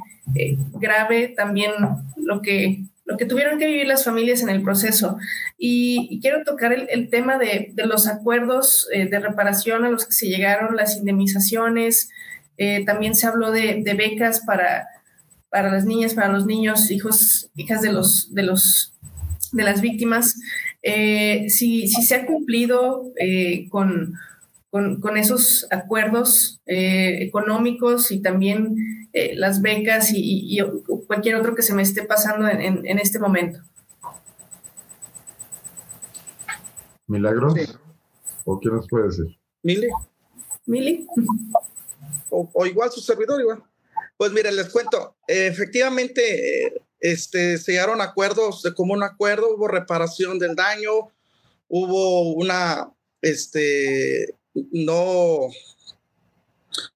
grave 0.74 1.28
también 1.28 1.72
lo 2.16 2.42
que 2.42 2.82
lo 3.08 3.16
que 3.16 3.24
tuvieron 3.24 3.58
que 3.58 3.66
vivir 3.66 3.86
las 3.86 4.04
familias 4.04 4.42
en 4.42 4.50
el 4.50 4.62
proceso. 4.62 5.16
Y, 5.56 6.20
quiero 6.20 6.44
tocar 6.44 6.74
el, 6.74 7.08
tema 7.08 7.38
de, 7.38 7.72
los 7.76 8.06
acuerdos 8.06 8.86
eh, 8.92 9.06
de 9.06 9.18
reparación 9.18 9.86
a 9.86 9.90
los 9.90 10.04
que 10.04 10.12
se 10.12 10.28
llegaron, 10.28 10.76
las 10.76 10.98
indemnizaciones. 10.98 12.10
Eh, 12.58 12.84
también 12.84 13.14
se 13.14 13.26
habló 13.26 13.50
de, 13.50 13.82
becas 13.96 14.40
para, 14.40 14.88
para 15.48 15.70
las 15.70 15.86
niñas, 15.86 16.12
para 16.12 16.28
los 16.28 16.44
niños, 16.44 16.90
hijos, 16.90 17.50
hijas 17.56 17.80
de 17.80 17.92
los, 17.92 18.34
de 18.34 18.42
los 18.42 18.92
de 19.52 19.62
las 19.64 19.80
víctimas. 19.80 20.40
Eh, 20.82 21.46
si, 21.48 21.88
si, 21.88 22.02
se 22.02 22.14
ha 22.14 22.26
cumplido 22.26 23.12
con 23.70 24.14
con, 24.70 25.16
esos 25.16 25.66
acuerdos 25.70 26.60
eh, 26.66 27.22
económicos 27.22 28.10
y 28.10 28.20
también 28.20 29.08
eh, 29.12 29.34
las 29.34 29.62
becas 29.62 30.10
y, 30.12 30.58
cualquier 31.06 31.36
otro 31.36 31.54
que 31.54 31.62
se 31.62 31.74
me 31.74 31.82
esté 31.82 32.02
pasando 32.02 32.48
en, 32.48 32.98
este 32.98 33.18
momento. 33.18 33.60
¿Milagros? 37.06 37.54
¿O 38.44 38.60
qué 38.60 38.68
nos 38.68 38.86
puede 38.88 39.06
decir? 39.06 39.38
Mili. 39.62 39.88
Mili. 40.66 41.06
O, 42.30 42.66
igual 42.66 42.90
su 42.90 43.00
servidor, 43.00 43.40
igual. 43.40 43.62
Pues 44.18 44.32
miren, 44.32 44.56
les 44.56 44.68
cuento, 44.68 45.16
efectivamente, 45.26 46.82
este, 47.00 47.58
se 47.58 47.72
llegaron 47.72 48.00
acuerdos 48.00 48.62
de 48.62 48.74
común 48.74 49.02
acuerdo, 49.02 49.54
hubo 49.54 49.68
reparación 49.68 50.38
del 50.38 50.54
daño, 50.54 51.10
hubo 51.68 52.32
una 52.34 52.90
este, 53.22 54.34
no 54.72 55.48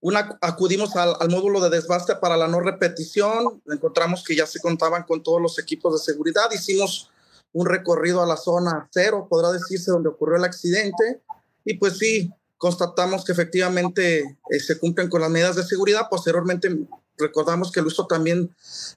una, 0.01 0.39
acudimos 0.41 0.95
al, 0.97 1.17
módulo 1.29 1.61
de 1.61 1.71
desbaste 1.71 2.17
para 2.17 2.37
la 2.37 2.49
no 2.49 2.61
repetición, 2.61 3.63
encontramos 3.67 4.23
que 4.25 4.37
ya 4.37 4.47
se 4.47 4.61
contaban 4.61 5.05
con 5.05 5.23
todos 5.23 5.41
los 5.41 5.59
equipos 5.59 5.93
de 5.93 6.13
seguridad, 6.13 6.51
hicimos 6.53 7.11
un 7.53 7.67
recorrido 7.67 8.23
a 8.23 8.27
la 8.27 8.37
zona 8.37 8.89
cero, 8.93 9.27
podrá 9.29 9.51
decirse, 9.51 9.91
donde 9.91 10.09
ocurrió 10.09 10.37
el 10.37 10.45
accidente, 10.45 11.21
y 11.65 11.75
pues 11.75 11.99
sí, 11.99 12.33
constatamos 12.63 13.25
que 13.25 13.33
efectivamente 13.33 14.39
eh, 14.51 14.61
se 14.61 14.79
cumplen 14.79 15.09
con 15.09 15.21
las 15.21 15.31
medidas 15.31 15.57
de 15.57 15.65
seguridad. 15.65 16.07
Posteriormente 16.09 16.71
recordamos 17.19 17.71
que 17.73 17.83
lo 17.83 17.89
hizo 17.89 18.07
también 18.07 18.55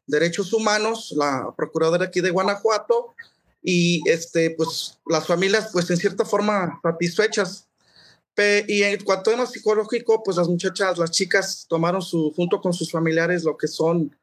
Derechos 0.08 0.54
Humanos, 0.54 1.14
la 1.16 1.54
procuradora 1.56 2.06
aquí 2.06 2.22
de 2.22 2.32
Guanajuato, 2.32 3.16
y 3.62 4.02
este, 4.10 4.52
pues 4.52 5.00
las 5.08 5.26
familias, 5.26 5.70
pues 5.72 5.90
en 5.90 5.98
cierta 5.98 6.24
forma 6.24 6.80
satisfechas 6.84 7.68
y 8.68 8.84
en 8.84 9.02
cuanto 9.04 9.30
a 9.30 9.34
tema 9.34 9.46
psicológico, 9.46 10.22
pues 10.24 10.38
las 10.38 10.50
muchachas, 10.50 10.98
las 10.98 11.12
chicas 11.12 11.66
tomaron 11.70 12.02
su, 12.02 12.34
junto 12.36 12.60
con 12.60 12.74
sus 12.74 12.92
familiares 12.92 13.44
lo 13.44 13.56
que 13.56 13.68
son 13.68 14.16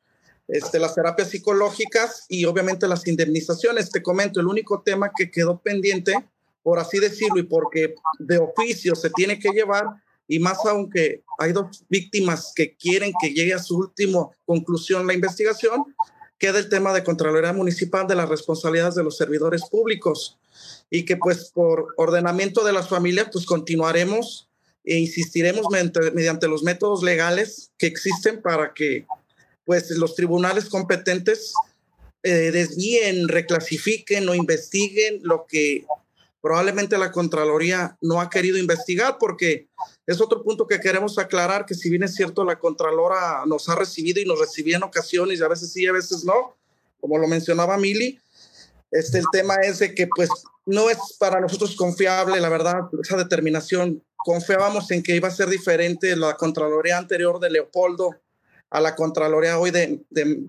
este, 0.49 0.79
las 0.79 0.95
terapias 0.95 1.31
psicológicas 1.31 2.27
y 2.29 2.45
obviamente 2.45 2.87
las 2.87 3.07
indemnizaciones. 3.07 3.91
Te 3.91 4.03
comento, 4.03 4.41
el 4.41 4.49
único 4.49 4.83
tema 4.83 5.13
que 5.17 5.31
quedó 5.31 5.59
pendiente, 5.59 6.15
por 6.63 6.79
así 6.79 6.99
decirlo, 6.99 7.39
y 7.39 7.45
porque 7.45 7.95
de 8.19 8.39
oficio 8.39 8.95
se 8.95 9.09
tiene 9.11 9.39
que 9.39 9.49
llevar, 9.51 9.87
y 10.29 10.39
más 10.39 10.59
aunque 10.65 11.23
hay 11.39 11.53
dos 11.53 11.85
víctimas 11.89 12.53
que 12.55 12.77
quieren 12.77 13.13
que 13.21 13.35
llegue 13.35 13.55
a 13.55 13.59
su 13.59 13.77
última 13.77 14.29
conclusión 14.45 15.07
la 15.07 15.15
investigación, 15.15 15.85
queda 16.39 16.59
el 16.59 16.69
tema 16.69 16.93
de 16.93 17.05
Contraloría 17.05 17.53
Municipal 17.53 18.07
de 18.07 18.17
las 18.17 18.29
responsabilidades 18.29 18.95
de 18.95 19.05
los 19.05 19.17
servidores 19.17 19.63
públicos. 19.71 20.39
Y 20.91 21.05
que 21.05 21.17
pues 21.17 21.51
por 21.55 21.95
ordenamiento 21.97 22.65
de 22.65 22.73
las 22.73 22.89
familias 22.89 23.29
pues 23.33 23.47
continuaremos 23.47 24.49
e 24.85 24.99
insistiremos 24.99 25.67
mediante, 25.71 26.49
los 26.49 26.63
métodos 26.63 27.03
legales 27.03 27.71
que 27.79 27.87
existen 27.87 28.43
para 28.43 28.75
que 28.75 29.07
pues 29.65 29.91
los 29.91 30.17
tribunales 30.17 30.69
competentes 30.69 31.53
eh, 32.25 32.51
desvíen, 32.51 33.29
reclasifiquen 33.29 34.29
o 34.29 34.35
investiguen 34.35 35.21
lo 35.23 35.47
que 35.47 35.87
probablemente 36.41 36.99
la 36.99 37.13
Contraloría 37.13 37.97
no 38.01 38.21
ha 38.21 38.29
querido 38.29 38.59
investigar, 38.59 39.17
porque 39.19 39.69
es 40.07 40.21
otro 40.21 40.43
punto 40.43 40.67
que 40.67 40.81
queremos 40.81 41.19
aclarar, 41.19 41.65
que 41.65 41.75
si 41.75 41.89
bien 41.89 42.03
es 42.03 42.15
cierto, 42.15 42.45
la 42.45 42.59
Contralora 42.59 43.45
nos 43.47 43.69
ha 43.69 43.77
recibido 43.77 44.21
y 44.21 44.25
nos 44.25 44.39
recibía 44.39 44.77
en 44.77 44.83
ocasiones, 44.83 45.39
y 45.39 45.43
a 45.43 45.49
veces 45.49 45.73
sí, 45.73 45.87
a 45.87 45.93
veces 45.93 46.25
no, 46.25 46.57
como 47.01 47.19
lo 47.19 47.29
mencionaba 47.29 47.79
Mili, 47.79 48.21
este, 48.91 49.19
el 49.19 49.25
tema 49.33 49.55
es 49.63 49.79
de 49.79 49.95
que 49.95 50.09
pues 50.15 50.29
no 50.67 50.91
es 50.91 50.99
para 51.19 51.41
nosotros 51.41 51.75
confiable, 51.77 52.41
la 52.41 52.49
verdad, 52.49 52.81
esa 53.03 53.17
determinación. 53.17 54.03
Confiábamos 54.17 54.91
en 54.91 55.03
que 55.03 55.17
iba 55.17 55.29
a 55.29 55.33
ser 55.33 55.49
diferente 55.49 56.15
la 56.15 56.37
Contraloría 56.37 56.99
anterior 56.99 57.41
de 57.41 57.51
Leopoldo 57.51 58.11
a 58.71 58.81
la 58.81 58.95
Contraloría 58.95 59.59
hoy 59.59 59.71
de, 59.71 60.01
de 60.11 60.49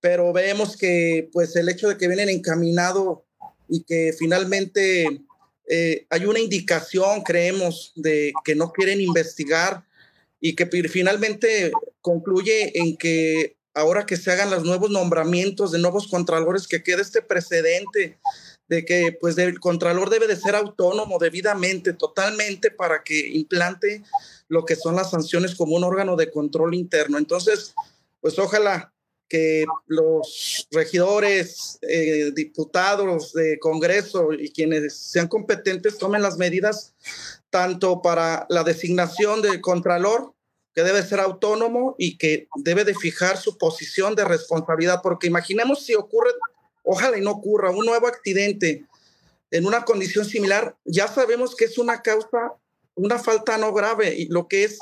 pero 0.00 0.32
vemos 0.32 0.76
que 0.76 1.28
pues 1.32 1.56
el 1.56 1.68
hecho 1.68 1.88
de 1.88 1.96
que 1.96 2.06
vienen 2.06 2.28
encaminado 2.28 3.24
y 3.68 3.82
que 3.82 4.14
finalmente 4.16 5.22
eh, 5.68 6.06
hay 6.10 6.24
una 6.24 6.38
indicación, 6.38 7.22
creemos, 7.22 7.92
de 7.94 8.32
que 8.44 8.54
no 8.54 8.72
quieren 8.72 9.00
investigar 9.00 9.84
y 10.40 10.54
que 10.54 10.66
finalmente 10.88 11.72
concluye 12.00 12.78
en 12.78 12.96
que 12.96 13.56
ahora 13.74 14.06
que 14.06 14.16
se 14.16 14.30
hagan 14.30 14.50
los 14.50 14.64
nuevos 14.64 14.90
nombramientos 14.90 15.72
de 15.72 15.78
nuevos 15.78 16.08
contralores, 16.08 16.66
que 16.66 16.82
quede 16.82 17.02
este 17.02 17.22
precedente 17.22 18.18
de 18.68 18.84
que 18.84 19.16
pues 19.18 19.38
el 19.38 19.60
contralor 19.60 20.10
debe 20.10 20.26
de 20.26 20.36
ser 20.36 20.54
autónomo 20.54 21.18
debidamente, 21.18 21.92
totalmente, 21.92 22.70
para 22.70 23.02
que 23.02 23.28
implante 23.28 24.02
lo 24.48 24.64
que 24.64 24.76
son 24.76 24.96
las 24.96 25.10
sanciones 25.10 25.54
como 25.54 25.76
un 25.76 25.84
órgano 25.84 26.16
de 26.16 26.30
control 26.30 26.74
interno. 26.74 27.18
Entonces, 27.18 27.74
pues 28.20 28.38
ojalá 28.38 28.92
que 29.28 29.66
los 29.86 30.66
regidores, 30.70 31.78
eh, 31.82 32.32
diputados 32.34 33.32
de 33.34 33.58
Congreso 33.58 34.32
y 34.32 34.50
quienes 34.50 34.96
sean 34.96 35.28
competentes 35.28 35.98
tomen 35.98 36.22
las 36.22 36.38
medidas 36.38 36.94
tanto 37.50 38.02
para 38.02 38.46
la 38.48 38.64
designación 38.64 39.42
del 39.42 39.60
Contralor, 39.60 40.34
que 40.74 40.82
debe 40.82 41.02
ser 41.02 41.20
autónomo 41.20 41.94
y 41.98 42.18
que 42.18 42.48
debe 42.56 42.84
de 42.84 42.94
fijar 42.94 43.36
su 43.36 43.58
posición 43.58 44.14
de 44.14 44.24
responsabilidad, 44.24 45.00
porque 45.02 45.26
imaginemos 45.26 45.84
si 45.84 45.94
ocurre, 45.94 46.30
ojalá 46.84 47.18
y 47.18 47.20
no 47.20 47.32
ocurra, 47.32 47.70
un 47.70 47.84
nuevo 47.84 48.06
accidente 48.06 48.86
en 49.50 49.66
una 49.66 49.84
condición 49.84 50.24
similar, 50.24 50.76
ya 50.84 51.08
sabemos 51.08 51.56
que 51.56 51.64
es 51.64 51.78
una 51.78 52.02
causa, 52.02 52.52
una 52.94 53.18
falta 53.18 53.58
no 53.58 53.72
grave, 53.72 54.14
y 54.14 54.26
lo 54.26 54.46
que 54.46 54.64
es 54.64 54.78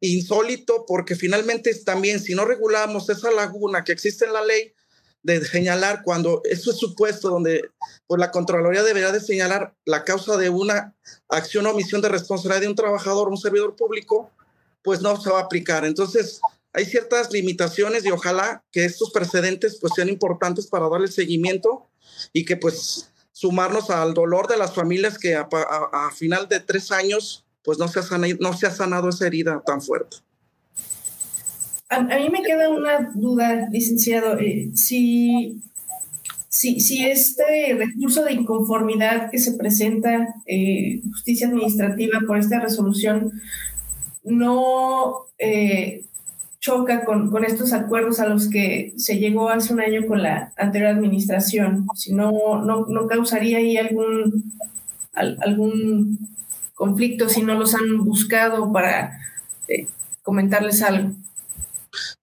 insólito 0.00 0.84
porque 0.86 1.16
finalmente 1.16 1.74
también 1.84 2.20
si 2.20 2.34
no 2.34 2.44
regulamos 2.44 3.08
esa 3.08 3.30
laguna 3.30 3.84
que 3.84 3.92
existe 3.92 4.26
en 4.26 4.32
la 4.32 4.44
ley 4.44 4.74
de 5.22 5.44
señalar 5.44 6.02
cuando 6.04 6.40
eso 6.44 6.70
es 6.70 6.76
supuesto 6.76 7.30
donde 7.30 7.70
pues 8.06 8.20
la 8.20 8.30
Contraloría 8.30 8.84
debería 8.84 9.10
de 9.10 9.20
señalar 9.20 9.74
la 9.84 10.04
causa 10.04 10.36
de 10.36 10.50
una 10.50 10.94
acción 11.28 11.66
o 11.66 11.70
omisión 11.70 12.00
de 12.00 12.08
responsabilidad 12.08 12.60
de 12.60 12.68
un 12.68 12.76
trabajador, 12.76 13.28
un 13.28 13.36
servidor 13.36 13.74
público, 13.74 14.30
pues 14.82 15.00
no 15.00 15.20
se 15.20 15.30
va 15.30 15.40
a 15.40 15.42
aplicar. 15.42 15.84
Entonces, 15.84 16.40
hay 16.72 16.84
ciertas 16.84 17.32
limitaciones 17.32 18.04
y 18.04 18.10
ojalá 18.12 18.64
que 18.70 18.84
estos 18.84 19.10
precedentes 19.10 19.78
pues 19.80 19.94
sean 19.96 20.08
importantes 20.08 20.68
para 20.68 20.88
darle 20.88 21.08
seguimiento 21.08 21.88
y 22.32 22.44
que 22.44 22.56
pues 22.56 23.10
sumarnos 23.32 23.90
al 23.90 24.14
dolor 24.14 24.46
de 24.46 24.58
las 24.58 24.74
familias 24.74 25.18
que 25.18 25.34
a 25.34 26.10
final 26.14 26.48
de 26.48 26.60
tres 26.60 26.92
años 26.92 27.45
pues 27.66 27.78
no 27.78 27.88
se 27.88 27.98
ha 27.98 28.70
sanado, 28.70 29.08
esa 29.08 29.26
herida 29.26 29.60
tan 29.66 29.82
fuerte. 29.82 30.18
A, 31.88 32.00
mí 32.00 32.28
me 32.30 32.42
queda 32.42 32.70
una 32.70 33.10
duda, 33.12 33.68
licenciado. 33.70 34.38
Eh, 34.38 34.70
si, 34.74 35.60
si, 36.48 37.04
este 37.04 37.74
recurso 37.76 38.22
de 38.22 38.34
inconformidad 38.34 39.30
que 39.30 39.38
se 39.38 39.54
presenta 39.54 40.36
eh, 40.46 41.02
justicia 41.10 41.48
administrativa 41.48 42.20
por 42.24 42.38
esta 42.38 42.60
resolución 42.60 43.32
no 44.22 45.26
eh, 45.38 46.04
choca 46.60 47.04
con, 47.04 47.44
estos 47.44 47.72
acuerdos 47.72 48.20
a 48.20 48.28
los 48.28 48.48
que 48.48 48.94
se 48.96 49.18
llegó 49.18 49.50
hace 49.50 49.72
un 49.72 49.80
año 49.80 50.06
con 50.06 50.22
la 50.22 50.52
anterior 50.56 50.90
administración, 50.90 51.86
si 51.96 52.14
no, 52.14 52.62
no, 52.64 52.86
no 52.86 53.06
causaría 53.08 53.58
ahí 53.58 53.76
algún, 53.76 54.52
algún 55.12 56.36
conflictos 56.76 57.32
si 57.32 57.42
no 57.42 57.54
los 57.54 57.74
han 57.74 58.04
buscado 58.04 58.70
para 58.72 59.18
eh, 59.66 59.88
comentarles 60.22 60.82
algo? 60.82 61.12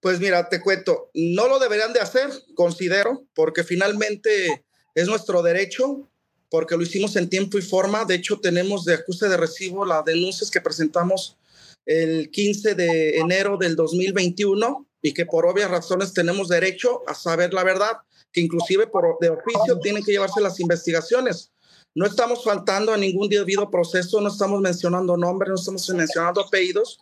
Pues 0.00 0.20
mira, 0.20 0.48
te 0.48 0.60
cuento, 0.60 1.10
no 1.12 1.48
lo 1.48 1.58
deberían 1.58 1.92
de 1.92 2.00
hacer, 2.00 2.30
considero, 2.54 3.24
porque 3.34 3.64
finalmente 3.64 4.64
es 4.94 5.08
nuestro 5.08 5.42
derecho, 5.42 6.08
porque 6.48 6.76
lo 6.76 6.84
hicimos 6.84 7.16
en 7.16 7.28
tiempo 7.28 7.58
y 7.58 7.62
forma. 7.62 8.04
De 8.04 8.14
hecho, 8.14 8.38
tenemos 8.38 8.84
de 8.84 8.94
acuse 8.94 9.28
de 9.28 9.36
recibo 9.36 9.84
las 9.84 10.04
denuncias 10.04 10.52
que 10.52 10.60
presentamos 10.60 11.36
el 11.84 12.30
15 12.30 12.76
de 12.76 13.18
enero 13.18 13.58
del 13.58 13.74
2021 13.74 14.86
y 15.02 15.12
que 15.12 15.26
por 15.26 15.46
obvias 15.46 15.70
razones 15.70 16.14
tenemos 16.14 16.48
derecho 16.48 17.02
a 17.08 17.14
saber 17.14 17.52
la 17.52 17.64
verdad, 17.64 17.92
que 18.32 18.40
inclusive 18.40 18.86
por 18.86 19.18
de 19.20 19.30
oficio 19.30 19.80
tienen 19.80 20.04
que 20.04 20.12
llevarse 20.12 20.40
las 20.40 20.60
investigaciones. 20.60 21.50
No 21.94 22.06
estamos 22.06 22.42
faltando 22.42 22.92
a 22.92 22.96
ningún 22.96 23.28
debido 23.28 23.70
proceso, 23.70 24.20
no 24.20 24.28
estamos 24.28 24.60
mencionando 24.60 25.16
nombres, 25.16 25.50
no 25.50 25.54
estamos 25.54 25.88
mencionando 25.90 26.40
apellidos, 26.40 26.98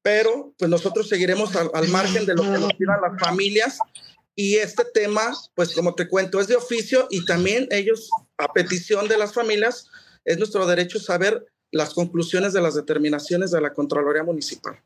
pero 0.00 0.52
pues 0.58 0.70
nosotros 0.70 1.08
seguiremos 1.08 1.54
al, 1.54 1.70
al 1.74 1.88
margen 1.88 2.24
de 2.24 2.34
lo 2.34 2.42
que 2.42 2.58
nos 2.58 2.72
pidan 2.74 3.00
las 3.02 3.20
familias 3.20 3.78
y 4.34 4.56
este 4.56 4.84
tema, 4.94 5.32
pues 5.54 5.74
como 5.74 5.94
te 5.94 6.08
cuento, 6.08 6.40
es 6.40 6.48
de 6.48 6.56
oficio 6.56 7.06
y 7.10 7.24
también 7.26 7.68
ellos, 7.70 8.08
a 8.38 8.52
petición 8.52 9.06
de 9.08 9.18
las 9.18 9.34
familias, 9.34 9.90
es 10.24 10.38
nuestro 10.38 10.66
derecho 10.66 10.98
saber 10.98 11.46
las 11.70 11.94
conclusiones 11.94 12.52
de 12.52 12.62
las 12.62 12.74
determinaciones 12.74 13.50
de 13.50 13.60
la 13.60 13.72
Contraloría 13.72 14.22
Municipal. 14.22 14.76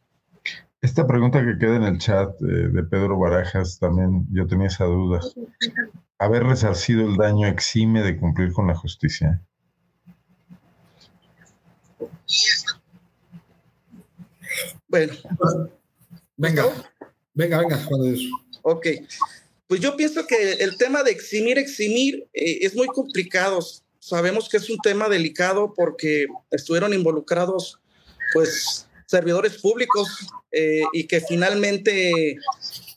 Esta 0.80 1.06
pregunta 1.06 1.44
que 1.44 1.58
queda 1.58 1.76
en 1.76 1.82
el 1.84 1.98
chat 1.98 2.30
eh, 2.42 2.68
de 2.68 2.82
Pedro 2.84 3.18
Barajas, 3.18 3.78
también 3.78 4.26
yo 4.30 4.46
tenía 4.46 4.68
esa 4.68 4.84
duda. 4.84 5.20
¿Haber 6.18 6.44
resarcido 6.44 7.06
el 7.06 7.16
daño 7.16 7.46
exime 7.46 8.02
de 8.02 8.16
cumplir 8.16 8.52
con 8.52 8.66
la 8.66 8.74
justicia? 8.74 9.42
Bueno. 14.88 15.12
Venga, 16.36 16.64
venga, 17.34 17.58
venga, 17.58 17.84
Juan 17.84 18.02
de 18.02 18.12
Dios. 18.12 18.30
Ok. 18.62 18.86
Pues 19.66 19.80
yo 19.80 19.96
pienso 19.96 20.26
que 20.26 20.52
el 20.54 20.76
tema 20.76 21.02
de 21.02 21.10
eximir, 21.10 21.58
eximir 21.58 22.26
eh, 22.32 22.58
es 22.62 22.74
muy 22.74 22.86
complicado. 22.86 23.58
Sabemos 23.98 24.48
que 24.48 24.58
es 24.58 24.70
un 24.70 24.78
tema 24.78 25.08
delicado 25.08 25.74
porque 25.74 26.26
estuvieron 26.50 26.94
involucrados, 26.94 27.80
pues, 28.32 28.86
servidores 29.06 29.58
públicos 29.58 30.26
eh, 30.52 30.82
y 30.92 31.04
que 31.04 31.20
finalmente, 31.20 32.38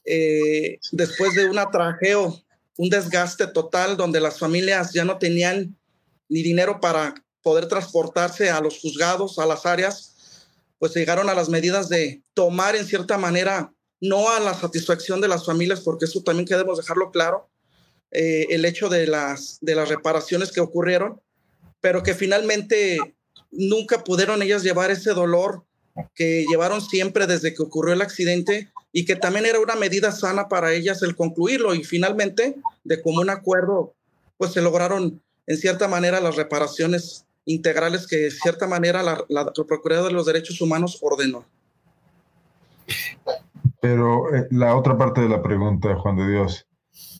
eh, 0.05 0.79
después 0.91 1.33
de 1.35 1.49
un 1.49 1.57
atrajeo, 1.57 2.39
un 2.79 2.89
desgaste 2.89 3.45
total 3.47 3.97
donde 3.97 4.21
las 4.21 4.39
familias 4.39 4.93
ya 4.93 5.03
no 5.03 5.17
tenían 5.17 5.77
ni 6.29 6.43
dinero 6.43 6.79
para 6.79 7.13
poder 7.41 7.67
transportarse 7.67 8.49
a 8.49 8.61
los 8.61 8.79
juzgados, 8.79 9.37
a 9.37 9.45
las 9.45 9.65
áreas, 9.65 10.47
pues 10.77 10.95
llegaron 10.95 11.27
a 11.27 11.33
las 11.33 11.49
medidas 11.49 11.89
de 11.89 12.23
tomar 12.33 12.77
en 12.77 12.85
cierta 12.85 13.17
manera, 13.17 13.73
no 13.99 14.29
a 14.29 14.39
la 14.39 14.53
satisfacción 14.53 15.19
de 15.19 15.27
las 15.27 15.45
familias, 15.45 15.81
porque 15.81 16.05
eso 16.05 16.23
también 16.23 16.47
queremos 16.47 16.77
dejarlo 16.77 17.11
claro, 17.11 17.49
eh, 18.11 18.47
el 18.49 18.63
hecho 18.63 18.87
de 18.87 19.07
las, 19.07 19.57
de 19.59 19.75
las 19.75 19.89
reparaciones 19.89 20.53
que 20.53 20.61
ocurrieron, 20.61 21.21
pero 21.81 22.01
que 22.01 22.13
finalmente 22.13 22.97
nunca 23.51 24.05
pudieron 24.05 24.41
ellas 24.41 24.63
llevar 24.63 24.89
ese 24.89 25.09
dolor 25.09 25.65
que 26.15 26.45
llevaron 26.49 26.79
siempre 26.79 27.27
desde 27.27 27.53
que 27.53 27.61
ocurrió 27.61 27.93
el 27.93 28.01
accidente 28.01 28.71
y 28.91 29.05
que 29.05 29.15
también 29.15 29.45
era 29.45 29.59
una 29.59 29.75
medida 29.75 30.11
sana 30.11 30.47
para 30.47 30.73
ellas 30.73 31.01
el 31.03 31.15
concluirlo 31.15 31.75
y 31.75 31.83
finalmente 31.83 32.55
de 32.83 33.01
común 33.01 33.29
acuerdo 33.29 33.93
pues 34.37 34.53
se 34.53 34.61
lograron 34.61 35.21
en 35.47 35.57
cierta 35.57 35.87
manera 35.87 36.19
las 36.21 36.35
reparaciones 36.35 37.25
integrales 37.45 38.07
que 38.07 38.17
de 38.17 38.31
cierta 38.31 38.67
manera 38.67 39.03
la, 39.03 39.23
la, 39.27 39.51
Procuraduría 39.51 40.07
de 40.07 40.13
los 40.13 40.25
Derechos 40.25 40.61
Humanos 40.61 40.99
ordenó. 41.01 41.45
Pero 43.81 44.33
eh, 44.35 44.47
la 44.51 44.75
otra 44.75 44.97
parte 44.97 45.21
de 45.21 45.29
la 45.29 45.41
pregunta, 45.41 45.95
Juan 45.95 46.17
de 46.17 46.27
Dios, 46.29 46.67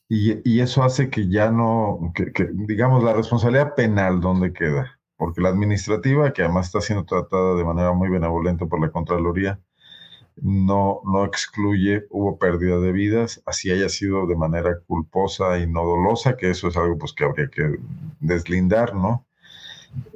y, 0.08 0.50
y 0.50 0.62
eso 0.62 0.84
hace 0.84 1.10
que 1.10 1.30
ya 1.30 1.52
no, 1.52 2.12
que, 2.16 2.32
que, 2.32 2.50
digamos, 2.52 3.04
la 3.04 3.14
responsabilidad 3.14 3.76
penal, 3.76 4.22
¿dónde 4.22 4.54
queda? 4.54 5.00
Porque 5.18 5.42
la 5.42 5.50
administrativa, 5.50 6.32
que 6.34 6.44
además 6.44 6.68
está 6.68 6.82
siendo 6.82 7.06
tratada 7.06 7.56
de 7.56 7.64
manera 7.64 7.94
muy 7.94 8.10
benevolente 8.10 8.66
por 8.66 8.82
la 8.82 8.92
Contraloría, 8.92 9.60
no, 10.36 11.02
no 11.06 11.26
excluye, 11.26 12.06
hubo 12.10 12.38
pérdida 12.38 12.80
de 12.80 12.92
vidas, 12.92 13.42
así 13.46 13.72
haya 13.72 13.90
sido 13.90 14.28
de 14.28 14.36
manera 14.36 14.80
culposa 14.88 15.60
y 15.60 15.68
no 15.68 15.84
dolosa, 15.84 16.38
que 16.38 16.50
eso 16.50 16.68
es 16.70 16.78
algo 16.78 16.98
pues, 16.98 17.14
que 17.14 17.26
habría 17.26 17.50
que 17.50 17.78
deslindar, 18.20 18.96
¿no? 18.96 19.26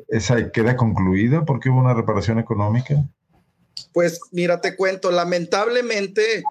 ¿Esa 0.08 0.52
queda 0.52 0.76
concluida 0.76 1.46
porque 1.46 1.70
hubo 1.70 1.80
una 1.80 1.94
reparación 1.94 2.40
económica? 2.40 2.96
Pues 3.92 4.20
mira, 4.32 4.62
te 4.62 4.76
cuento, 4.76 5.12
lamentablemente 5.12 6.44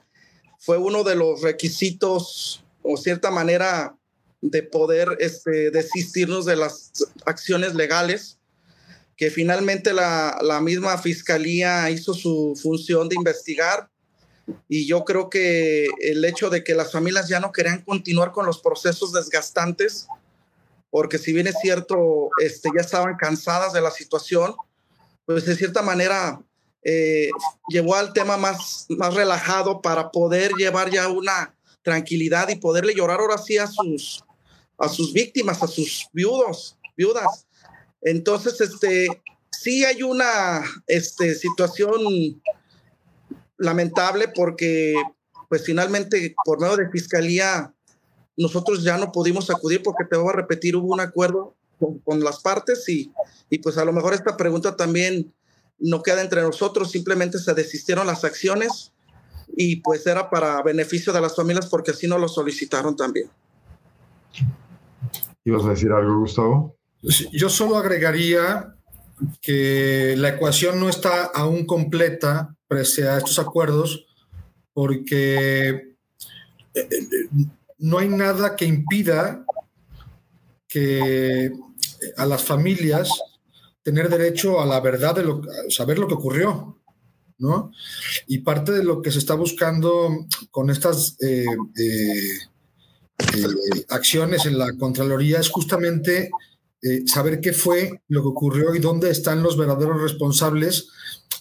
fue 0.58 0.78
uno 0.78 1.04
de 1.04 1.16
los 1.16 1.42
requisitos 1.42 2.64
o 2.82 2.96
cierta 2.96 3.30
manera 3.30 3.96
de 4.40 4.62
poder 4.62 5.16
este, 5.20 5.70
desistirnos 5.70 6.44
de 6.44 6.56
las 6.56 6.90
acciones 7.24 7.74
legales 7.74 8.38
que 9.22 9.30
finalmente 9.30 9.92
la, 9.92 10.36
la, 10.42 10.60
misma 10.60 10.98
fiscalía 10.98 11.88
hizo 11.90 12.12
su 12.12 12.58
función 12.60 13.08
de 13.08 13.14
investigar 13.14 13.88
y 14.68 14.84
yo 14.84 15.04
creo 15.04 15.30
que 15.30 15.86
el 16.00 16.24
hecho 16.24 16.50
de 16.50 16.64
que 16.64 16.74
las 16.74 16.90
familias 16.90 17.28
ya 17.28 17.38
no 17.38 17.52
querían 17.52 17.82
continuar 17.82 18.32
con 18.32 18.46
los 18.46 18.60
procesos 18.60 19.12
desgastantes, 19.12 20.08
porque 20.90 21.18
si 21.18 21.32
bien 21.32 21.46
es 21.46 21.54
cierto, 21.62 22.30
este, 22.42 22.70
ya 22.74 22.80
estaban 22.80 23.14
cansadas 23.14 23.72
de 23.72 23.80
la 23.80 23.92
situación, 23.92 24.56
pues 25.24 25.46
de 25.46 25.54
cierta 25.54 25.82
manera 25.82 26.42
eh, 26.82 27.30
llevó 27.68 27.94
al 27.94 28.12
tema 28.12 28.36
más, 28.36 28.86
más 28.88 29.14
relajado 29.14 29.82
para 29.82 30.10
poder 30.10 30.50
llevar 30.54 30.90
ya 30.90 31.06
una 31.06 31.56
tranquilidad 31.82 32.48
y 32.48 32.56
poderle 32.56 32.92
llorar 32.92 33.20
ahora 33.20 33.38
sí 33.38 33.56
a 33.56 33.68
sus, 33.68 34.24
a 34.78 34.88
sus 34.88 35.12
víctimas, 35.12 35.62
a 35.62 35.68
sus 35.68 36.08
viudos, 36.12 36.76
viudas. 36.96 37.46
Entonces, 38.02 38.60
este, 38.60 39.22
sí 39.50 39.84
hay 39.84 40.02
una 40.02 40.62
este, 40.86 41.34
situación 41.34 42.40
lamentable 43.58 44.28
porque, 44.34 44.94
pues 45.48 45.64
finalmente, 45.64 46.34
por 46.44 46.60
medio 46.60 46.76
de 46.76 46.90
fiscalía, 46.90 47.72
nosotros 48.36 48.82
ya 48.82 48.98
no 48.98 49.12
pudimos 49.12 49.50
acudir 49.50 49.82
porque 49.82 50.04
te 50.04 50.16
voy 50.16 50.30
a 50.30 50.36
repetir, 50.36 50.76
hubo 50.76 50.92
un 50.92 51.00
acuerdo 51.00 51.54
con, 52.04 52.22
las 52.22 52.40
partes 52.40 52.88
y, 52.88 53.12
y, 53.50 53.58
pues 53.58 53.78
a 53.78 53.84
lo 53.84 53.92
mejor 53.92 54.14
esta 54.14 54.36
pregunta 54.36 54.76
también 54.76 55.32
no 55.78 56.02
queda 56.02 56.22
entre 56.22 56.42
nosotros, 56.42 56.90
simplemente 56.90 57.38
se 57.38 57.54
desistieron 57.54 58.06
las 58.06 58.24
acciones 58.24 58.92
y 59.54 59.76
pues 59.76 60.06
era 60.06 60.30
para 60.30 60.62
beneficio 60.62 61.12
de 61.12 61.20
las 61.20 61.36
familias 61.36 61.66
porque 61.66 61.90
así 61.90 62.06
no 62.06 62.18
lo 62.18 62.28
solicitaron 62.28 62.96
también. 62.96 63.28
¿Ibas 65.44 65.64
a 65.64 65.70
decir 65.70 65.90
algo, 65.90 66.20
Gustavo? 66.20 66.76
Yo 67.02 67.48
solo 67.48 67.76
agregaría 67.76 68.74
que 69.40 70.14
la 70.16 70.30
ecuación 70.30 70.80
no 70.80 70.88
está 70.88 71.24
aún 71.24 71.66
completa 71.66 72.54
pese 72.68 73.08
a 73.08 73.18
estos 73.18 73.38
acuerdos 73.38 74.06
porque 74.72 75.68
eh, 75.74 75.94
eh, 76.74 77.08
no 77.78 77.98
hay 77.98 78.08
nada 78.08 78.56
que 78.56 78.64
impida 78.64 79.44
que 80.66 81.52
a 82.16 82.26
las 82.26 82.42
familias 82.42 83.10
tener 83.82 84.08
derecho 84.08 84.60
a 84.60 84.66
la 84.66 84.80
verdad 84.80 85.14
de 85.14 85.24
lo, 85.24 85.42
saber 85.68 85.98
lo 85.98 86.08
que 86.08 86.14
ocurrió, 86.14 86.78
¿no? 87.38 87.72
Y 88.28 88.38
parte 88.38 88.72
de 88.72 88.84
lo 88.84 89.02
que 89.02 89.10
se 89.10 89.18
está 89.18 89.34
buscando 89.34 90.26
con 90.50 90.70
estas 90.70 91.16
eh, 91.20 91.44
eh, 91.76 92.38
eh, 93.18 93.84
acciones 93.88 94.46
en 94.46 94.58
la 94.58 94.72
Contraloría 94.78 95.40
es 95.40 95.50
justamente 95.50 96.30
eh, 96.82 97.02
saber 97.06 97.40
qué 97.40 97.52
fue 97.52 98.00
lo 98.08 98.22
que 98.22 98.28
ocurrió 98.28 98.74
y 98.74 98.80
dónde 98.80 99.10
están 99.10 99.42
los 99.42 99.56
verdaderos 99.56 100.00
responsables, 100.00 100.88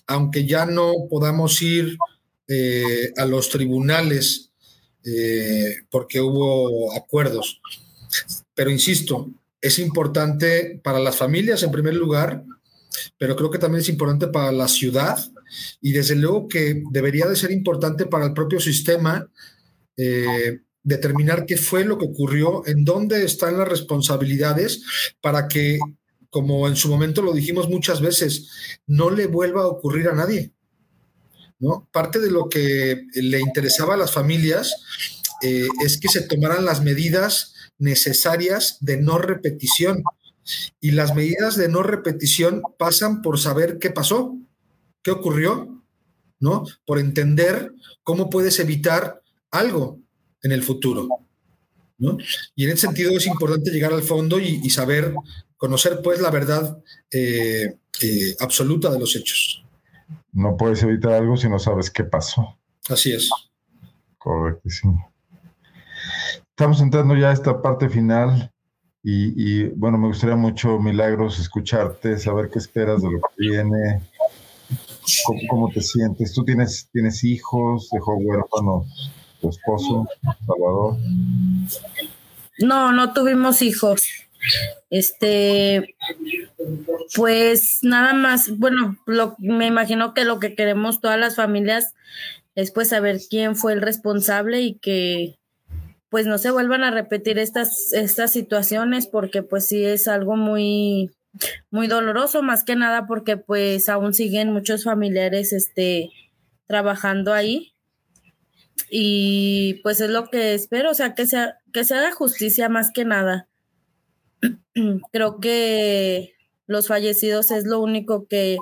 aunque 0.07 0.45
ya 0.45 0.65
no 0.65 0.93
podamos 1.09 1.61
ir 1.61 1.97
eh, 2.47 3.11
a 3.17 3.25
los 3.25 3.49
tribunales 3.49 4.51
eh, 5.03 5.77
porque 5.89 6.21
hubo 6.21 6.95
acuerdos. 6.95 7.61
Pero 8.53 8.69
insisto, 8.69 9.31
es 9.61 9.79
importante 9.79 10.79
para 10.83 10.99
las 10.99 11.15
familias 11.15 11.63
en 11.63 11.71
primer 11.71 11.95
lugar, 11.95 12.43
pero 13.17 13.35
creo 13.35 13.49
que 13.49 13.57
también 13.57 13.81
es 13.81 13.89
importante 13.89 14.27
para 14.27 14.51
la 14.51 14.67
ciudad 14.67 15.17
y 15.81 15.91
desde 15.91 16.15
luego 16.15 16.47
que 16.47 16.83
debería 16.91 17.25
de 17.27 17.35
ser 17.35 17.51
importante 17.51 18.05
para 18.05 18.25
el 18.25 18.33
propio 18.33 18.59
sistema 18.59 19.29
eh, 19.97 20.59
determinar 20.83 21.45
qué 21.45 21.57
fue 21.57 21.85
lo 21.85 21.97
que 21.97 22.05
ocurrió, 22.05 22.65
en 22.65 22.83
dónde 22.85 23.23
están 23.23 23.57
las 23.57 23.67
responsabilidades 23.67 24.83
para 25.21 25.47
que, 25.47 25.79
como 26.29 26.67
en 26.67 26.75
su 26.75 26.89
momento 26.89 27.21
lo 27.21 27.33
dijimos 27.33 27.69
muchas 27.69 28.01
veces, 28.01 28.49
no 28.87 29.09
le 29.09 29.27
vuelva 29.27 29.61
a 29.61 29.67
ocurrir 29.67 30.07
a 30.07 30.15
nadie. 30.15 30.51
¿no? 31.59 31.87
Parte 31.91 32.19
de 32.19 32.31
lo 32.31 32.49
que 32.49 33.05
le 33.13 33.39
interesaba 33.39 33.93
a 33.93 33.97
las 33.97 34.11
familias 34.11 34.75
eh, 35.41 35.67
es 35.85 35.99
que 35.99 36.09
se 36.09 36.21
tomaran 36.21 36.65
las 36.65 36.81
medidas 36.81 37.53
necesarias 37.77 38.77
de 38.79 38.97
no 38.97 39.17
repetición. 39.17 40.03
Y 40.79 40.91
las 40.91 41.15
medidas 41.15 41.55
de 41.55 41.69
no 41.69 41.83
repetición 41.83 42.63
pasan 42.79 43.21
por 43.21 43.39
saber 43.39 43.77
qué 43.77 43.91
pasó, 43.91 44.35
qué 45.03 45.11
ocurrió, 45.11 45.83
¿no? 46.39 46.65
Por 46.85 46.97
entender 46.97 47.73
cómo 48.03 48.29
puedes 48.29 48.59
evitar 48.59 49.21
algo 49.51 49.99
en 50.43 50.51
el 50.51 50.63
futuro. 50.63 51.07
¿no? 51.97 52.17
Y 52.55 52.65
en 52.65 52.71
ese 52.71 52.87
sentido 52.87 53.11
es 53.15 53.27
importante 53.27 53.69
llegar 53.69 53.93
al 53.93 54.01
fondo 54.01 54.39
y, 54.39 54.59
y 54.63 54.69
saber 54.69 55.13
conocer 55.61 56.01
pues 56.03 56.19
la 56.19 56.31
verdad 56.31 56.79
eh, 57.11 57.77
eh, 58.01 58.35
absoluta 58.39 58.89
de 58.89 58.99
los 58.99 59.15
hechos. 59.15 59.63
No 60.31 60.57
puedes 60.57 60.81
evitar 60.81 61.13
algo 61.13 61.37
si 61.37 61.47
no 61.47 61.59
sabes 61.59 61.91
qué 61.91 62.03
pasó. 62.03 62.57
Así 62.89 63.13
es. 63.13 63.29
Correctísimo. 64.17 65.13
Estamos 66.49 66.81
entrando 66.81 67.15
ya 67.15 67.29
a 67.29 67.33
esta 67.33 67.61
parte 67.61 67.89
final 67.89 68.51
y, 69.03 69.65
bueno, 69.69 69.99
me 69.99 70.07
gustaría 70.07 70.35
mucho, 70.35 70.79
Milagros, 70.79 71.39
escucharte, 71.39 72.17
saber 72.17 72.49
qué 72.49 72.59
esperas 72.59 73.01
de 73.01 73.11
lo 73.11 73.19
que 73.19 73.35
viene, 73.37 74.01
cómo, 75.47 75.69
te 75.69 75.81
sientes. 75.81 76.33
¿Tú 76.33 76.43
tienes, 76.43 76.87
tienes 76.91 77.23
hijos? 77.23 77.89
¿Dejó 77.91 78.15
huérfano 78.15 78.85
tu 79.41 79.49
esposo, 79.49 80.07
Salvador? 80.45 80.97
No, 82.59 82.91
no 82.91 83.13
tuvimos 83.13 83.61
hijos. 83.61 84.05
Este, 84.89 85.95
pues 87.15 87.79
nada 87.83 88.13
más, 88.13 88.57
bueno, 88.57 88.97
me 89.37 89.67
imagino 89.67 90.13
que 90.13 90.25
lo 90.25 90.39
que 90.39 90.55
queremos 90.55 90.99
todas 90.99 91.19
las 91.19 91.35
familias 91.35 91.93
es 92.55 92.71
pues 92.71 92.89
saber 92.89 93.19
quién 93.29 93.55
fue 93.55 93.73
el 93.73 93.81
responsable 93.81 94.61
y 94.61 94.75
que 94.75 95.37
pues 96.09 96.27
no 96.27 96.37
se 96.37 96.51
vuelvan 96.51 96.83
a 96.83 96.91
repetir 96.91 97.39
estas, 97.39 97.93
estas 97.93 98.31
situaciones 98.31 99.07
porque 99.07 99.43
pues 99.43 99.67
sí 99.67 99.85
es 99.85 100.09
algo 100.09 100.35
muy, 100.35 101.11
muy 101.69 101.87
doloroso, 101.87 102.43
más 102.43 102.63
que 102.63 102.75
nada 102.75 103.07
porque 103.07 103.37
pues 103.37 103.87
aún 103.87 104.13
siguen 104.13 104.51
muchos 104.51 104.83
familiares 104.83 105.53
este, 105.53 106.09
trabajando 106.67 107.33
ahí. 107.33 107.70
Y 108.89 109.75
pues 109.83 110.01
es 110.01 110.09
lo 110.09 110.27
que 110.27 110.53
espero, 110.53 110.91
o 110.91 110.93
sea, 110.93 111.15
que, 111.15 111.25
sea, 111.25 111.59
que 111.71 111.83
se 111.83 111.95
haga 111.95 112.11
justicia 112.11 112.69
más 112.69 112.91
que 112.91 113.05
nada. 113.05 113.47
Creo 115.11 115.39
que 115.39 116.33
los 116.67 116.87
fallecidos 116.87 117.51
es 117.51 117.65
lo 117.65 117.79
único 117.79 118.27
que 118.27 118.57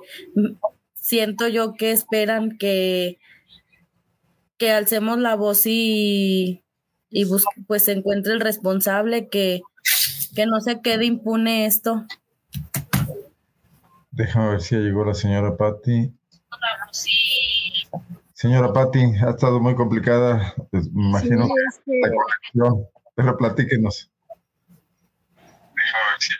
siento 0.93 1.47
yo 1.47 1.73
que 1.73 1.91
esperan 1.91 2.57
que, 2.57 3.19
que 4.57 4.71
alcemos 4.71 5.17
la 5.19 5.35
voz 5.35 5.65
y, 5.65 6.63
y 7.09 7.25
pues 7.67 7.83
se 7.83 7.93
encuentre 7.93 8.33
el 8.33 8.39
responsable, 8.39 9.29
que, 9.29 9.61
que 10.35 10.45
no 10.45 10.59
se 10.61 10.81
quede 10.81 11.05
impune 11.05 11.65
esto. 11.65 12.05
Déjame 14.11 14.49
ver 14.49 14.61
si 14.61 14.75
llegó 14.75 15.05
la 15.05 15.13
señora 15.13 15.55
Patti. 15.55 16.13
Señora 18.39 18.71
Patti, 18.71 18.99
ha 19.21 19.31
estado 19.31 19.59
muy 19.59 19.75
complicada, 19.75 20.55
pues, 20.71 20.89
me 20.93 21.09
imagino. 21.09 21.49
pero 23.13 23.35
platíquenos. 23.35 24.09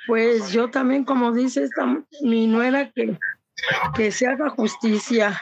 Pues 0.08 0.50
yo 0.54 0.70
también, 0.70 1.04
como 1.04 1.34
dice 1.34 1.64
esta, 1.66 2.02
mi 2.22 2.48
nuera, 2.48 2.90
que, 2.92 3.18
que 3.98 4.12
se 4.14 4.28
haga 4.28 4.50
justicia, 4.50 5.42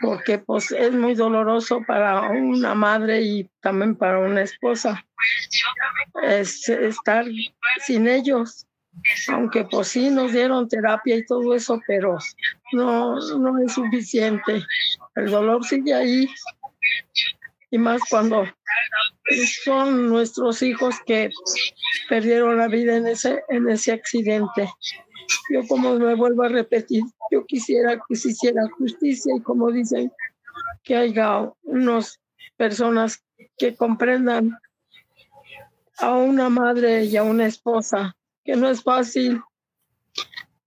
porque 0.00 0.38
pues 0.38 0.70
es 0.70 0.94
muy 0.94 1.14
doloroso 1.14 1.82
para 1.86 2.22
una 2.30 2.74
madre 2.74 3.20
y 3.20 3.50
también 3.60 3.96
para 3.96 4.20
una 4.20 4.40
esposa 4.40 5.04
es 6.22 6.70
estar 6.70 7.26
sin 7.84 8.08
ellos 8.08 8.66
aunque 9.28 9.64
pues 9.64 9.88
sí 9.88 10.10
nos 10.10 10.32
dieron 10.32 10.68
terapia 10.68 11.16
y 11.16 11.26
todo 11.26 11.54
eso, 11.54 11.80
pero 11.86 12.18
no, 12.72 13.16
no 13.38 13.58
es 13.58 13.72
suficiente. 13.72 14.64
El 15.14 15.30
dolor 15.30 15.64
sigue 15.64 15.94
ahí. 15.94 16.28
Y 17.70 17.78
más 17.78 18.00
cuando 18.08 18.44
son 19.64 20.08
nuestros 20.08 20.62
hijos 20.62 20.96
que 21.06 21.30
perdieron 22.08 22.58
la 22.58 22.68
vida 22.68 22.96
en 22.96 23.06
ese, 23.06 23.42
en 23.48 23.68
ese 23.68 23.92
accidente. 23.92 24.68
Yo 25.50 25.66
como 25.66 25.98
me 25.98 26.14
vuelvo 26.14 26.42
a 26.42 26.48
repetir, 26.48 27.02
yo 27.30 27.44
quisiera 27.46 27.98
que 28.08 28.14
se 28.14 28.30
hiciera 28.30 28.62
justicia 28.78 29.34
y 29.36 29.42
como 29.42 29.70
dicen, 29.70 30.12
que 30.82 30.96
haya 30.96 31.50
unas 31.62 32.20
personas 32.56 33.24
que 33.56 33.74
comprendan 33.74 34.56
a 35.98 36.16
una 36.16 36.48
madre 36.50 37.04
y 37.04 37.16
a 37.16 37.22
una 37.22 37.46
esposa 37.46 38.16
que 38.44 38.56
no 38.56 38.68
es 38.68 38.82
fácil 38.82 39.42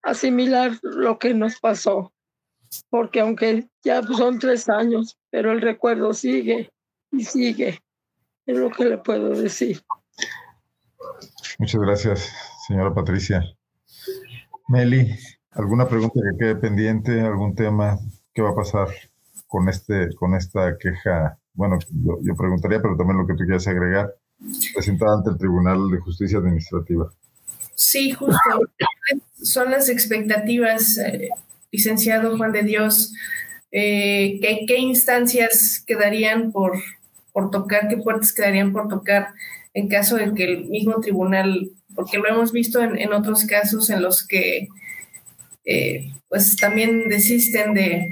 asimilar 0.02 0.72
lo 0.82 1.20
que 1.20 1.34
nos 1.34 1.60
pasó, 1.60 2.12
porque 2.90 3.20
aunque 3.20 3.68
ya 3.84 4.02
son 4.04 4.40
tres 4.40 4.68
años, 4.70 5.18
pero 5.30 5.52
el 5.52 5.62
recuerdo 5.62 6.14
sigue 6.14 6.72
y 7.12 7.24
sigue, 7.24 7.80
es 8.46 8.58
lo 8.58 8.70
que 8.70 8.86
le 8.86 8.98
puedo 8.98 9.30
decir. 9.30 9.82
Muchas 11.60 11.82
gracias, 11.82 12.32
señora 12.68 12.94
Patricia. 12.94 13.44
Meli, 14.68 15.16
¿alguna 15.52 15.88
pregunta 15.88 16.20
que 16.20 16.38
quede 16.38 16.56
pendiente? 16.56 17.22
¿Algún 17.22 17.56
tema? 17.56 17.98
¿Qué 18.34 18.42
va 18.42 18.52
a 18.52 18.56
pasar 18.56 18.90
con, 19.48 19.70
este, 19.70 20.14
con 20.16 20.36
esta 20.36 20.78
queja? 20.78 21.38
Bueno, 21.54 21.80
yo, 21.90 22.18
yo 22.22 22.36
preguntaría, 22.36 22.82
pero 22.82 22.98
también 22.98 23.20
lo 23.20 23.28
que 23.28 23.34
tú 23.34 23.44
quieras 23.46 23.68
agregar, 23.68 24.14
presentada 24.74 25.16
ante 25.18 25.32
el 25.32 25.38
Tribunal 25.38 25.90
de 25.90 26.00
Justicia 26.00 26.38
Administrativa. 26.38 27.10
Sí, 27.78 28.10
justo. 28.10 28.40
Son 29.40 29.70
las 29.70 29.88
expectativas, 29.88 30.98
eh, 30.98 31.30
licenciado 31.72 32.36
Juan 32.36 32.52
de 32.52 32.64
Dios. 32.64 33.14
Eh, 33.72 34.40
¿qué, 34.42 34.78
instancias 34.80 35.84
quedarían 35.86 36.52
por, 36.52 36.82
por 37.32 37.52
tocar? 37.52 37.88
¿Qué 37.88 37.98
puertas 37.98 38.34
quedarían 38.34 38.74
por 38.74 38.88
tocar 38.88 39.28
en 39.76 39.90
caso 39.90 40.16
de 40.16 40.34
que 40.34 40.46
el 40.46 40.66
mismo 40.66 41.00
tribunal, 41.02 41.70
porque 41.94 42.18
lo 42.18 42.28
hemos 42.28 42.52
visto 42.52 42.82
en, 42.82 43.14
otros 43.14 43.46
casos 43.46 43.92
en 43.92 44.02
los 44.02 44.26
que 44.26 44.70
eh, 45.66 46.12
pues 46.30 46.56
también 46.56 47.10
desisten 47.10 47.76
de, 47.76 48.12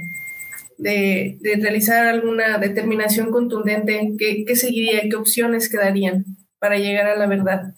de, 0.78 1.58
realizar 1.60 2.06
alguna 2.06 2.58
determinación 2.58 3.32
contundente, 3.32 4.12
¿qué, 4.16 4.44
¿qué 4.44 4.54
seguiría? 4.54 5.08
¿Qué 5.10 5.16
opciones 5.16 5.68
quedarían 5.68 6.24
para 6.60 6.78
llegar 6.78 7.08
a 7.08 7.16
la 7.16 7.26
verdad? 7.26 7.74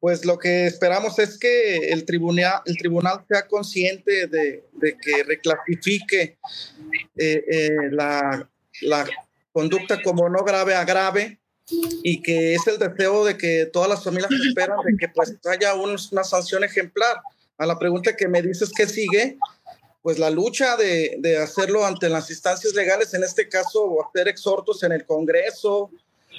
Pues 0.00 0.24
lo 0.24 0.38
que 0.38 0.66
esperamos 0.66 1.18
es 1.18 1.38
que 1.38 1.92
el 1.92 2.06
tribunal, 2.06 2.62
el 2.64 2.76
tribunal 2.78 3.22
sea 3.28 3.46
consciente 3.46 4.26
de, 4.26 4.64
que 4.80 5.22
reclasifique 5.24 6.38
eh, 7.16 7.44
eh, 7.46 7.70
la, 7.90 8.48
conducta 9.52 10.00
como 10.02 10.28
no 10.28 10.42
grave 10.44 10.74
a 10.74 10.84
grave 10.84 11.38
y 12.02 12.22
que 12.22 12.54
es 12.54 12.66
el 12.66 12.78
deseo 12.78 13.24
de 13.24 13.36
que 13.36 13.66
todas 13.66 13.90
las 13.90 14.02
familias 14.02 14.30
esperan 14.30 14.78
de 14.86 14.96
que 14.96 15.08
pues 15.08 15.36
haya 15.44 15.74
una 15.74 16.24
sanción 16.24 16.64
ejemplar. 16.64 17.16
A 17.58 17.66
la 17.66 17.78
pregunta 17.78 18.16
que 18.16 18.26
me 18.26 18.40
dices 18.40 18.70
que 18.74 18.86
sigue, 18.86 19.36
pues 20.00 20.18
la 20.18 20.30
lucha 20.30 20.76
de, 20.76 21.16
de 21.18 21.36
hacerlo 21.36 21.84
ante 21.84 22.08
las 22.08 22.30
instancias 22.30 22.74
legales, 22.74 23.12
en 23.12 23.22
este 23.22 23.48
caso 23.48 23.98
hacer 24.06 24.28
exhortos 24.28 24.82
en 24.82 24.92
el 24.92 25.04
Congreso, 25.04 25.90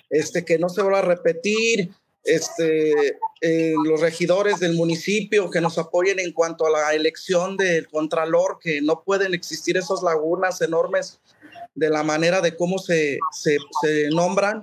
este, 0.09 0.43
que 0.43 0.57
no 0.57 0.69
se 0.69 0.81
vuelva 0.81 0.99
a 0.99 1.03
repetir, 1.03 1.91
este, 2.23 3.17
eh, 3.41 3.73
los 3.83 3.99
regidores 4.01 4.59
del 4.59 4.73
municipio 4.73 5.49
que 5.49 5.61
nos 5.61 5.77
apoyen 5.77 6.19
en 6.19 6.31
cuanto 6.31 6.65
a 6.65 6.69
la 6.69 6.93
elección 6.93 7.57
del 7.57 7.87
contralor, 7.87 8.59
que 8.61 8.81
no 8.81 9.03
pueden 9.03 9.33
existir 9.33 9.77
esas 9.77 10.03
lagunas 10.03 10.61
enormes 10.61 11.19
de 11.73 11.89
la 11.89 12.03
manera 12.03 12.41
de 12.41 12.55
cómo 12.55 12.77
se, 12.77 13.17
se, 13.31 14.09
nombran 14.09 14.61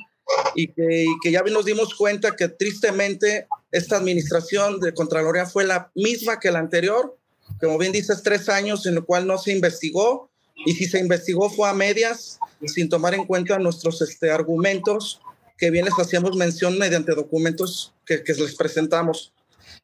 y 0.54 0.68
que, 0.68 1.06
que, 1.22 1.32
ya 1.32 1.42
nos 1.42 1.64
dimos 1.64 1.94
cuenta 1.94 2.36
que 2.36 2.48
tristemente 2.48 3.48
esta 3.72 3.96
administración 3.96 4.78
de 4.78 4.92
Contraloría 4.92 5.46
fue 5.46 5.64
la 5.64 5.90
misma 5.94 6.38
que 6.38 6.50
la 6.50 6.58
anterior, 6.58 7.16
como 7.60 7.78
bien 7.78 7.92
dices, 7.92 8.22
tres 8.22 8.48
años 8.48 8.86
en 8.86 8.94
lo 8.94 9.04
cual 9.04 9.26
no 9.26 9.38
se 9.38 9.52
investigó 9.52 10.30
y 10.66 10.74
si 10.74 10.86
se 10.86 10.98
investigó 10.98 11.48
fue 11.50 11.68
a 11.68 11.72
medias 11.72 12.38
sin 12.66 12.88
tomar 12.88 13.14
en 13.14 13.24
cuenta 13.24 13.58
nuestros 13.58 14.02
este, 14.02 14.30
argumentos 14.30 15.20
que 15.58 15.70
bien 15.70 15.84
les 15.84 15.98
hacíamos 15.98 16.36
mención 16.36 16.78
mediante 16.78 17.14
documentos 17.14 17.92
que, 18.06 18.22
que 18.22 18.32
les 18.32 18.54
presentamos. 18.54 19.34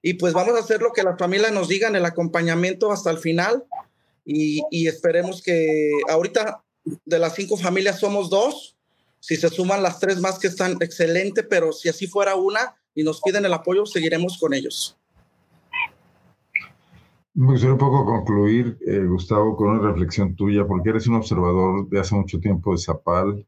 Y 0.00 0.14
pues 0.14 0.32
vamos 0.32 0.54
a 0.54 0.60
hacer 0.60 0.80
lo 0.80 0.92
que 0.92 1.02
las 1.02 1.18
familias 1.18 1.52
nos 1.52 1.68
digan, 1.68 1.96
el 1.96 2.04
acompañamiento 2.04 2.92
hasta 2.92 3.10
el 3.10 3.18
final. 3.18 3.64
Y, 4.24 4.62
y, 4.70 4.86
esperemos 4.86 5.42
que 5.42 5.90
ahorita 6.08 6.62
de 7.04 7.18
las 7.18 7.34
cinco 7.34 7.56
familias 7.56 8.00
somos 8.00 8.30
dos. 8.30 8.76
Si 9.20 9.36
se 9.36 9.48
suman 9.48 9.82
las 9.82 10.00
tres 10.00 10.20
más 10.20 10.38
que 10.38 10.46
están 10.46 10.76
excelente, 10.80 11.42
pero 11.42 11.72
si 11.72 11.88
así 11.88 12.06
fuera 12.06 12.34
una 12.34 12.76
y 12.94 13.02
nos 13.02 13.20
piden 13.20 13.44
el 13.44 13.52
apoyo, 13.52 13.84
seguiremos 13.86 14.38
con 14.38 14.54
ellos. 14.54 14.96
Me 17.34 17.46
gustaría 17.46 17.72
un 17.72 17.78
poco 17.78 18.04
concluir, 18.04 18.78
eh, 18.86 19.04
Gustavo, 19.06 19.56
con 19.56 19.70
una 19.70 19.88
reflexión 19.90 20.36
tuya, 20.36 20.66
porque 20.66 20.90
eres 20.90 21.08
un 21.08 21.16
observador 21.16 21.88
de 21.88 21.98
hace 21.98 22.14
mucho 22.14 22.38
tiempo 22.38 22.72
de 22.72 22.78
Zapal, 22.78 23.44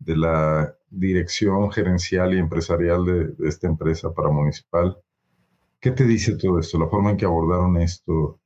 de 0.00 0.16
la 0.16 0.74
dirección 0.90 1.70
gerencial 1.70 2.34
y 2.34 2.38
empresarial 2.38 3.04
de, 3.04 3.48
esta 3.48 3.68
empresa 3.68 4.12
para 4.12 4.30
municipal. 4.30 4.98
¿Qué 5.80 5.92
te 5.92 6.04
dice 6.04 6.36
todo 6.36 6.58
esto? 6.58 6.78
La 6.78 6.88
forma 6.88 7.10
en 7.10 7.16
que 7.16 7.26
abordaron 7.26 7.76
esto, 7.76 8.38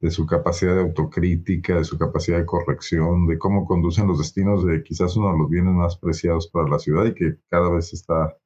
de 0.00 0.10
su 0.10 0.26
capacidad 0.26 0.74
de 0.74 0.82
autocrítica, 0.82 1.76
de 1.76 1.84
su 1.84 1.98
capacidad 1.98 2.38
de 2.38 2.46
corrección, 2.46 3.26
de 3.26 3.38
cómo 3.38 3.66
conducen 3.66 4.06
los 4.06 4.18
destinos 4.18 4.64
de 4.64 4.82
quizás 4.82 5.16
uno 5.16 5.32
de 5.32 5.38
los 5.38 5.48
bienes 5.48 5.72
más 5.72 5.96
preciados 5.96 6.48
para 6.48 6.68
la 6.68 6.78
ciudad 6.78 7.06
y 7.06 7.14
que 7.14 7.36
cada 7.48 7.70
vez 7.70 7.92
está 7.92 8.36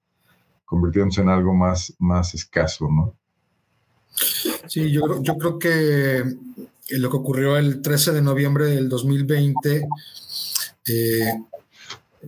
convirtiéndose 0.64 1.22
en 1.22 1.30
algo 1.30 1.54
más, 1.54 1.94
más 1.98 2.34
escaso, 2.34 2.88
¿no? 2.90 3.16
Sí, 4.66 4.90
yo, 4.92 5.22
yo 5.22 5.36
creo 5.36 5.58
que 5.58 6.22
lo 6.90 7.10
que 7.10 7.16
ocurrió 7.16 7.56
el 7.56 7.82
13 7.82 8.12
de 8.12 8.22
noviembre 8.22 8.66
del 8.66 8.88
2020 8.88 9.88
eh, 10.86 11.32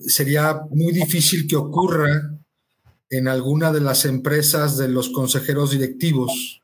sería 0.07 0.61
muy 0.71 0.93
difícil 0.93 1.47
que 1.47 1.57
ocurra 1.57 2.39
en 3.11 3.29
alguna 3.29 3.73
de 3.73 3.81
las 3.81 4.05
empresas 4.05 4.77
de 4.77 4.89
los 4.89 5.11
consejeros 5.11 5.73
directivos 5.73 6.63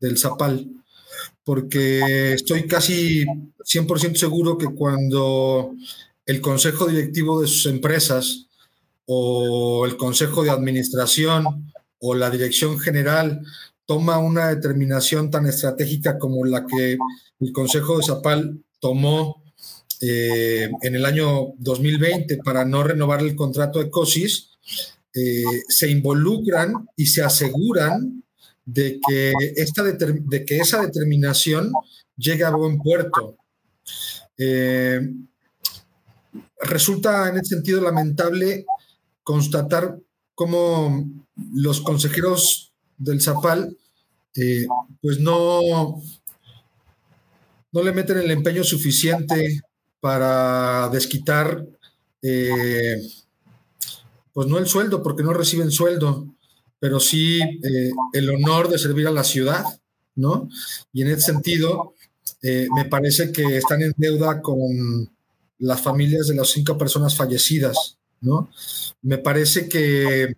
del 0.00 0.18
Zapal, 0.18 0.68
porque 1.44 2.32
estoy 2.34 2.66
casi 2.66 3.24
100% 3.24 4.16
seguro 4.16 4.58
que 4.58 4.66
cuando 4.66 5.74
el 6.26 6.40
consejo 6.40 6.86
directivo 6.86 7.40
de 7.40 7.46
sus 7.46 7.66
empresas 7.66 8.46
o 9.06 9.86
el 9.86 9.96
consejo 9.96 10.42
de 10.42 10.50
administración 10.50 11.72
o 12.00 12.14
la 12.14 12.30
dirección 12.30 12.78
general 12.78 13.42
toma 13.86 14.18
una 14.18 14.48
determinación 14.48 15.30
tan 15.30 15.46
estratégica 15.46 16.18
como 16.18 16.44
la 16.44 16.66
que 16.66 16.96
el 17.40 17.52
Consejo 17.52 17.98
de 17.98 18.04
Zapal 18.04 18.64
tomó 18.80 19.43
eh, 20.00 20.70
en 20.82 20.94
el 20.94 21.04
año 21.04 21.54
2020 21.58 22.38
para 22.38 22.64
no 22.64 22.82
renovar 22.82 23.20
el 23.20 23.36
contrato 23.36 23.78
de 23.78 23.90
COSIS, 23.90 24.50
eh, 25.14 25.44
se 25.68 25.90
involucran 25.90 26.88
y 26.96 27.06
se 27.06 27.22
aseguran 27.22 28.22
de 28.64 28.98
que, 29.06 29.32
esta 29.56 29.82
de 29.82 30.44
que 30.44 30.58
esa 30.58 30.80
determinación 30.80 31.72
llegue 32.16 32.44
a 32.44 32.50
buen 32.50 32.78
puerto. 32.78 33.36
Eh, 34.36 35.00
resulta 36.60 37.28
en 37.28 37.36
ese 37.36 37.56
sentido 37.56 37.80
lamentable 37.80 38.64
constatar 39.22 39.98
cómo 40.34 41.08
los 41.52 41.80
consejeros 41.80 42.72
del 42.96 43.20
Zapal 43.20 43.76
pues 45.00 45.20
no, 45.20 46.02
no 47.70 47.82
le 47.82 47.92
meten 47.92 48.18
el 48.18 48.30
empeño 48.32 48.64
suficiente 48.64 49.60
para 50.04 50.90
desquitar, 50.90 51.66
eh, 52.20 53.00
pues 54.34 54.46
no 54.46 54.58
el 54.58 54.66
sueldo, 54.66 55.02
porque 55.02 55.22
no 55.22 55.32
reciben 55.32 55.70
sueldo, 55.70 56.28
pero 56.78 57.00
sí 57.00 57.40
eh, 57.40 57.90
el 58.12 58.28
honor 58.28 58.68
de 58.68 58.76
servir 58.76 59.06
a 59.06 59.12
la 59.12 59.24
ciudad, 59.24 59.64
¿no? 60.14 60.50
Y 60.92 61.00
en 61.00 61.08
ese 61.08 61.32
sentido, 61.32 61.94
eh, 62.42 62.68
me 62.76 62.84
parece 62.84 63.32
que 63.32 63.56
están 63.56 63.80
en 63.80 63.94
deuda 63.96 64.42
con 64.42 65.10
las 65.60 65.80
familias 65.80 66.28
de 66.28 66.34
las 66.34 66.50
cinco 66.50 66.76
personas 66.76 67.16
fallecidas, 67.16 67.96
¿no? 68.20 68.50
Me 69.00 69.16
parece 69.16 69.70
que 69.70 70.36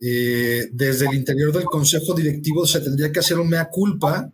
desde 0.00 1.06
el 1.06 1.14
interior 1.14 1.52
del 1.52 1.66
consejo 1.66 2.14
directivo 2.14 2.66
se 2.66 2.80
tendría 2.80 3.12
que 3.12 3.20
hacer 3.20 3.38
un 3.38 3.48
mea 3.48 3.70
culpa 3.70 4.28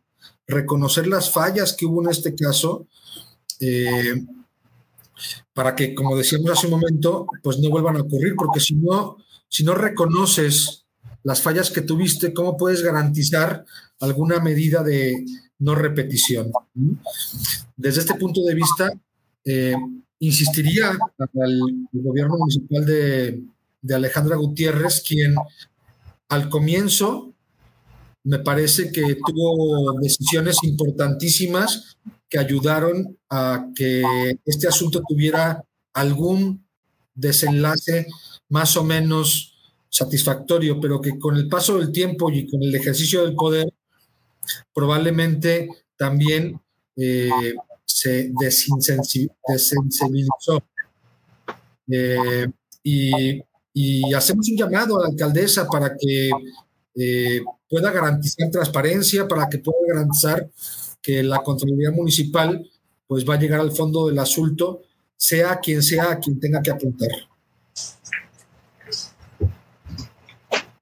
reconocer 0.47 1.07
las 1.07 1.31
fallas 1.31 1.75
que 1.75 1.85
hubo 1.85 2.03
en 2.03 2.11
este 2.11 2.35
caso, 2.35 2.87
eh, 3.61 4.25
para 5.53 5.75
que, 5.75 5.95
como 5.95 6.17
decíamos 6.17 6.51
hace 6.51 6.67
un 6.67 6.73
momento, 6.73 7.27
pues 7.43 7.59
no 7.59 7.71
vuelvan 7.71 7.97
a 7.97 8.03
ocurrir, 8.03 8.35
porque 8.37 8.61
si 8.61 8.75
no, 8.75 9.17
si 9.49 9.65
no 9.65 9.75
reconoces 9.75 10.87
las 11.23 11.43
fallas 11.43 11.71
que 11.71 11.83
tuviste, 11.83 12.33
¿cómo 12.33 12.57
puedes 12.57 12.83
garantizar 12.83 13.65
alguna 14.01 14.41
medida 14.41 14.83
de 14.83 15.25
no 15.59 15.75
repetición? 15.75 16.51
Desde 17.77 18.01
este 18.01 18.15
punto 18.15 18.43
de 18.43 18.55
vista, 18.55 18.91
eh, 19.45 19.75
insistiría 20.19 20.91
al, 20.91 21.61
gobierno 21.93 22.37
municipal 22.39 22.85
de, 22.87 23.43
de 23.83 23.95
Alejandra 23.95 24.37
Gutiérrez, 24.37 25.03
quien 25.07 25.35
al 26.29 26.49
comienzo 26.49 27.35
me 28.25 28.39
parece 28.39 28.93
que 28.93 29.17
tuvo 29.27 29.99
decisiones 30.01 30.59
importantísimas 30.63 31.97
que 32.31 32.39
ayudaron 32.39 33.19
a 33.29 33.67
que 33.75 34.03
este 34.45 34.69
asunto 34.69 35.03
tuviera 35.07 35.65
algún 35.93 36.65
desenlace 37.13 38.07
más 38.49 38.77
o 38.77 38.85
menos 38.85 39.57
satisfactorio, 39.91 40.81
pero 40.81 41.01
que 41.01 41.19
con 41.19 41.37
el 41.37 41.49
paso 41.49 41.79
del 41.79 41.91
tiempo 41.91 42.31
y 42.31 42.49
con 42.49 42.63
el 42.63 42.73
ejercicio 42.75 43.25
del 43.25 43.35
poder, 43.35 43.69
probablemente 44.73 45.69
también 45.97 46.61
eh, 46.97 47.31
se 47.85 48.31
desensibilizó. 48.41 50.63
Eh, 51.93 52.47
y, 52.85 53.43
hacemos 54.15 54.49
un 54.49 54.57
llamado 54.57 54.99
a 54.99 55.03
la 55.03 55.09
alcaldesa 55.09 55.67
para 55.67 55.97
que 55.97 56.31
eh, 56.95 57.41
pueda 57.69 57.91
garantizar 57.91 58.49
transparencia, 58.51 59.27
para 59.27 59.49
que 59.49 59.59
pueda 59.59 59.79
garantizar 59.89 60.49
que 61.03 61.23
la 61.23 61.39
Contraloría 61.39 61.91
Municipal 61.91 62.69
pues 63.07 63.29
va 63.29 63.35
a 63.35 63.39
llegar 63.39 63.61
al 63.61 63.73
fondo 63.73 64.07
del 64.09 64.19
asunto, 64.19 64.83
sea 65.17 65.59
quien 65.59 65.83
sea 65.83 66.19
quien 66.19 66.39
tenga 66.39 66.63
que 66.63 66.71
apuntar. 66.71 67.09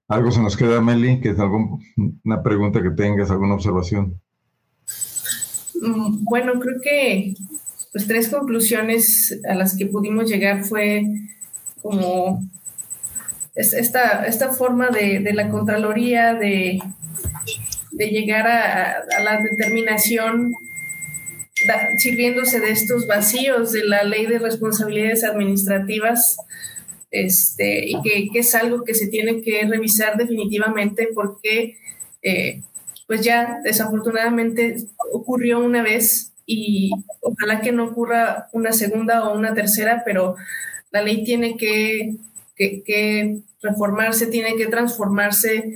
Algo 0.09 0.31
se 0.31 0.41
nos 0.41 0.57
queda, 0.57 0.81
Meli, 0.81 1.21
que 1.21 1.31
es 1.31 1.39
alguna 1.39 2.43
pregunta 2.43 2.83
que 2.83 2.91
tengas, 2.91 3.31
alguna 3.31 3.55
observación. 3.55 4.21
Mm, 5.81 6.25
bueno, 6.25 6.59
creo 6.59 6.81
que 6.83 7.35
pues 7.93 8.07
tres 8.07 8.29
conclusiones 8.29 9.39
a 9.49 9.55
las 9.55 9.77
que 9.77 9.87
pudimos 9.87 10.29
llegar 10.29 10.65
fue 10.65 11.05
como 11.83 12.43
esta, 13.55 14.25
esta 14.27 14.51
forma 14.51 14.89
de, 14.89 15.21
la 15.35 15.49
Contraloría 15.49 16.35
de, 16.35 16.81
de 17.99 18.11
llegar 18.11 18.47
a, 18.47 19.05
la 19.23 19.41
determinación 19.43 20.55
sirviéndose 21.97 22.61
de 22.61 22.71
estos 22.71 23.09
vacíos 23.09 23.73
de 23.73 23.85
la 23.85 24.05
ley 24.05 24.27
de 24.27 24.39
responsabilidades 24.39 25.25
administrativas 25.25 26.37
este, 27.11 27.89
y 27.89 28.01
que, 28.03 28.39
es 28.39 28.55
algo 28.55 28.85
que 28.85 28.95
se 28.95 29.09
tiene 29.09 29.43
que 29.43 29.67
revisar 29.67 30.17
definitivamente 30.17 31.09
porque 31.13 31.77
eh, 32.23 32.63
pues 33.09 33.23
ya 33.23 33.59
desafortunadamente 33.65 34.77
ocurrió 35.13 35.59
una 35.59 35.83
vez 35.83 36.33
y 36.47 36.93
ojalá 37.21 37.61
que 37.61 37.73
no 37.73 37.87
ocurra 37.87 38.49
una 38.53 38.73
segunda 38.73 39.25
o 39.25 39.37
una 39.37 39.55
tercera, 39.55 40.03
pero 40.05 40.37
la 40.93 41.03
ley 41.03 41.25
tiene 41.25 41.57
que, 41.57 42.15
que 42.57 43.41
reformarse, 43.61 44.29
tiene 44.29 44.55
que 44.57 44.67
transformarse, 44.67 45.75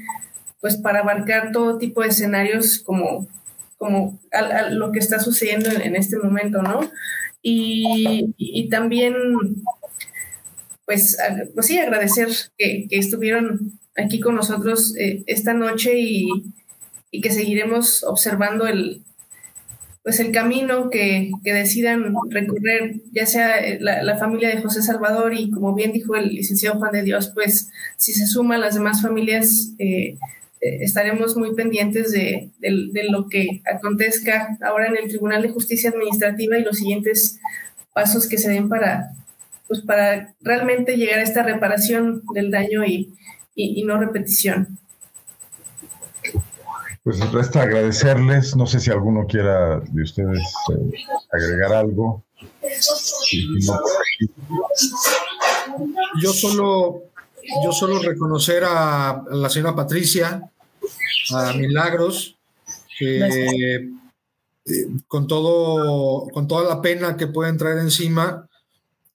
pues 0.62 0.78
para 0.78 1.00
abarcar 1.00 1.52
todo 1.52 1.76
tipo 1.76 2.00
de 2.00 2.08
escenarios 2.08 2.78
como, 2.78 3.28
como 3.76 4.18
lo 4.70 4.92
que 4.92 5.00
está 5.00 5.18
sucediendo 5.18 5.68
en, 5.70 5.94
este 5.94 6.16
momento, 6.16 6.62
¿no? 6.62 6.90
Y, 7.42 8.68
también, 8.70 9.14
pues, 10.86 11.18
pues 11.52 11.66
sí, 11.66 11.78
agradecer 11.78 12.28
que, 12.56 12.86
estuvieron 12.90 13.78
aquí 13.96 14.20
con 14.20 14.34
nosotros 14.36 14.96
eh, 14.96 15.22
esta 15.26 15.52
noche 15.52 15.98
y, 15.98 16.28
y 17.10 17.20
que 17.20 17.30
seguiremos 17.30 18.04
observando 18.04 18.66
el, 18.66 19.02
pues 20.02 20.18
el 20.18 20.32
camino 20.32 20.90
que, 20.90 21.30
decidan 21.44 22.14
recorrer, 22.30 23.00
ya 23.12 23.26
sea 23.26 23.58
eh, 23.58 23.78
la, 23.80 24.16
familia 24.16 24.48
de 24.48 24.60
José 24.60 24.82
Salvador 24.82 25.32
y 25.34 25.50
como 25.50 25.74
bien 25.74 25.92
dijo 25.92 26.16
el 26.16 26.30
licenciado 26.34 26.78
Juan 26.78 26.92
de 26.92 27.02
Dios, 27.02 27.30
pues 27.34 27.70
si 27.96 28.12
se 28.12 28.26
suman 28.26 28.60
las 28.60 28.74
demás 28.74 29.00
familias, 29.00 29.72
eh, 29.78 30.16
estaremos 30.62 31.36
muy 31.36 31.54
pendientes 31.54 32.12
de, 32.12 32.50
lo 33.10 33.28
que 33.28 33.62
acontezca 33.72 34.56
ahora 34.62 34.86
en 34.86 34.96
el 34.96 35.08
Tribunal 35.08 35.42
de 35.42 35.50
Justicia 35.50 35.90
Administrativa 35.90 36.56
y 36.56 36.62
los 36.62 36.78
siguientes 36.78 37.40
pasos 37.92 38.28
que 38.28 38.38
se 38.38 38.50
den 38.50 38.68
para, 38.68 39.10
pues 39.68 39.80
para 39.80 40.34
realmente 40.40 40.96
llegar 40.96 41.18
a 41.18 41.24
esta 41.24 41.42
reparación 41.42 42.22
del 42.34 42.50
daño 42.50 42.84
y 42.84 43.12
no 43.84 43.98
repetición. 43.98 44.78
Pues 47.02 47.18
resta 47.32 47.62
agradecerles. 47.62 48.54
No 48.54 48.66
sé 48.66 48.78
si 48.78 48.90
alguno 48.90 49.26
quiera 49.26 49.80
de 49.80 50.02
ustedes 50.02 50.38
eh, 50.70 51.04
agregar 51.32 51.72
algo. 51.72 52.22
Yo 56.22 56.32
solo, 56.32 57.02
yo 57.64 57.72
solo 57.72 57.98
reconocer 57.98 58.62
a 58.64 59.24
la 59.30 59.50
señora 59.50 59.74
Patricia, 59.74 60.51
a 61.30 61.52
Milagros, 61.54 62.38
que 62.98 63.90
eh, 64.64 64.86
con 65.06 65.26
todo, 65.26 66.28
con 66.28 66.46
toda 66.46 66.68
la 66.68 66.80
pena 66.80 67.16
que 67.16 67.26
pueden 67.26 67.56
traer 67.56 67.78
encima, 67.78 68.48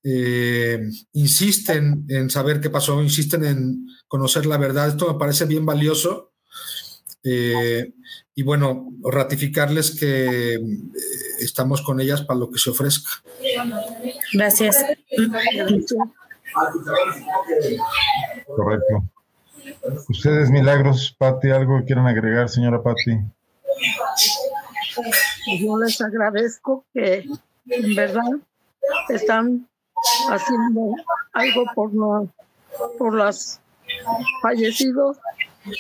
eh, 0.04 0.90
insisten 1.14 2.06
en 2.08 2.30
saber 2.30 2.62
qué 2.62 2.70
pasó, 2.70 3.02
insisten 3.02 3.44
en 3.44 3.88
conocer 4.08 4.46
la 4.46 4.58
verdad. 4.58 4.88
Esto 4.88 5.12
me 5.12 5.20
parece 5.20 5.46
bien 5.46 5.66
valioso 5.66 6.32
eh, 7.24 7.94
y 8.34 8.44
bueno, 8.44 8.94
ratificarles 9.04 10.00
que 10.00 10.56
eh, 10.56 10.60
estamos 11.40 11.82
con 11.82 12.00
ellas 12.00 12.22
para 12.22 12.40
lo 12.40 12.50
que 12.50 12.60
se 12.60 12.70
ofrezca. 12.70 13.10
Gracias. 14.32 14.78
Correcto. 18.46 19.04
Ustedes, 20.10 20.50
Milagros, 20.50 21.16
Pati, 21.18 21.52
¿algo 21.52 21.80
que 21.80 21.86
quieran 21.86 22.08
agregar, 22.08 22.50
señora 22.50 22.82
Pati? 22.82 23.20
yo 25.60 25.78
les 25.78 26.02
agradezco 26.02 26.86
que 26.94 27.26
en 27.68 27.96
verdad 27.96 28.24
están 29.10 29.68
haciendo 30.30 30.96
algo 31.34 31.64
por, 31.76 31.94
no, 31.94 32.30
por 32.98 33.14
los 33.14 33.60
fallecidos, 34.42 35.18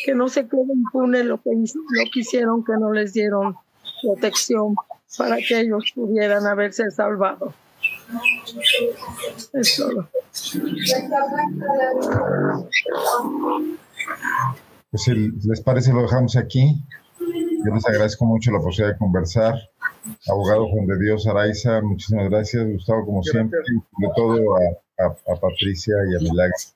que 0.05 0.13
no 0.13 0.27
se 0.27 0.47
quede 0.47 0.73
impune 0.73 1.23
lo 1.23 1.41
que, 1.41 1.51
lo 1.51 2.11
que 2.11 2.19
hicieron, 2.19 2.63
que 2.63 2.73
no 2.73 2.91
les 2.91 3.13
dieron 3.13 3.57
protección 4.01 4.75
para 5.17 5.37
que 5.37 5.61
ellos 5.61 5.91
pudieran 5.95 6.45
haberse 6.45 6.91
salvado. 6.91 7.53
Es 9.53 9.75
todo. 9.77 10.09
Pues 14.91 15.07
les 15.07 15.61
parece 15.61 15.93
lo 15.93 16.01
dejamos 16.03 16.35
aquí. 16.37 16.83
Yo 17.19 17.73
les 17.73 17.85
agradezco 17.85 18.25
mucho 18.25 18.51
la 18.51 18.59
posibilidad 18.59 18.93
de 18.93 18.99
conversar. 18.99 19.55
Abogado 20.29 20.67
Juan 20.69 20.87
de 20.87 20.99
Dios 20.99 21.27
Araiza, 21.27 21.81
muchísimas 21.81 22.29
gracias. 22.29 22.65
Gustavo, 22.65 23.05
como 23.05 23.23
siempre, 23.23 23.59
y 23.67 24.05
de 24.05 24.09
todo 24.15 24.55
a, 24.55 25.35
Patricia 25.35 25.95
y 26.09 26.15
a 26.15 26.31
Milagros 26.31 26.73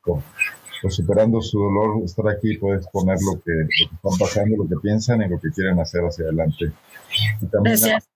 pues, 0.82 0.96
superando 0.96 1.42
su 1.42 1.60
dolor, 1.60 2.04
estar 2.04 2.28
aquí 2.28 2.54
y 2.54 2.58
poder 2.58 2.80
exponer 2.80 3.18
lo 3.22 3.40
que, 3.42 3.52
lo 3.52 3.68
que, 3.68 3.96
están 3.96 4.18
pasando, 4.20 4.64
lo 4.64 4.68
que 4.68 4.76
piensan 4.82 5.22
y 5.22 5.30
lo 5.30 5.40
que 5.40 5.52
quieren 5.52 5.80
hacer 5.80 6.02
hacia 6.02 6.26
adelante. 6.26 6.72
Y 7.42 7.46
también 7.46 7.78
gracias. 7.80 8.10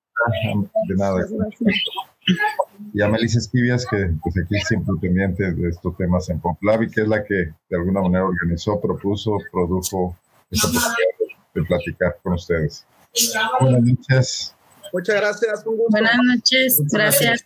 de 0.87 0.95
nada. 0.95 1.27
Y 2.95 3.01
a 3.01 3.09
Melissa 3.09 3.39
Esquivias, 3.39 3.85
que 3.91 4.09
pues 4.23 4.37
aquí 4.37 4.55
siempre 4.65 4.95
pendiente 5.01 5.51
de 5.51 5.67
estos 5.67 5.97
temas 5.97 6.29
en 6.29 6.39
Pomplavi, 6.39 6.89
que 6.89 7.01
es 7.01 7.07
la 7.09 7.25
que 7.25 7.51
de 7.69 7.75
alguna 7.77 8.01
manera 8.01 8.23
organizó, 8.23 8.79
propuso, 8.79 9.37
produjo 9.51 10.17
esta 10.49 10.69
posibilidad 10.69 10.95
de 11.55 11.63
platicar 11.63 12.17
con 12.23 12.33
ustedes. 12.35 12.85
Buenas 13.59 13.83
noches. 13.83 14.55
Muchas 14.93 15.15
gracias. 15.17 15.65
Buenas 15.89 16.17
noches. 16.23 16.81
Gracias. 16.89 17.45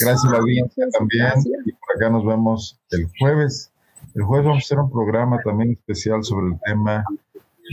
Gracias 0.00 0.24
a 0.24 0.30
la 0.30 0.38
audiencia 0.38 0.86
también. 0.98 1.32
Y 1.66 1.72
por 1.72 1.96
acá 1.96 2.08
nos 2.08 2.24
vemos 2.24 2.80
el 2.88 3.06
jueves. 3.18 3.70
El 4.14 4.22
jueves 4.22 4.46
vamos 4.46 4.62
a 4.62 4.64
hacer 4.64 4.78
un 4.78 4.90
programa 4.90 5.42
también 5.44 5.72
especial 5.72 6.24
sobre 6.24 6.54
el 6.54 6.60
tema 6.64 7.04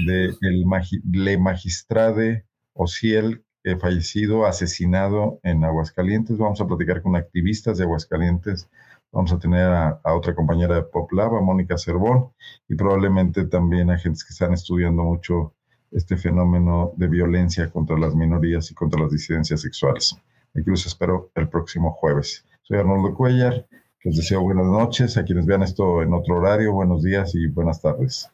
de 0.05 0.25
el 0.41 0.65
Le 1.09 1.37
Magistrade 1.37 2.43
Ociel, 2.73 3.42
eh, 3.63 3.77
fallecido, 3.77 4.45
asesinado 4.45 5.39
en 5.43 5.63
Aguascalientes. 5.63 6.37
Vamos 6.37 6.59
a 6.59 6.67
platicar 6.67 7.01
con 7.01 7.15
activistas 7.15 7.77
de 7.77 7.85
Aguascalientes. 7.85 8.69
Vamos 9.11 9.31
a 9.31 9.39
tener 9.39 9.67
a, 9.67 10.01
otra 10.05 10.33
compañera 10.35 10.75
de 10.75 10.83
PopLab, 10.83 11.35
a 11.35 11.41
Mónica 11.41 11.77
Cervón, 11.77 12.33
y 12.67 12.75
probablemente 12.75 13.45
también 13.45 13.91
a 13.91 13.97
gente 13.97 14.19
que 14.25 14.33
están 14.33 14.53
estudiando 14.53 15.03
mucho 15.03 15.53
este 15.91 16.17
fenómeno 16.17 16.93
de 16.97 17.07
violencia 17.07 17.69
contra 17.69 17.97
las 17.97 18.15
minorías 18.15 18.71
y 18.71 18.73
contra 18.73 19.01
las 19.01 19.11
disidencias 19.11 19.61
sexuales. 19.61 20.15
Aquí 20.55 20.69
los 20.69 20.85
espero 20.85 21.31
el 21.35 21.47
próximo 21.47 21.91
jueves. 21.91 22.45
Soy 22.63 22.79
Arnoldo 22.79 23.15
Cuellar. 23.15 23.67
Les 24.03 24.17
deseo 24.17 24.41
buenas 24.41 24.65
noches. 24.65 25.15
A 25.17 25.23
quienes 25.23 25.45
vean 25.45 25.63
esto 25.63 26.01
en 26.01 26.13
otro 26.13 26.37
horario, 26.37 26.73
buenos 26.73 27.03
días 27.03 27.33
y 27.35 27.47
buenas 27.47 27.81
tardes. 27.81 28.29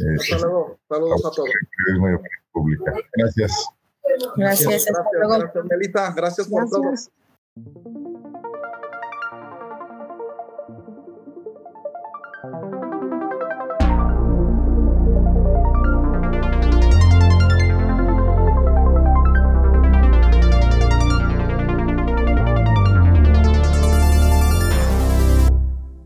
Eh, 0.00 0.16
Hasta 0.20 0.46
luego. 0.46 0.78
Saludos 0.88 1.24
a 1.24 1.30
todos. 1.30 1.50
Pública. 2.52 2.92
Gracias. 3.14 3.68
Gracias. 4.36 4.84
Gracias, 4.84 4.86
gracias 5.12 5.64
Melita. 5.64 6.12
Gracias 6.14 6.48
por 6.48 6.68
todo. 6.68 6.92